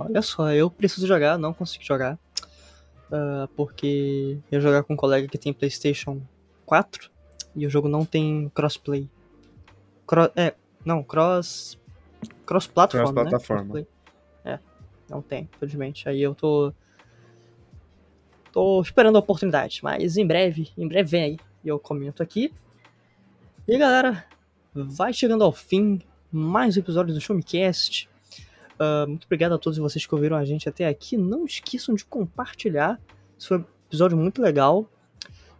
Olha 0.00 0.22
só, 0.22 0.50
eu 0.52 0.70
preciso 0.70 1.06
jogar, 1.06 1.38
não 1.38 1.52
consigo 1.52 1.84
jogar. 1.84 2.18
ah, 3.12 3.48
porque 3.56 4.38
eu 4.50 4.60
jogar 4.60 4.82
com 4.82 4.94
um 4.94 4.96
colega 4.96 5.28
que 5.28 5.38
tem 5.38 5.52
PlayStation 5.52 6.20
4 6.64 7.10
e 7.54 7.66
o 7.66 7.70
jogo 7.70 7.88
não 7.88 8.04
tem 8.04 8.48
crossplay. 8.54 9.08
Cro 10.06 10.30
é, 10.36 10.54
não, 10.84 11.02
cross. 11.02 11.78
Cross-platform. 12.46 13.00
né? 13.00 13.12
Cross-plataforma. 13.12 13.62
Crossplay. 13.62 13.86
É, 14.44 14.58
não 15.08 15.22
tem, 15.22 15.48
infelizmente. 15.54 16.08
Aí 16.08 16.20
eu 16.20 16.34
tô. 16.34 16.72
Tô 18.52 18.80
esperando 18.82 19.16
a 19.16 19.20
oportunidade, 19.20 19.80
mas 19.82 20.16
em 20.16 20.26
breve, 20.26 20.70
em 20.76 20.88
breve 20.88 21.08
vem 21.08 21.22
aí. 21.22 21.36
E 21.64 21.68
eu 21.68 21.78
comento 21.78 22.22
aqui. 22.22 22.52
E 23.68 23.78
galera, 23.78 24.24
vai 24.74 25.12
chegando 25.12 25.44
ao 25.44 25.52
fim 25.52 26.00
mais 26.32 26.76
um 26.76 26.80
episódio 26.80 27.14
do 27.14 27.20
Show 27.20 27.36
Ah, 28.82 29.04
muito 29.06 29.26
obrigado 29.26 29.52
a 29.52 29.58
todos 29.58 29.78
vocês 29.78 30.06
que 30.06 30.14
ouviram 30.14 30.38
a 30.38 30.44
gente 30.46 30.66
até 30.66 30.86
aqui. 30.86 31.14
Não 31.14 31.44
esqueçam 31.44 31.94
de 31.94 32.02
compartilhar. 32.02 32.98
Isso 33.36 33.48
foi 33.48 33.58
um 33.58 33.64
episódio 33.86 34.16
muito 34.16 34.40
legal. 34.40 34.88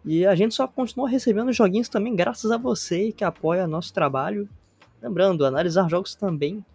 E 0.03 0.25
a 0.25 0.33
gente 0.33 0.55
só 0.55 0.67
continua 0.67 1.07
recebendo 1.07 1.53
joguinhos 1.53 1.87
também 1.87 2.15
graças 2.15 2.49
a 2.49 2.57
você 2.57 3.11
que 3.11 3.23
apoia 3.23 3.67
nosso 3.67 3.93
trabalho. 3.93 4.49
Lembrando, 4.99 5.45
analisar 5.45 5.87
jogos 5.87 6.15
também 6.15 6.65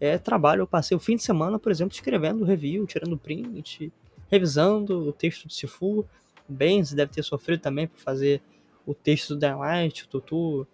é 0.00 0.16
trabalho. 0.16 0.60
Eu 0.60 0.68
passei 0.68 0.96
o 0.96 1.00
fim 1.00 1.16
de 1.16 1.24
semana, 1.24 1.58
por 1.58 1.72
exemplo, 1.72 1.92
escrevendo 1.92 2.44
review, 2.44 2.86
tirando 2.86 3.18
print, 3.18 3.92
revisando 4.30 5.08
o 5.08 5.12
texto 5.12 5.48
do 5.48 5.52
Sifu. 5.52 6.06
O 6.48 6.52
Benz 6.52 6.92
deve 6.92 7.10
ter 7.10 7.24
sofrido 7.24 7.60
também 7.60 7.88
por 7.88 7.98
fazer 7.98 8.40
o 8.86 8.94
texto 8.94 9.34
do 9.34 9.40
Daylight, 9.40 10.04
o 10.04 10.06
Tutu, 10.06 10.66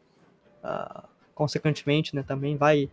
ah, 0.62 1.08
consequentemente, 1.34 2.14
né, 2.14 2.22
também 2.22 2.58
vai 2.58 2.90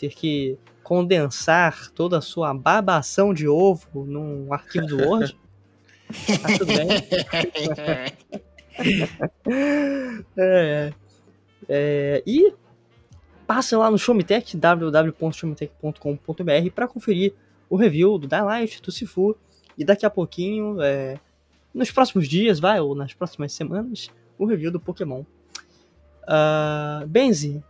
ter 0.00 0.14
que 0.14 0.58
condensar 0.82 1.90
toda 1.90 2.18
a 2.18 2.22
sua 2.22 2.54
babação 2.54 3.34
de 3.34 3.46
ovo 3.46 4.06
num 4.06 4.50
arquivo 4.52 4.86
do 4.86 4.96
Word. 4.96 5.36
Mas 6.08 6.40
tudo 6.58 6.72
bem. 6.74 6.88
É, 10.38 10.90
é, 11.68 12.22
e 12.26 12.54
passe 13.46 13.76
lá 13.76 13.90
no 13.90 13.98
Showmetech, 13.98 14.56
www.showmetech.com.br 14.56 16.70
para 16.74 16.88
conferir 16.88 17.34
o 17.68 17.76
review 17.76 18.16
do 18.16 18.26
Daylight, 18.26 18.80
do 18.80 18.90
Sifu 18.90 19.36
e 19.76 19.84
daqui 19.84 20.06
a 20.06 20.10
pouquinho, 20.10 20.80
é, 20.80 21.20
nos 21.74 21.90
próximos 21.90 22.26
dias, 22.26 22.58
vai, 22.58 22.80
ou 22.80 22.94
nas 22.94 23.12
próximas 23.12 23.52
semanas, 23.52 24.08
o 24.38 24.46
review 24.46 24.70
do 24.70 24.80
Pokémon. 24.80 25.24
Ah, 26.26 27.04
Benzi, 27.06 27.62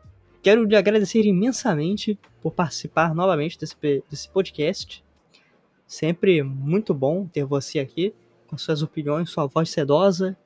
quero 0.42 0.64
lhe 0.64 0.76
agradecer 0.76 1.22
imensamente 1.24 2.18
por 2.40 2.52
participar 2.52 3.14
novamente 3.14 3.58
desse, 3.58 3.76
desse 4.08 4.28
podcast. 4.28 5.04
Sempre 5.86 6.42
muito 6.42 6.94
bom 6.94 7.26
ter 7.26 7.44
você 7.44 7.78
aqui, 7.78 8.14
com 8.46 8.56
suas 8.56 8.82
opiniões, 8.82 9.30
sua 9.30 9.46
voz 9.46 9.70
sedosa. 9.70 10.36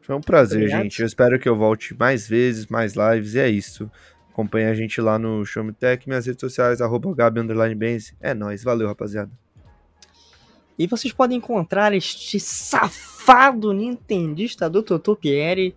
Foi 0.00 0.14
um 0.14 0.20
prazer, 0.20 0.58
Obrigado. 0.58 0.82
gente. 0.82 1.00
Eu 1.00 1.06
espero 1.06 1.38
que 1.38 1.48
eu 1.48 1.56
volte 1.56 1.94
mais 1.94 2.28
vezes, 2.28 2.66
mais 2.66 2.94
lives, 2.94 3.34
e 3.34 3.40
é 3.40 3.48
isso. 3.48 3.90
Acompanhe 4.30 4.66
a 4.66 4.74
gente 4.74 5.00
lá 5.00 5.18
no 5.18 5.44
Show 5.44 5.64
Me 5.64 5.72
Tech, 5.72 6.06
minhas 6.06 6.26
redes 6.26 6.40
sociais, 6.40 6.80
arroba 6.80 7.12
Gabi 7.14 7.40
Underline 7.40 7.74
Benz. 7.74 8.14
É 8.20 8.32
nóis, 8.34 8.62
valeu, 8.62 8.86
rapaziada. 8.86 9.30
E 10.78 10.86
vocês 10.86 11.12
podem 11.12 11.38
encontrar 11.38 11.94
este 11.94 12.38
safado 12.38 13.72
nintendista 13.72 14.68
do 14.68 14.82
Tutupieri 14.82 15.74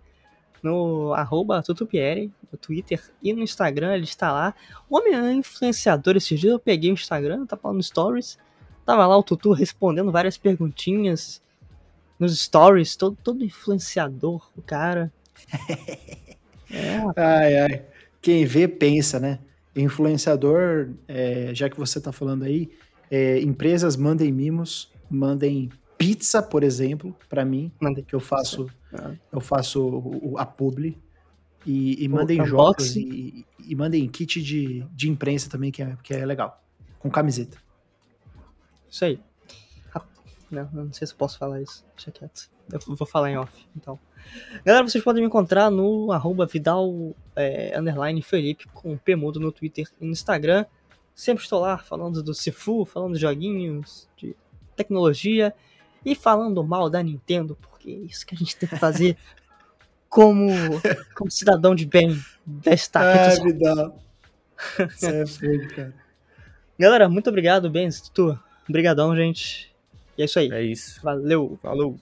no 0.62 1.12
arroba 1.14 1.62
Tutupieri, 1.62 2.32
no 2.50 2.58
Twitter 2.58 3.00
e 3.22 3.32
no 3.32 3.42
Instagram, 3.42 3.94
ele 3.94 4.04
está 4.04 4.32
lá. 4.32 4.54
O 4.88 4.96
homem 4.96 5.14
é 5.14 5.32
influenciador, 5.32 6.16
esses 6.16 6.38
dias 6.38 6.52
eu 6.52 6.58
peguei 6.58 6.90
o 6.90 6.94
Instagram, 6.94 7.46
tava 7.46 7.68
lá 7.68 7.74
no 7.74 7.82
Stories, 7.82 8.38
tava 8.84 9.06
lá 9.06 9.16
o 9.16 9.22
Tutu 9.22 9.52
respondendo 9.52 10.12
várias 10.12 10.36
perguntinhas 10.36 11.42
nos 12.18 12.38
Stories, 12.38 12.96
todo, 12.96 13.16
todo 13.22 13.44
influenciador, 13.44 14.50
o 14.56 14.62
cara. 14.62 15.12
É, 16.72 17.00
Ai, 17.16 17.58
ai. 17.58 17.82
Quem 18.22 18.44
vê, 18.44 18.68
pensa, 18.68 19.18
né? 19.18 19.40
Influenciador, 19.74 20.90
é, 21.08 21.50
já 21.52 21.68
que 21.68 21.76
você 21.76 22.00
tá 22.00 22.12
falando 22.12 22.44
aí, 22.44 22.70
é, 23.10 23.40
empresas 23.40 23.96
mandem 23.96 24.30
mimos, 24.30 24.88
mandem 25.10 25.68
pizza, 26.00 26.42
por 26.42 26.62
exemplo, 26.64 27.14
para 27.28 27.44
mim, 27.44 27.70
mandei. 27.78 28.02
que 28.02 28.14
eu 28.14 28.20
faço, 28.20 28.70
Ah. 28.90 29.12
eu 29.30 29.40
faço 29.40 30.34
a 30.38 30.46
publi. 30.46 30.98
E, 31.66 32.02
e 32.02 32.08
mandem 32.08 32.38
jogos 32.46 32.96
unboxing. 32.96 33.10
e, 33.10 33.46
e 33.68 33.76
mandem 33.76 34.08
kit 34.08 34.40
de, 34.42 34.82
de 34.94 35.10
imprensa 35.10 35.50
também, 35.50 35.70
que 35.70 35.82
é, 35.82 35.94
que 36.02 36.14
é 36.14 36.24
legal. 36.24 36.64
Com 36.98 37.10
camiseta. 37.10 37.58
Isso 38.88 39.04
aí. 39.04 39.20
Não, 40.50 40.68
não 40.72 40.92
sei 40.92 41.06
se 41.06 41.12
eu 41.12 41.18
posso 41.18 41.38
falar 41.38 41.60
isso. 41.60 41.84
Deixa 41.94 42.10
quieto. 42.10 42.50
Eu 42.72 42.96
vou 42.96 43.06
falar 43.06 43.30
em 43.30 43.36
off, 43.36 43.52
então. 43.76 43.98
Galera, 44.64 44.88
vocês 44.88 45.04
podem 45.04 45.22
me 45.22 45.28
encontrar 45.28 45.70
no 45.70 46.10
arroba 46.10 46.46
Vidal 46.46 47.14
é, 47.36 47.78
underline 47.78 48.20
Felipe 48.22 48.66
com 48.72 48.96
P 48.96 49.14
mudo 49.14 49.38
no 49.38 49.52
Twitter 49.52 49.86
e 50.00 50.04
no 50.04 50.10
Instagram. 50.10 50.64
Sempre 51.14 51.44
estou 51.44 51.60
lá 51.60 51.76
falando 51.78 52.22
do 52.22 52.34
Sifu, 52.34 52.84
falando 52.84 53.14
de 53.14 53.20
joguinhos, 53.20 54.08
de 54.16 54.34
tecnologia 54.74 55.54
e 56.04 56.14
falando 56.14 56.62
mal 56.64 56.88
da 56.88 57.02
Nintendo, 57.02 57.56
porque 57.60 57.90
é 57.90 58.06
isso 58.06 58.26
que 58.26 58.34
a 58.34 58.38
gente 58.38 58.56
tem 58.56 58.68
que 58.68 58.76
fazer 58.76 59.16
como, 60.08 60.48
como 61.14 61.30
cidadão 61.30 61.74
de 61.74 61.86
bem 61.86 62.18
desta. 62.44 63.00
Vidal. 63.42 63.98
Você 64.76 65.22
é 65.22 65.26
fogo, 65.26 65.74
cara. 65.74 65.94
Galera, 66.78 67.08
muito 67.08 67.28
obrigado, 67.28 67.70
Benz, 67.70 68.00
Tutu. 68.00 68.38
Obrigadão, 68.68 69.14
gente. 69.14 69.74
E 70.16 70.22
é 70.22 70.24
isso 70.24 70.38
aí. 70.38 70.50
É 70.50 70.62
isso. 70.62 71.00
Valeu. 71.02 71.58
Falou. 71.62 71.98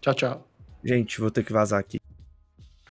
Tchau, 0.00 0.14
tchau. 0.14 0.48
Gente, 0.84 1.20
vou 1.20 1.30
ter 1.30 1.44
que 1.44 1.52
vazar 1.52 1.80
aqui. 1.80 1.97